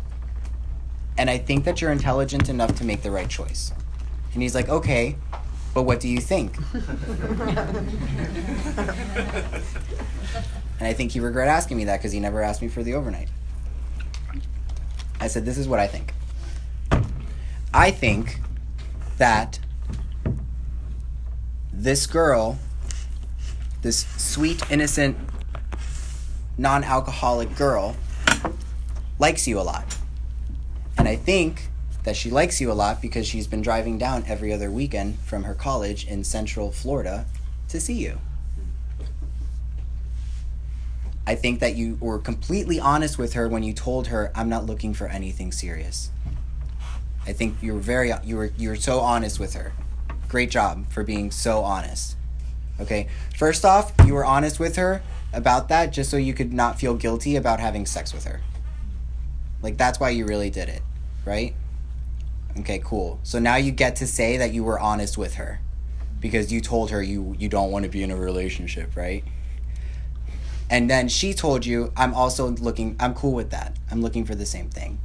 And 1.16 1.30
I 1.30 1.38
think 1.38 1.64
that 1.64 1.80
you're 1.80 1.92
intelligent 1.92 2.48
enough 2.48 2.74
to 2.78 2.84
make 2.84 3.02
the 3.02 3.12
right 3.12 3.28
choice. 3.28 3.72
And 4.34 4.42
he's 4.42 4.56
like, 4.56 4.68
okay, 4.68 5.14
but 5.74 5.84
what 5.84 6.00
do 6.00 6.08
you 6.08 6.20
think? 6.20 6.56
and 6.74 6.82
I 10.80 10.92
think 10.92 11.12
he 11.12 11.20
regret 11.20 11.46
asking 11.46 11.76
me 11.76 11.84
that 11.84 11.98
because 11.98 12.10
he 12.10 12.18
never 12.18 12.42
asked 12.42 12.60
me 12.60 12.66
for 12.66 12.82
the 12.82 12.94
overnight. 12.94 13.28
I 15.20 15.28
said, 15.28 15.44
this 15.44 15.56
is 15.56 15.68
what 15.68 15.78
I 15.78 15.86
think. 15.86 16.14
I 17.72 17.92
think 17.92 18.40
that 19.18 19.60
this 21.72 22.08
girl, 22.08 22.58
this 23.82 24.06
sweet, 24.16 24.62
innocent 24.70 25.16
non 26.56 26.84
alcoholic 26.84 27.54
girl 27.56 27.96
likes 29.18 29.46
you 29.46 29.58
a 29.58 29.62
lot. 29.62 29.96
And 30.96 31.08
I 31.08 31.16
think 31.16 31.68
that 32.04 32.16
she 32.16 32.30
likes 32.30 32.60
you 32.60 32.72
a 32.72 32.74
lot 32.74 33.00
because 33.02 33.26
she's 33.26 33.46
been 33.46 33.62
driving 33.62 33.98
down 33.98 34.24
every 34.26 34.52
other 34.52 34.70
weekend 34.70 35.18
from 35.20 35.44
her 35.44 35.54
college 35.54 36.06
in 36.06 36.24
central 36.24 36.72
Florida 36.72 37.26
to 37.68 37.80
see 37.80 37.94
you. 37.94 38.18
I 41.26 41.34
think 41.34 41.60
that 41.60 41.76
you 41.76 41.98
were 42.00 42.18
completely 42.18 42.80
honest 42.80 43.18
with 43.18 43.34
her 43.34 43.48
when 43.48 43.62
you 43.62 43.74
told 43.74 44.06
her 44.06 44.32
I'm 44.34 44.48
not 44.48 44.64
looking 44.64 44.94
for 44.94 45.06
anything 45.08 45.52
serious. 45.52 46.10
I 47.26 47.34
think 47.34 47.62
you 47.62 47.74
were 47.74 47.80
very 47.80 48.10
you 48.24 48.36
were 48.36 48.52
you 48.56 48.70
were 48.70 48.76
so 48.76 49.00
honest 49.00 49.38
with 49.38 49.52
her. 49.52 49.72
Great 50.28 50.50
job 50.50 50.90
for 50.90 51.04
being 51.04 51.30
so 51.30 51.60
honest. 51.60 52.16
Okay. 52.80 53.08
First 53.36 53.64
off, 53.64 53.92
you 54.06 54.14
were 54.14 54.24
honest 54.24 54.60
with 54.60 54.76
her 54.76 55.02
about 55.32 55.68
that 55.68 55.92
just 55.92 56.10
so 56.10 56.16
you 56.16 56.32
could 56.32 56.52
not 56.52 56.78
feel 56.78 56.94
guilty 56.94 57.36
about 57.36 57.60
having 57.60 57.86
sex 57.86 58.12
with 58.12 58.24
her. 58.24 58.40
Like 59.62 59.76
that's 59.76 59.98
why 59.98 60.10
you 60.10 60.26
really 60.26 60.50
did 60.50 60.68
it, 60.68 60.82
right? 61.24 61.54
Okay, 62.58 62.80
cool. 62.82 63.20
So 63.22 63.38
now 63.38 63.56
you 63.56 63.72
get 63.72 63.96
to 63.96 64.06
say 64.06 64.36
that 64.36 64.52
you 64.52 64.64
were 64.64 64.78
honest 64.78 65.18
with 65.18 65.34
her 65.34 65.60
because 66.20 66.52
you 66.52 66.60
told 66.60 66.90
her 66.90 67.02
you 67.02 67.34
you 67.38 67.48
don't 67.48 67.70
want 67.70 67.84
to 67.84 67.90
be 67.90 68.02
in 68.02 68.10
a 68.10 68.16
relationship, 68.16 68.96
right? 68.96 69.24
And 70.70 70.88
then 70.90 71.08
she 71.08 71.32
told 71.32 71.64
you, 71.64 71.92
I'm 71.96 72.14
also 72.14 72.48
looking 72.48 72.96
I'm 73.00 73.14
cool 73.14 73.32
with 73.32 73.50
that. 73.50 73.76
I'm 73.90 74.02
looking 74.02 74.24
for 74.24 74.34
the 74.34 74.46
same 74.46 74.70
thing. 74.70 74.98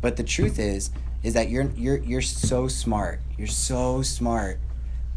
But 0.00 0.16
the 0.16 0.24
truth 0.24 0.58
is 0.58 0.90
is 1.22 1.34
that 1.34 1.48
you're 1.48 1.70
you're 1.76 1.98
you're 1.98 2.22
so 2.22 2.68
smart. 2.68 3.20
You're 3.38 3.46
so 3.46 4.02
smart 4.02 4.58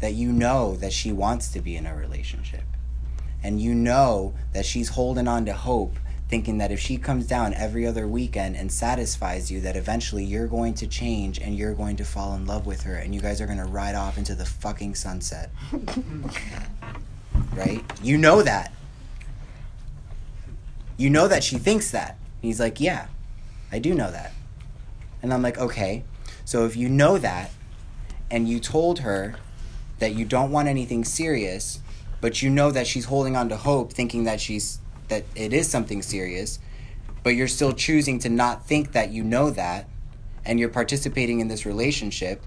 that 0.00 0.14
you 0.14 0.32
know 0.32 0.76
that 0.76 0.92
she 0.92 1.12
wants 1.12 1.48
to 1.48 1.60
be 1.60 1.76
in 1.76 1.86
a 1.86 1.96
relationship. 1.96 2.64
And 3.42 3.60
you 3.60 3.74
know 3.74 4.34
that 4.52 4.66
she's 4.66 4.90
holding 4.90 5.28
on 5.28 5.44
to 5.46 5.52
hope 5.52 5.96
thinking 6.28 6.58
that 6.58 6.72
if 6.72 6.80
she 6.80 6.96
comes 6.96 7.26
down 7.26 7.54
every 7.54 7.86
other 7.86 8.06
weekend 8.08 8.56
and 8.56 8.72
satisfies 8.72 9.50
you 9.50 9.60
that 9.60 9.76
eventually 9.76 10.24
you're 10.24 10.48
going 10.48 10.74
to 10.74 10.86
change 10.86 11.38
and 11.38 11.56
you're 11.56 11.74
going 11.74 11.94
to 11.96 12.04
fall 12.04 12.34
in 12.34 12.46
love 12.46 12.66
with 12.66 12.82
her 12.82 12.96
and 12.96 13.14
you 13.14 13.20
guys 13.20 13.40
are 13.40 13.46
going 13.46 13.58
to 13.58 13.64
ride 13.64 13.94
off 13.94 14.18
into 14.18 14.34
the 14.34 14.44
fucking 14.44 14.94
sunset. 14.94 15.50
Right? 17.54 17.82
You 18.02 18.18
know 18.18 18.42
that. 18.42 18.72
You 20.96 21.08
know 21.08 21.28
that 21.28 21.44
she 21.44 21.58
thinks 21.58 21.90
that. 21.90 22.18
He's 22.42 22.60
like 22.60 22.80
yeah 22.80 23.08
i 23.72 23.78
do 23.78 23.94
know 23.94 24.10
that. 24.10 24.32
And 25.22 25.32
i'm 25.32 25.42
like 25.42 25.58
okay. 25.58 26.04
So 26.44 26.64
if 26.64 26.76
you 26.76 26.88
know 26.88 27.18
that 27.18 27.50
and 28.30 28.48
you 28.48 28.60
told 28.60 29.00
her 29.00 29.36
that 29.98 30.14
you 30.14 30.24
don't 30.24 30.50
want 30.50 30.68
anything 30.68 31.04
serious 31.04 31.80
but 32.20 32.42
you 32.42 32.50
know 32.50 32.70
that 32.70 32.86
she's 32.86 33.06
holding 33.06 33.36
on 33.36 33.48
to 33.48 33.56
hope 33.56 33.92
thinking 33.92 34.24
that 34.24 34.40
she's 34.40 34.78
that 35.08 35.24
it 35.34 35.52
is 35.52 35.68
something 35.68 36.02
serious 36.02 36.58
but 37.22 37.30
you're 37.30 37.48
still 37.48 37.72
choosing 37.72 38.18
to 38.18 38.28
not 38.28 38.66
think 38.66 38.92
that 38.92 39.10
you 39.10 39.22
know 39.22 39.50
that 39.50 39.88
and 40.44 40.60
you're 40.60 40.68
participating 40.68 41.40
in 41.40 41.48
this 41.48 41.66
relationship 41.66 42.42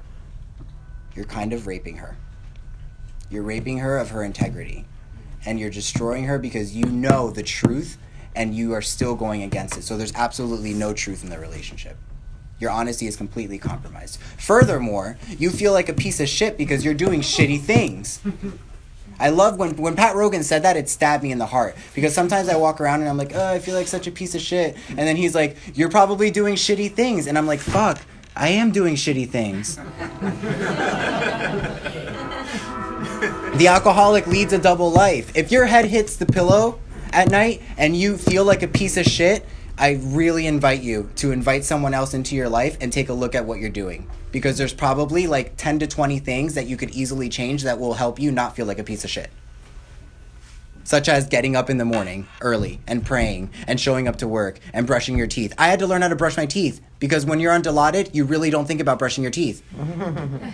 you're 1.19 1.25
kind 1.25 1.51
of 1.51 1.67
raping 1.67 1.97
her. 1.97 2.15
You're 3.29 3.43
raping 3.43 3.79
her 3.79 3.97
of 3.97 4.11
her 4.11 4.23
integrity 4.23 4.85
and 5.45 5.59
you're 5.59 5.69
destroying 5.69 6.25
her 6.25 6.39
because 6.39 6.75
you 6.75 6.85
know 6.85 7.29
the 7.29 7.43
truth 7.43 7.97
and 8.35 8.55
you 8.55 8.73
are 8.73 8.81
still 8.81 9.15
going 9.15 9.43
against 9.43 9.77
it. 9.77 9.83
So 9.83 9.97
there's 9.97 10.13
absolutely 10.15 10.73
no 10.73 10.93
truth 10.93 11.23
in 11.23 11.29
the 11.29 11.37
relationship 11.37 11.97
your 12.59 12.71
honesty 12.71 13.07
is 13.07 13.15
completely 13.15 13.57
compromised. 13.57 14.19
Furthermore, 14.37 15.17
you 15.37 15.49
feel 15.49 15.71
like 15.71 15.89
a 15.89 15.93
piece 15.93 16.19
of 16.19 16.27
shit 16.27 16.57
because 16.57 16.83
you're 16.83 16.93
doing 16.93 17.21
shitty 17.21 17.61
things. 17.61 18.21
I 19.19 19.29
love 19.29 19.57
when 19.57 19.75
when 19.75 19.95
Pat 19.95 20.15
Rogan 20.15 20.43
said 20.43 20.63
that, 20.63 20.77
it 20.77 20.87
stabbed 20.87 21.23
me 21.23 21.31
in 21.31 21.39
the 21.39 21.45
heart 21.45 21.75
because 21.93 22.13
sometimes 22.13 22.47
I 22.47 22.55
walk 22.55 22.79
around 22.79 23.01
and 23.01 23.09
I'm 23.09 23.17
like, 23.17 23.35
oh, 23.35 23.47
I 23.47 23.59
feel 23.59 23.75
like 23.75 23.87
such 23.87 24.07
a 24.07 24.11
piece 24.11 24.33
of 24.33 24.41
shit, 24.41 24.77
and 24.89 24.99
then 24.99 25.17
he's 25.17 25.35
like, 25.35 25.57
you're 25.75 25.89
probably 25.89 26.31
doing 26.31 26.55
shitty 26.55 26.93
things, 26.93 27.27
and 27.27 27.37
I'm 27.37 27.45
like, 27.47 27.59
fuck, 27.59 27.99
I 28.35 28.49
am 28.49 28.71
doing 28.71 28.95
shitty 28.95 29.29
things. 29.29 29.75
the 33.57 33.67
alcoholic 33.67 34.27
leads 34.27 34.53
a 34.53 34.57
double 34.57 34.89
life. 34.91 35.35
If 35.35 35.51
your 35.51 35.65
head 35.65 35.85
hits 35.85 36.15
the 36.15 36.25
pillow 36.25 36.79
at 37.11 37.29
night 37.29 37.61
and 37.77 37.97
you 37.97 38.17
feel 38.17 38.45
like 38.45 38.63
a 38.63 38.67
piece 38.67 38.95
of 38.95 39.05
shit, 39.05 39.45
I 39.79 39.97
really 40.03 40.45
invite 40.45 40.81
you 40.81 41.09
to 41.15 41.31
invite 41.31 41.63
someone 41.63 41.93
else 41.93 42.13
into 42.13 42.35
your 42.35 42.49
life 42.49 42.77
and 42.81 42.91
take 42.91 43.07
a 43.07 43.13
look 43.13 43.33
at 43.33 43.45
what 43.45 43.59
you're 43.59 43.69
doing. 43.69 44.09
Because 44.29 44.57
there's 44.57 44.73
probably 44.73 45.25
like 45.25 45.55
10 45.55 45.79
to 45.79 45.87
20 45.87 46.19
things 46.19 46.55
that 46.55 46.67
you 46.67 46.75
could 46.75 46.91
easily 46.91 47.29
change 47.29 47.63
that 47.63 47.79
will 47.79 47.93
help 47.93 48.19
you 48.19 48.29
not 48.29 48.57
feel 48.57 48.65
like 48.65 48.77
a 48.77 48.83
piece 48.83 49.05
of 49.05 49.09
shit. 49.09 49.29
Such 50.83 51.07
as 51.07 51.27
getting 51.27 51.55
up 51.55 51.69
in 51.69 51.77
the 51.77 51.85
morning 51.85 52.27
early 52.41 52.81
and 52.87 53.05
praying 53.05 53.51
and 53.67 53.79
showing 53.79 54.09
up 54.09 54.17
to 54.17 54.27
work 54.27 54.59
and 54.73 54.85
brushing 54.85 55.17
your 55.17 55.27
teeth. 55.27 55.53
I 55.57 55.69
had 55.69 55.79
to 55.79 55.87
learn 55.87 56.01
how 56.01 56.09
to 56.09 56.15
brush 56.15 56.35
my 56.35 56.45
teeth 56.45 56.81
because 56.99 57.25
when 57.25 57.39
you're 57.39 57.53
on 57.53 57.63
Dilaudid, 57.63 58.13
you 58.13 58.25
really 58.25 58.49
don't 58.49 58.65
think 58.65 58.81
about 58.81 58.99
brushing 58.99 59.23
your 59.23 59.31
teeth. 59.31 59.63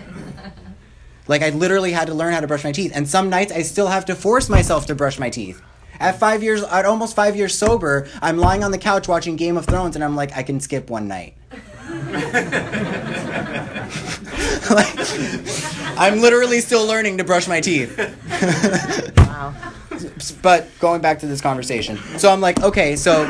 like, 1.28 1.42
I 1.42 1.50
literally 1.50 1.94
had 1.94 2.06
to 2.08 2.14
learn 2.14 2.32
how 2.32 2.42
to 2.42 2.48
brush 2.48 2.64
my 2.64 2.72
teeth. 2.72 2.92
And 2.94 3.10
some 3.10 3.32
nights 3.32 3.52
I 3.52 3.64
still 3.64 3.88
have 3.88 4.06
to 4.06 4.14
force 4.14 4.50
myself 4.50 4.86
to 4.86 4.94
brush 4.94 5.18
my 5.18 5.32
teeth. 5.32 5.64
At 6.00 6.20
five 6.20 6.44
years, 6.44 6.64
at 6.64 6.86
almost 6.86 7.16
five 7.16 7.36
years 7.36 7.58
sober, 7.58 8.08
I'm 8.22 8.38
lying 8.38 8.64
on 8.64 8.72
the 8.72 8.78
couch 8.78 9.08
watching 9.08 9.36
Game 9.36 9.58
of 9.58 9.66
Thrones, 9.66 9.96
and 9.96 10.04
I'm 10.04 10.16
like, 10.16 10.36
I 10.36 10.44
can 10.44 10.60
skip 10.60 10.90
one 10.90 11.08
night. 11.08 11.36
like, 14.70 14.96
I'm 15.98 16.20
literally 16.20 16.60
still 16.60 16.86
learning 16.86 17.18
to 17.20 17.24
brush 17.24 17.48
my 17.48 17.62
teeth. 17.62 17.98
wow. 19.18 19.54
But 20.42 20.68
going 20.80 21.02
back 21.02 21.20
to 21.20 21.28
this 21.28 21.40
conversation. 21.40 21.98
So 22.18 22.32
I'm 22.32 22.42
like, 22.42 22.62
okay, 22.62 22.96
so 22.96 23.24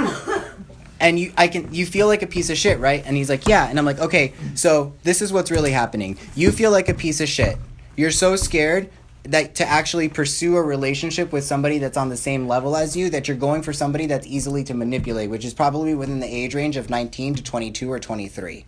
and 0.99 1.20
you 1.20 1.32
I 1.38 1.47
can 1.47 1.74
you 1.74 1.86
feel 1.86 2.07
like 2.07 2.22
a 2.22 2.28
piece 2.28 2.49
of 2.49 2.57
shit, 2.57 2.80
right? 2.80 3.03
And 3.05 3.16
he's 3.16 3.30
like, 3.30 3.47
"Yeah." 3.47 3.68
And 3.70 3.78
I'm 3.78 3.86
like, 3.86 3.99
"Okay, 3.99 4.34
so 4.55 4.93
this 5.03 5.22
is 5.22 5.32
what's 5.32 5.51
really 5.51 5.72
happening. 5.72 6.18
You 6.36 6.51
feel 6.51 6.72
like 6.72 6.89
a 6.89 6.93
piece 6.93 7.22
of 7.22 7.30
shit. 7.30 7.57
You're 7.95 8.11
so 8.11 8.36
scared 8.36 8.89
that 9.26 9.56
to 9.56 9.68
actually 9.68 10.10
pursue 10.10 10.56
a 10.56 10.62
relationship 10.62 11.32
with 11.32 11.44
somebody 11.44 11.78
that's 11.78 11.98
on 11.98 12.10
the 12.10 12.18
same 12.18 12.48
level 12.48 12.76
as 12.76 12.96
you 12.96 13.10
that 13.10 13.28
you're 13.28 13.38
going 13.38 13.62
for 13.62 13.74
somebody 13.74 14.06
that's 14.06 14.28
easily 14.28 14.64
to 14.64 14.74
manipulate, 14.74 15.30
which 15.30 15.46
is 15.46 15.54
probably 15.54 15.96
within 15.96 16.20
the 16.20 16.28
age 16.28 16.56
range 16.56 16.78
of 16.78 16.90
19 16.90 17.36
to 17.36 17.44
22 17.44 17.92
or 17.92 18.00
23." 18.00 18.66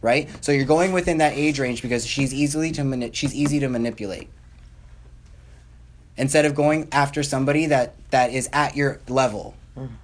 Right? 0.00 0.28
So 0.44 0.52
you're 0.52 0.64
going 0.64 0.92
within 0.92 1.18
that 1.18 1.34
age 1.34 1.58
range 1.58 1.82
because 1.82 2.06
she's 2.06 2.32
easily 2.32 2.70
to 2.72 2.84
mani- 2.84 3.12
she's 3.12 3.34
easy 3.34 3.58
to 3.60 3.68
manipulate. 3.68 4.28
Instead 6.16 6.44
of 6.44 6.54
going 6.54 6.88
after 6.92 7.22
somebody 7.22 7.66
that 7.66 7.94
that 8.10 8.32
is 8.32 8.48
at 8.52 8.76
your 8.76 9.00
level 9.08 9.54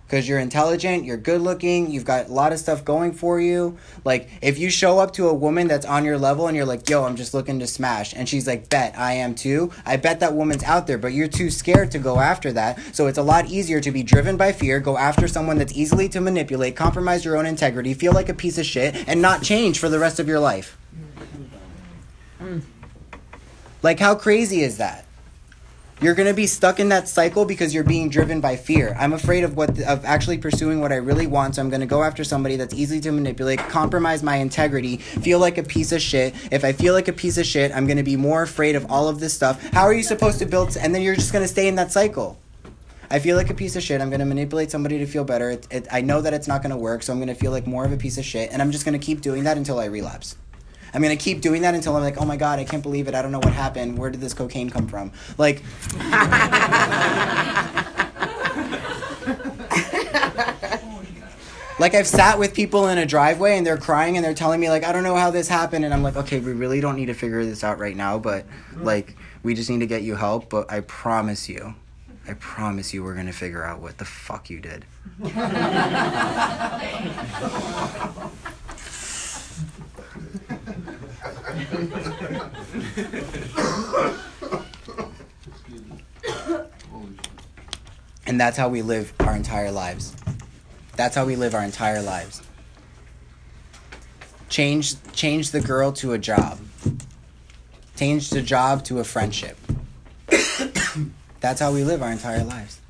because 0.06 0.28
you're 0.28 0.38
intelligent, 0.38 1.04
you're 1.04 1.16
good 1.16 1.40
looking, 1.40 1.90
you've 1.90 2.04
got 2.04 2.28
a 2.28 2.32
lot 2.32 2.52
of 2.52 2.58
stuff 2.58 2.84
going 2.84 3.12
for 3.12 3.40
you. 3.40 3.78
Like, 4.04 4.28
if 4.42 4.58
you 4.58 4.70
show 4.70 4.98
up 4.98 5.12
to 5.14 5.28
a 5.28 5.34
woman 5.34 5.66
that's 5.66 5.86
on 5.86 6.04
your 6.04 6.18
level 6.18 6.46
and 6.46 6.56
you're 6.56 6.66
like, 6.66 6.88
yo, 6.88 7.04
I'm 7.04 7.16
just 7.16 7.34
looking 7.34 7.58
to 7.60 7.66
smash, 7.66 8.14
and 8.14 8.28
she's 8.28 8.46
like, 8.46 8.68
bet, 8.68 8.96
I 8.98 9.14
am 9.14 9.34
too, 9.34 9.72
I 9.84 9.96
bet 9.96 10.20
that 10.20 10.34
woman's 10.34 10.62
out 10.62 10.86
there, 10.86 10.98
but 10.98 11.12
you're 11.12 11.28
too 11.28 11.50
scared 11.50 11.90
to 11.92 11.98
go 11.98 12.20
after 12.20 12.52
that. 12.52 12.78
So 12.92 13.06
it's 13.06 13.18
a 13.18 13.22
lot 13.22 13.46
easier 13.46 13.80
to 13.80 13.90
be 13.90 14.02
driven 14.02 14.36
by 14.36 14.52
fear, 14.52 14.78
go 14.80 14.96
after 14.96 15.26
someone 15.26 15.58
that's 15.58 15.72
easily 15.72 16.08
to 16.10 16.20
manipulate, 16.20 16.76
compromise 16.76 17.24
your 17.24 17.36
own 17.36 17.46
integrity, 17.46 17.94
feel 17.94 18.12
like 18.12 18.28
a 18.28 18.34
piece 18.34 18.58
of 18.58 18.66
shit, 18.66 19.08
and 19.08 19.20
not 19.20 19.42
change 19.42 19.78
for 19.78 19.88
the 19.88 19.98
rest 19.98 20.20
of 20.20 20.28
your 20.28 20.40
life. 20.40 20.78
Mm. 22.40 22.62
Like, 23.82 23.98
how 23.98 24.14
crazy 24.14 24.62
is 24.62 24.78
that? 24.78 25.06
You're 26.00 26.14
going 26.14 26.28
to 26.28 26.34
be 26.34 26.46
stuck 26.46 26.80
in 26.80 26.88
that 26.88 27.08
cycle 27.08 27.44
because 27.44 27.72
you're 27.72 27.84
being 27.84 28.10
driven 28.10 28.40
by 28.40 28.56
fear. 28.56 28.96
I'm 28.98 29.12
afraid 29.12 29.44
of 29.44 29.56
what 29.56 29.80
of 29.82 30.04
actually 30.04 30.38
pursuing 30.38 30.80
what 30.80 30.92
I 30.92 30.96
really 30.96 31.26
want, 31.26 31.54
so 31.54 31.62
I'm 31.62 31.70
going 31.70 31.80
to 31.80 31.86
go 31.86 32.02
after 32.02 32.24
somebody 32.24 32.56
that's 32.56 32.74
easy 32.74 33.00
to 33.00 33.12
manipulate, 33.12 33.60
compromise 33.60 34.22
my 34.22 34.36
integrity, 34.36 34.96
feel 34.96 35.38
like 35.38 35.56
a 35.56 35.62
piece 35.62 35.92
of 35.92 36.02
shit. 36.02 36.34
If 36.50 36.64
I 36.64 36.72
feel 36.72 36.94
like 36.94 37.06
a 37.08 37.12
piece 37.12 37.38
of 37.38 37.46
shit, 37.46 37.70
I'm 37.72 37.86
going 37.86 37.96
to 37.96 38.02
be 38.02 38.16
more 38.16 38.42
afraid 38.42 38.74
of 38.74 38.90
all 38.90 39.08
of 39.08 39.20
this 39.20 39.32
stuff. 39.32 39.62
How 39.68 39.84
are 39.84 39.94
you 39.94 40.02
supposed 40.02 40.40
to 40.40 40.46
build 40.46 40.76
and 40.76 40.94
then 40.94 41.00
you're 41.00 41.14
just 41.14 41.32
going 41.32 41.44
to 41.44 41.48
stay 41.48 41.68
in 41.68 41.76
that 41.76 41.92
cycle? 41.92 42.38
I 43.08 43.20
feel 43.20 43.36
like 43.36 43.48
a 43.48 43.54
piece 43.54 43.76
of 43.76 43.82
shit. 43.82 44.00
I'm 44.00 44.10
going 44.10 44.20
to 44.20 44.26
manipulate 44.26 44.72
somebody 44.72 44.98
to 44.98 45.06
feel 45.06 45.24
better. 45.24 45.50
It, 45.50 45.68
it, 45.70 45.86
I 45.92 46.00
know 46.00 46.20
that 46.20 46.34
it's 46.34 46.48
not 46.48 46.62
going 46.62 46.72
to 46.72 46.76
work, 46.76 47.04
so 47.04 47.12
I'm 47.12 47.18
going 47.20 47.28
to 47.28 47.34
feel 47.34 47.52
like 47.52 47.66
more 47.66 47.84
of 47.84 47.92
a 47.92 47.96
piece 47.96 48.18
of 48.18 48.24
shit, 48.24 48.50
and 48.50 48.60
I'm 48.60 48.72
just 48.72 48.84
going 48.84 48.98
to 48.98 49.04
keep 49.04 49.20
doing 49.20 49.44
that 49.44 49.56
until 49.56 49.78
I 49.78 49.84
relapse. 49.84 50.36
I'm 50.94 51.02
gonna 51.02 51.16
keep 51.16 51.40
doing 51.40 51.62
that 51.62 51.74
until 51.74 51.96
I'm 51.96 52.02
like, 52.02 52.20
oh 52.20 52.24
my 52.24 52.36
god, 52.36 52.58
I 52.58 52.64
can't 52.64 52.82
believe 52.82 53.08
it. 53.08 53.14
I 53.14 53.22
don't 53.22 53.32
know 53.32 53.40
what 53.40 53.52
happened. 53.52 53.98
Where 53.98 54.10
did 54.10 54.20
this 54.20 54.34
cocaine 54.34 54.70
come 54.70 54.86
from? 54.86 55.12
Like. 55.36 55.62
like 61.80 61.94
I've 61.94 62.06
sat 62.06 62.38
with 62.38 62.54
people 62.54 62.86
in 62.86 62.98
a 62.98 63.06
driveway 63.06 63.58
and 63.58 63.66
they're 63.66 63.76
crying 63.76 64.16
and 64.16 64.24
they're 64.24 64.32
telling 64.32 64.60
me 64.60 64.70
like 64.70 64.84
I 64.84 64.92
don't 64.92 65.02
know 65.02 65.16
how 65.16 65.32
this 65.32 65.48
happened 65.48 65.84
and 65.84 65.92
I'm 65.92 66.02
like 66.02 66.16
okay 66.16 66.38
we 66.38 66.52
really 66.52 66.80
don't 66.80 66.96
need 66.96 67.06
to 67.06 67.14
figure 67.14 67.44
this 67.44 67.64
out 67.64 67.78
right 67.78 67.96
now 67.96 68.18
but 68.18 68.46
like 68.76 69.16
we 69.42 69.54
just 69.54 69.68
need 69.68 69.80
to 69.80 69.86
get 69.86 70.02
you 70.02 70.14
help 70.14 70.48
but 70.48 70.70
I 70.70 70.80
promise 70.80 71.48
you 71.48 71.74
I 72.26 72.34
promise 72.34 72.94
you 72.94 73.04
we're 73.04 73.14
going 73.14 73.26
to 73.26 73.32
figure 73.32 73.62
out 73.62 73.82
what 73.82 73.98
the 73.98 74.06
fuck 74.06 74.48
you 74.48 74.60
did. 74.60 74.86
and 88.26 88.40
that's 88.40 88.56
how 88.56 88.68
we 88.68 88.82
live 88.82 89.12
our 89.20 89.36
entire 89.36 89.70
lives. 89.70 90.16
That's 90.96 91.14
how 91.14 91.24
we 91.24 91.36
live 91.36 91.54
our 91.54 91.62
entire 91.62 92.02
lives. 92.02 92.42
Change 94.48 95.00
change 95.12 95.52
the 95.52 95.60
girl 95.60 95.92
to 95.92 96.12
a 96.12 96.18
job. 96.18 96.58
Change 97.96 98.30
the 98.30 98.42
job 98.42 98.82
to 98.84 98.98
a 98.98 99.04
friendship. 99.04 99.56
that's 101.40 101.60
how 101.60 101.72
we 101.72 101.84
live 101.84 102.02
our 102.02 102.10
entire 102.10 102.42
lives. 102.42 102.80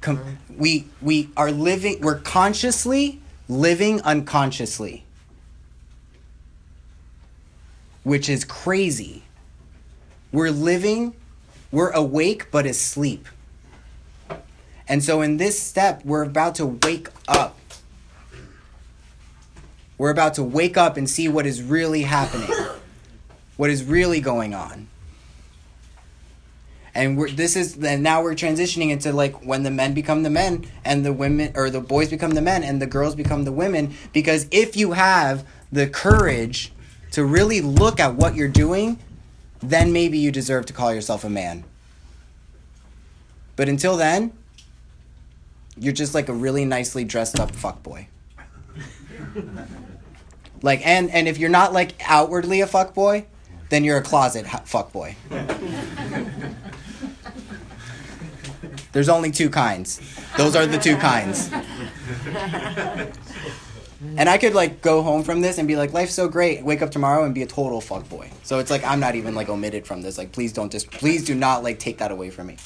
Com- 0.00 0.38
we 0.56 0.86
we 1.00 1.30
are 1.36 1.50
living 1.50 2.00
we're 2.00 2.20
consciously 2.20 3.20
living 3.48 4.00
unconsciously 4.02 5.04
which 8.02 8.28
is 8.28 8.44
crazy. 8.44 9.24
We're 10.32 10.50
living, 10.50 11.14
we're 11.70 11.90
awake 11.90 12.50
but 12.50 12.66
asleep. 12.66 13.28
And 14.88 15.04
so 15.04 15.20
in 15.20 15.36
this 15.36 15.60
step, 15.60 16.04
we're 16.04 16.22
about 16.22 16.54
to 16.56 16.66
wake 16.66 17.08
up. 17.26 17.58
We're 19.98 20.10
about 20.10 20.34
to 20.34 20.44
wake 20.44 20.76
up 20.76 20.96
and 20.96 21.10
see 21.10 21.28
what 21.28 21.44
is 21.44 21.62
really 21.62 22.02
happening, 22.02 22.50
what 23.56 23.68
is 23.68 23.84
really 23.84 24.20
going 24.20 24.54
on. 24.54 24.88
And 26.94 27.16
we're, 27.18 27.30
this 27.30 27.54
is 27.54 27.76
and 27.84 28.02
now 28.02 28.22
we're 28.22 28.34
transitioning 28.34 28.90
into 28.90 29.12
like 29.12 29.44
when 29.44 29.62
the 29.62 29.70
men 29.70 29.94
become 29.94 30.22
the 30.22 30.30
men 30.30 30.66
and 30.84 31.04
the 31.04 31.12
women 31.12 31.52
or 31.54 31.70
the 31.70 31.80
boys 31.80 32.08
become 32.08 32.32
the 32.32 32.42
men 32.42 32.64
and 32.64 32.82
the 32.82 32.86
girls 32.86 33.14
become 33.14 33.44
the 33.44 33.52
women 33.52 33.94
because 34.12 34.48
if 34.50 34.76
you 34.76 34.92
have 34.92 35.46
the 35.70 35.86
courage 35.86 36.72
to 37.18 37.24
really 37.24 37.60
look 37.60 37.98
at 37.98 38.14
what 38.14 38.36
you're 38.36 38.46
doing, 38.46 38.96
then 39.58 39.92
maybe 39.92 40.16
you 40.18 40.30
deserve 40.30 40.64
to 40.64 40.72
call 40.72 40.94
yourself 40.94 41.24
a 41.24 41.28
man. 41.28 41.64
But 43.56 43.68
until 43.68 43.96
then, 43.96 44.32
you're 45.76 45.92
just 45.92 46.14
like 46.14 46.28
a 46.28 46.32
really 46.32 46.64
nicely 46.64 47.02
dressed 47.02 47.40
up 47.40 47.50
fuck 47.50 47.82
boy. 47.82 48.06
like 50.62 50.86
and 50.86 51.10
and 51.10 51.26
if 51.26 51.38
you're 51.38 51.50
not 51.50 51.72
like 51.72 51.94
outwardly 52.08 52.60
a 52.60 52.68
fuck 52.68 52.94
boy, 52.94 53.26
then 53.68 53.82
you're 53.82 53.98
a 53.98 54.02
closet 54.02 54.46
fuck 54.64 54.92
boy. 54.92 55.16
There's 58.92 59.08
only 59.08 59.32
two 59.32 59.50
kinds. 59.50 60.00
Those 60.36 60.54
are 60.54 60.66
the 60.66 60.78
two 60.78 60.96
kinds. 60.96 61.50
And 64.00 64.28
I 64.28 64.38
could 64.38 64.54
like 64.54 64.80
go 64.80 65.02
home 65.02 65.24
from 65.24 65.40
this 65.40 65.58
and 65.58 65.66
be 65.66 65.74
like, 65.74 65.92
life's 65.92 66.14
so 66.14 66.28
great. 66.28 66.62
Wake 66.62 66.82
up 66.82 66.92
tomorrow 66.92 67.24
and 67.24 67.34
be 67.34 67.42
a 67.42 67.46
total 67.46 67.80
fuck 67.80 68.08
boy. 68.08 68.30
So 68.44 68.60
it's 68.60 68.70
like 68.70 68.84
I'm 68.84 69.00
not 69.00 69.16
even 69.16 69.34
like 69.34 69.48
omitted 69.48 69.86
from 69.86 70.02
this. 70.02 70.16
Like 70.18 70.30
please 70.30 70.52
don't 70.52 70.70
just 70.70 70.90
please 70.90 71.24
do 71.24 71.34
not 71.34 71.64
like 71.64 71.80
take 71.80 71.98
that 71.98 72.12
away 72.12 72.30
from 72.30 72.46
me. 72.46 72.56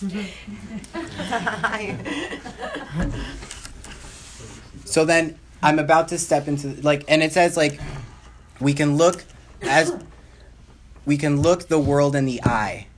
so 4.85 5.07
then 5.07 5.39
I'm 5.62 5.78
about 5.78 6.09
to 6.09 6.18
step 6.18 6.49
into 6.49 6.68
like 6.83 7.05
and 7.09 7.22
it 7.22 7.33
says 7.33 7.57
like 7.57 7.80
we 8.61 8.74
can 8.74 8.97
look 8.99 9.24
as 9.62 9.97
we 11.07 11.16
can 11.16 11.41
look 11.41 11.68
the 11.68 11.78
world 11.78 12.14
in 12.14 12.26
the 12.26 12.43
eye 12.43 12.89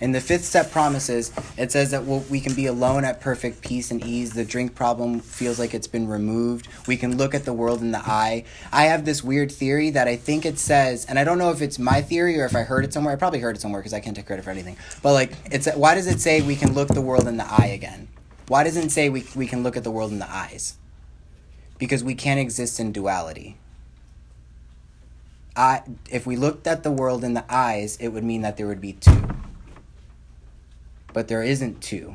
in 0.00 0.12
the 0.12 0.20
fifth 0.20 0.44
step 0.44 0.70
promises, 0.70 1.32
it 1.56 1.72
says 1.72 1.90
that 1.90 2.04
we'll, 2.04 2.20
we 2.30 2.40
can 2.40 2.54
be 2.54 2.66
alone 2.66 3.04
at 3.04 3.20
perfect 3.20 3.62
peace 3.62 3.90
and 3.90 4.04
ease. 4.04 4.32
The 4.32 4.44
drink 4.44 4.74
problem 4.74 5.20
feels 5.20 5.58
like 5.58 5.74
it's 5.74 5.86
been 5.86 6.06
removed. 6.06 6.68
We 6.86 6.96
can 6.96 7.16
look 7.16 7.34
at 7.34 7.44
the 7.44 7.52
world 7.52 7.80
in 7.80 7.90
the 7.90 7.98
eye. 7.98 8.44
I 8.72 8.84
have 8.84 9.04
this 9.04 9.24
weird 9.24 9.50
theory 9.50 9.90
that 9.90 10.06
I 10.06 10.16
think 10.16 10.46
it 10.46 10.58
says, 10.58 11.04
and 11.06 11.18
I 11.18 11.24
don't 11.24 11.38
know 11.38 11.50
if 11.50 11.60
it's 11.60 11.78
my 11.78 12.00
theory 12.00 12.40
or 12.40 12.44
if 12.44 12.54
I 12.54 12.62
heard 12.62 12.84
it 12.84 12.92
somewhere. 12.92 13.12
I 13.12 13.16
probably 13.16 13.40
heard 13.40 13.56
it 13.56 13.60
somewhere 13.60 13.80
because 13.80 13.94
I 13.94 14.00
can't 14.00 14.14
take 14.14 14.26
credit 14.26 14.44
for 14.44 14.50
anything. 14.50 14.76
But 15.02 15.14
like, 15.14 15.32
it's 15.50 15.68
why 15.74 15.94
does 15.94 16.06
it 16.06 16.20
say 16.20 16.42
we 16.42 16.56
can 16.56 16.74
look 16.74 16.88
the 16.88 17.00
world 17.00 17.26
in 17.26 17.36
the 17.36 17.46
eye 17.46 17.66
again? 17.74 18.08
Why 18.46 18.64
doesn't 18.64 18.84
it 18.84 18.92
say 18.92 19.08
we, 19.08 19.26
we 19.34 19.46
can 19.46 19.62
look 19.62 19.76
at 19.76 19.84
the 19.84 19.90
world 19.90 20.12
in 20.12 20.20
the 20.20 20.30
eyes? 20.30 20.78
Because 21.78 22.02
we 22.02 22.14
can't 22.14 22.40
exist 22.40 22.80
in 22.80 22.92
duality. 22.92 23.56
I, 25.54 25.82
if 26.08 26.24
we 26.24 26.36
looked 26.36 26.68
at 26.68 26.84
the 26.84 26.90
world 26.90 27.24
in 27.24 27.34
the 27.34 27.44
eyes, 27.52 27.96
it 27.96 28.08
would 28.08 28.22
mean 28.22 28.42
that 28.42 28.56
there 28.56 28.68
would 28.68 28.80
be 28.80 28.92
two 28.92 29.20
but 31.12 31.28
there 31.28 31.42
isn't 31.42 31.80
two. 31.80 32.14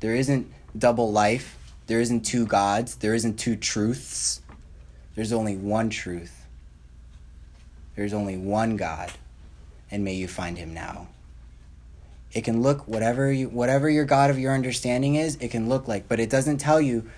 There 0.00 0.14
isn't 0.14 0.52
double 0.76 1.12
life. 1.12 1.58
There 1.86 2.00
isn't 2.00 2.22
two 2.22 2.46
gods. 2.46 2.96
There 2.96 3.14
isn't 3.14 3.38
two 3.38 3.56
truths. 3.56 4.40
There's 5.14 5.32
only 5.32 5.56
one 5.56 5.90
truth. 5.90 6.46
There's 7.96 8.14
only 8.14 8.36
one 8.36 8.76
God, 8.76 9.12
and 9.90 10.04
may 10.04 10.14
you 10.14 10.28
find 10.28 10.56
him 10.56 10.72
now. 10.72 11.08
It 12.32 12.44
can 12.44 12.62
look 12.62 12.86
whatever 12.86 13.32
you 13.32 13.48
whatever 13.48 13.90
your 13.90 14.04
God 14.04 14.30
of 14.30 14.38
your 14.38 14.54
understanding 14.54 15.16
is, 15.16 15.36
it 15.36 15.50
can 15.50 15.68
look 15.68 15.88
like, 15.88 16.08
but 16.08 16.20
it 16.20 16.30
doesn't 16.30 16.58
tell 16.58 16.80
you 16.80 17.10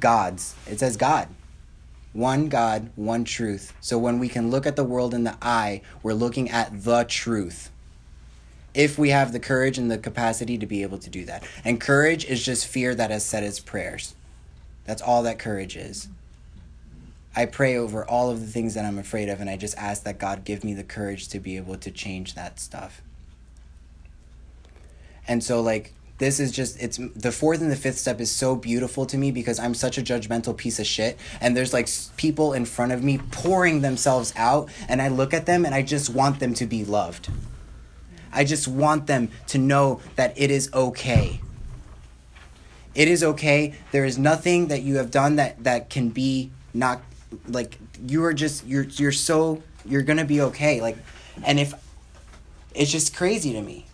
gods. 0.00 0.54
It 0.66 0.80
says 0.80 0.96
God. 0.96 1.28
One 2.14 2.48
God, 2.48 2.90
one 2.96 3.24
truth. 3.24 3.74
So 3.80 3.98
when 3.98 4.18
we 4.18 4.28
can 4.28 4.50
look 4.50 4.66
at 4.66 4.74
the 4.74 4.84
world 4.84 5.12
in 5.12 5.24
the 5.24 5.36
eye, 5.42 5.82
we're 6.02 6.14
looking 6.14 6.50
at 6.50 6.82
the 6.82 7.04
truth 7.04 7.70
if 8.74 8.98
we 8.98 9.10
have 9.10 9.32
the 9.32 9.40
courage 9.40 9.78
and 9.78 9.90
the 9.90 9.98
capacity 9.98 10.58
to 10.58 10.66
be 10.66 10.82
able 10.82 10.98
to 10.98 11.10
do 11.10 11.24
that. 11.24 11.44
And 11.64 11.80
courage 11.80 12.24
is 12.24 12.44
just 12.44 12.66
fear 12.66 12.94
that 12.94 13.10
has 13.10 13.24
said 13.24 13.42
its 13.42 13.60
prayers. 13.60 14.14
That's 14.84 15.02
all 15.02 15.22
that 15.24 15.38
courage 15.38 15.76
is. 15.76 16.08
I 17.36 17.46
pray 17.46 17.76
over 17.76 18.04
all 18.04 18.30
of 18.30 18.40
the 18.40 18.46
things 18.46 18.74
that 18.74 18.84
I'm 18.84 18.98
afraid 18.98 19.28
of, 19.28 19.40
and 19.40 19.48
I 19.48 19.56
just 19.56 19.76
ask 19.76 20.02
that 20.04 20.18
God 20.18 20.44
give 20.44 20.64
me 20.64 20.74
the 20.74 20.82
courage 20.82 21.28
to 21.28 21.38
be 21.38 21.56
able 21.56 21.76
to 21.76 21.90
change 21.90 22.34
that 22.34 22.58
stuff. 22.58 23.02
And 25.28 25.44
so, 25.44 25.60
like, 25.60 25.92
this 26.18 26.40
is 26.40 26.50
just 26.50 26.82
it's 26.82 26.98
the 27.14 27.30
fourth 27.30 27.60
and 27.60 27.70
the 27.70 27.76
fifth 27.76 27.98
step 27.98 28.20
is 28.20 28.30
so 28.30 28.56
beautiful 28.56 29.06
to 29.06 29.16
me 29.16 29.30
because 29.30 29.58
I'm 29.60 29.74
such 29.74 29.98
a 29.98 30.02
judgmental 30.02 30.56
piece 30.56 30.80
of 30.80 30.86
shit 30.86 31.16
and 31.40 31.56
there's 31.56 31.72
like 31.72 31.88
people 32.16 32.52
in 32.52 32.64
front 32.64 32.90
of 32.90 33.04
me 33.04 33.18
pouring 33.30 33.82
themselves 33.82 34.32
out 34.36 34.68
and 34.88 35.00
I 35.00 35.08
look 35.08 35.32
at 35.32 35.46
them 35.46 35.64
and 35.64 35.74
I 35.74 35.82
just 35.82 36.10
want 36.10 36.40
them 36.40 36.54
to 36.54 36.66
be 36.66 36.84
loved. 36.84 37.28
I 38.32 38.44
just 38.44 38.68
want 38.68 39.06
them 39.06 39.30
to 39.48 39.58
know 39.58 40.00
that 40.16 40.38
it 40.38 40.50
is 40.50 40.72
okay. 40.72 41.40
It 42.94 43.08
is 43.08 43.22
okay. 43.22 43.74
There 43.92 44.04
is 44.04 44.18
nothing 44.18 44.68
that 44.68 44.82
you 44.82 44.96
have 44.96 45.10
done 45.10 45.36
that 45.36 45.62
that 45.64 45.90
can 45.90 46.10
be 46.10 46.50
not 46.74 47.02
like 47.46 47.78
you 48.06 48.24
are 48.24 48.32
just 48.32 48.66
you're 48.66 48.84
you're 48.84 49.12
so 49.12 49.62
you're 49.84 50.02
going 50.02 50.18
to 50.18 50.24
be 50.24 50.40
okay 50.40 50.80
like 50.80 50.96
and 51.44 51.60
if 51.60 51.74
it's 52.74 52.90
just 52.90 53.14
crazy 53.14 53.52
to 53.52 53.60
me 53.60 53.84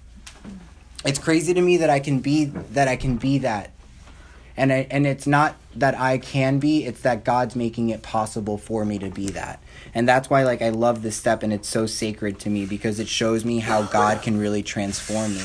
it's 1.05 1.19
crazy 1.19 1.53
to 1.53 1.61
me 1.61 1.77
that 1.79 1.91
I 1.91 2.01
can 2.01 2.21
be 2.21 2.47
that 2.47 2.89
I 2.89 2.97
can 2.97 3.17
be 3.17 3.39
that. 3.39 3.71
And 4.57 4.73
I, 4.73 4.87
and 4.91 5.07
it's 5.07 5.27
not 5.27 5.57
that 5.77 5.99
I 5.99 6.19
can 6.19 6.59
be, 6.59 6.85
it's 6.85 7.01
that 7.01 7.25
God's 7.25 7.57
making 7.57 7.91
it 7.91 8.03
possible 8.03 8.57
for 8.57 8.85
me 8.85 8.99
to 9.01 9.11
be 9.11 9.29
that. 9.31 9.61
And 9.95 10.09
that's 10.09 10.31
why 10.31 10.45
like 10.45 10.63
I 10.63 10.69
love 10.69 11.03
this 11.03 11.17
step 11.17 11.43
and 11.43 11.53
it's 11.53 11.69
so 11.69 11.87
sacred 11.87 12.39
to 12.41 12.51
me 12.51 12.65
because 12.67 13.01
it 13.01 13.09
shows 13.09 13.45
me 13.45 13.59
how 13.59 13.83
God 13.83 14.23
can 14.23 14.39
really 14.39 14.63
transform 14.63 15.35
me. 15.35 15.45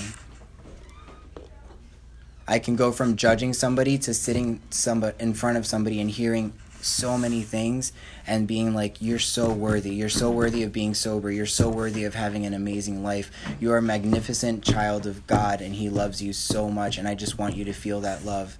I 2.47 2.57
can 2.59 2.75
go 2.75 2.91
from 2.91 3.15
judging 3.15 3.53
somebody 3.53 3.97
to 3.99 4.13
sitting 4.13 4.59
somebody 4.69 5.15
in 5.19 5.33
front 5.33 5.57
of 5.57 5.67
somebody 5.67 6.01
and 6.01 6.09
hearing 6.09 6.53
so 6.81 7.17
many 7.17 7.41
things 7.41 7.91
and 8.25 8.47
being 8.47 8.73
like 8.73 9.01
you're 9.01 9.19
so 9.19 9.51
worthy 9.51 9.93
you're 9.93 10.07
so 10.07 10.31
worthy 10.31 10.63
of 10.63 10.71
being 10.71 10.93
sober 10.93 11.29
you're 11.29 11.45
so 11.45 11.69
worthy 11.69 12.05
of 12.05 12.15
having 12.15 12.45
an 12.45 12.53
amazing 12.53 13.03
life 13.03 13.29
you're 13.59 13.77
a 13.77 13.81
magnificent 13.81 14.63
child 14.63 15.05
of 15.05 15.27
god 15.27 15.61
and 15.61 15.75
he 15.75 15.89
loves 15.89 16.21
you 16.21 16.31
so 16.31 16.69
much 16.69 16.97
and 16.97 17.05
i 17.05 17.13
just 17.13 17.37
want 17.37 17.55
you 17.55 17.65
to 17.65 17.73
feel 17.73 17.99
that 17.99 18.23
love 18.23 18.57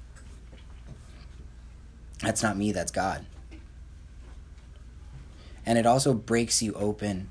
that's 2.22 2.44
not 2.44 2.58
me 2.58 2.72
that's 2.72 2.92
god 2.92 3.26
and 5.66 5.78
it 5.78 5.86
also 5.86 6.14
breaks 6.14 6.62
you 6.62 6.74
open 6.74 7.30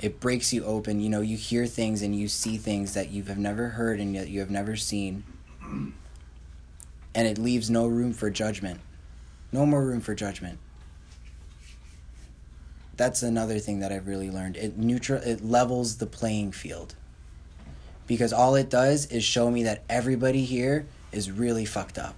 it 0.00 0.20
breaks 0.20 0.52
you 0.52 0.64
open 0.64 1.00
you 1.00 1.08
know 1.08 1.20
you 1.20 1.36
hear 1.36 1.66
things 1.66 2.02
and 2.02 2.14
you 2.14 2.28
see 2.28 2.56
things 2.56 2.94
that 2.94 3.10
you 3.10 3.22
have 3.24 3.38
never 3.38 3.70
heard 3.70 4.00
and 4.00 4.14
yet 4.14 4.28
you 4.28 4.40
have 4.40 4.50
never 4.50 4.76
seen 4.76 5.24
and 7.14 7.26
it 7.26 7.38
leaves 7.38 7.68
no 7.68 7.86
room 7.86 8.12
for 8.12 8.30
judgment 8.30 8.80
no 9.50 9.64
more 9.64 9.82
room 9.82 10.00
for 10.00 10.14
judgment. 10.14 10.58
That's 12.96 13.22
another 13.22 13.58
thing 13.58 13.80
that 13.80 13.92
I've 13.92 14.06
really 14.06 14.30
learned. 14.30 14.56
It 14.56 14.76
neutral 14.76 15.22
it 15.22 15.44
levels 15.44 15.96
the 15.96 16.06
playing 16.06 16.52
field. 16.52 16.94
Because 18.06 18.32
all 18.32 18.54
it 18.54 18.70
does 18.70 19.06
is 19.06 19.22
show 19.22 19.50
me 19.50 19.62
that 19.64 19.82
everybody 19.88 20.44
here 20.44 20.86
is 21.12 21.30
really 21.30 21.64
fucked 21.64 21.98
up. 21.98 22.16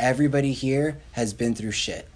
Everybody 0.00 0.54
here 0.54 0.98
has 1.12 1.34
been 1.34 1.54
through 1.54 1.72
shit. 1.72 2.08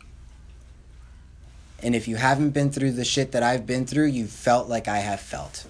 And 1.83 1.95
if 1.95 2.09
you 2.09 2.17
haven't 2.17 2.53
been 2.53 2.71
through 2.71 2.93
the 2.93 3.05
shit 3.05 3.33
that 3.33 3.43
I've 3.43 3.67
been 3.67 3.85
through, 3.85 4.07
you've 4.07 4.31
felt 4.31 4.71
like 4.71 4.89
I 4.89 5.01
have 5.01 5.21
felt. 5.21 5.67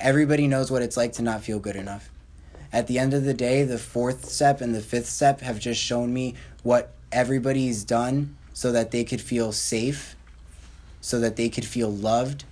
Everybody 0.00 0.48
knows 0.48 0.68
what 0.68 0.82
it's 0.82 0.96
like 0.96 1.12
to 1.12 1.22
not 1.22 1.44
feel 1.44 1.60
good 1.60 1.76
enough. 1.76 2.10
At 2.72 2.88
the 2.88 2.98
end 2.98 3.14
of 3.14 3.22
the 3.22 3.34
day, 3.34 3.62
the 3.62 3.78
fourth 3.78 4.24
step 4.24 4.60
and 4.60 4.74
the 4.74 4.80
fifth 4.80 5.06
step 5.06 5.42
have 5.42 5.60
just 5.60 5.80
shown 5.80 6.12
me 6.12 6.34
what 6.64 6.92
everybody's 7.12 7.84
done 7.84 8.36
so 8.52 8.72
that 8.72 8.90
they 8.90 9.04
could 9.04 9.20
feel 9.20 9.52
safe, 9.52 10.16
so 11.00 11.20
that 11.20 11.36
they 11.36 11.48
could 11.48 11.64
feel 11.64 11.88
loved, 11.88 12.42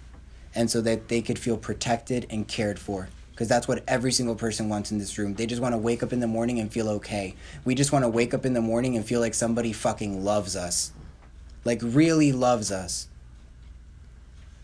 and 0.55 0.70
so 0.70 0.80
that 0.80 1.09
they 1.09 1.22
could 1.22 1.40
feel 1.40 1.57
protected 1.57 2.24
and 2.30 2.46
cared 2.46 2.78
for. 2.78 3.09
Because 3.35 3.49
that's 3.49 3.66
what 3.66 3.82
every 3.89 4.12
single 4.12 4.37
person 4.37 4.68
wants 4.68 4.93
in 4.93 4.99
this 4.99 5.18
room. 5.18 5.35
They 5.35 5.47
just 5.47 5.61
want 5.61 5.74
to 5.74 5.78
wake 5.78 6.05
up 6.05 6.12
in 6.12 6.20
the 6.20 6.28
morning 6.28 6.61
and 6.61 6.72
feel 6.72 6.89
okay. 6.91 7.35
We 7.64 7.74
just 7.74 7.91
want 7.91 8.05
to 8.05 8.09
wake 8.09 8.32
up 8.32 8.47
in 8.47 8.55
the 8.55 8.61
morning 8.61 8.95
and 8.95 9.05
feel 9.05 9.18
like 9.18 9.35
somebody 9.35 9.72
fucking 9.72 10.24
loves 10.24 10.55
us. 10.55 10.93
Like, 11.64 11.80
really 11.82 12.30
loves 12.30 12.70
us. 12.70 13.09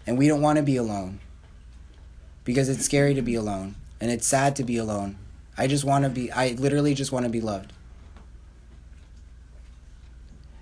And 0.07 0.17
we 0.17 0.29
don't 0.29 0.41
want 0.41 0.59
to 0.59 0.63
be 0.63 0.77
alone. 0.77 1.19
Because 2.45 2.69
it's 2.69 2.85
scary 2.85 3.15
to 3.15 3.23
be 3.23 3.35
alone. 3.35 3.75
And 4.01 4.11
it's 4.11 4.27
sad 4.27 4.55
to 4.57 4.65
be 4.65 4.77
alone. 4.77 5.17
I 5.59 5.67
just 5.67 5.85
want 5.85 6.05
to 6.05 6.09
be, 6.11 6.31
I 6.31 6.53
literally 6.53 6.95
just 6.95 7.11
want 7.11 7.25
to 7.25 7.31
be 7.31 7.41
loved. 7.41 7.73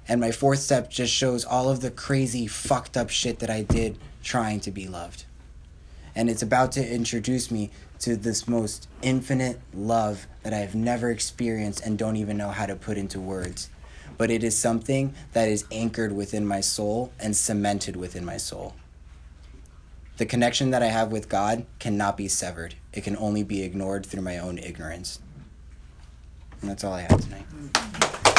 And 0.08 0.18
my 0.18 0.32
fourth 0.32 0.60
step 0.60 0.90
just 0.90 1.12
shows 1.12 1.44
all 1.44 1.68
of 1.68 1.82
the 1.82 1.90
crazy, 1.90 2.46
fucked 2.46 2.96
up 2.96 3.10
shit 3.10 3.40
that 3.40 3.50
I 3.50 3.62
did 3.62 3.98
trying 4.22 4.60
to 4.60 4.70
be 4.70 4.88
loved. 4.88 5.24
And 6.14 6.30
it's 6.30 6.42
about 6.42 6.72
to 6.72 6.86
introduce 6.86 7.50
me 7.50 7.70
to 8.00 8.16
this 8.16 8.46
most 8.46 8.88
infinite 9.02 9.60
love 9.74 10.26
that 10.42 10.52
I 10.52 10.58
have 10.58 10.74
never 10.74 11.10
experienced 11.10 11.80
and 11.84 11.98
don't 11.98 12.16
even 12.16 12.36
know 12.36 12.50
how 12.50 12.66
to 12.66 12.76
put 12.76 12.98
into 12.98 13.20
words. 13.20 13.70
But 14.16 14.30
it 14.30 14.42
is 14.42 14.56
something 14.56 15.14
that 15.32 15.48
is 15.48 15.64
anchored 15.70 16.12
within 16.12 16.46
my 16.46 16.60
soul 16.60 17.12
and 17.20 17.36
cemented 17.36 17.96
within 17.96 18.24
my 18.24 18.36
soul. 18.36 18.74
The 20.16 20.26
connection 20.26 20.70
that 20.70 20.82
I 20.82 20.86
have 20.86 21.12
with 21.12 21.28
God 21.28 21.64
cannot 21.78 22.16
be 22.16 22.26
severed, 22.26 22.74
it 22.92 23.04
can 23.04 23.16
only 23.16 23.44
be 23.44 23.62
ignored 23.62 24.04
through 24.04 24.22
my 24.22 24.38
own 24.38 24.58
ignorance. 24.58 25.20
And 26.60 26.70
that's 26.70 26.82
all 26.82 26.92
I 26.92 27.02
have 27.02 27.20
tonight. 27.20 28.37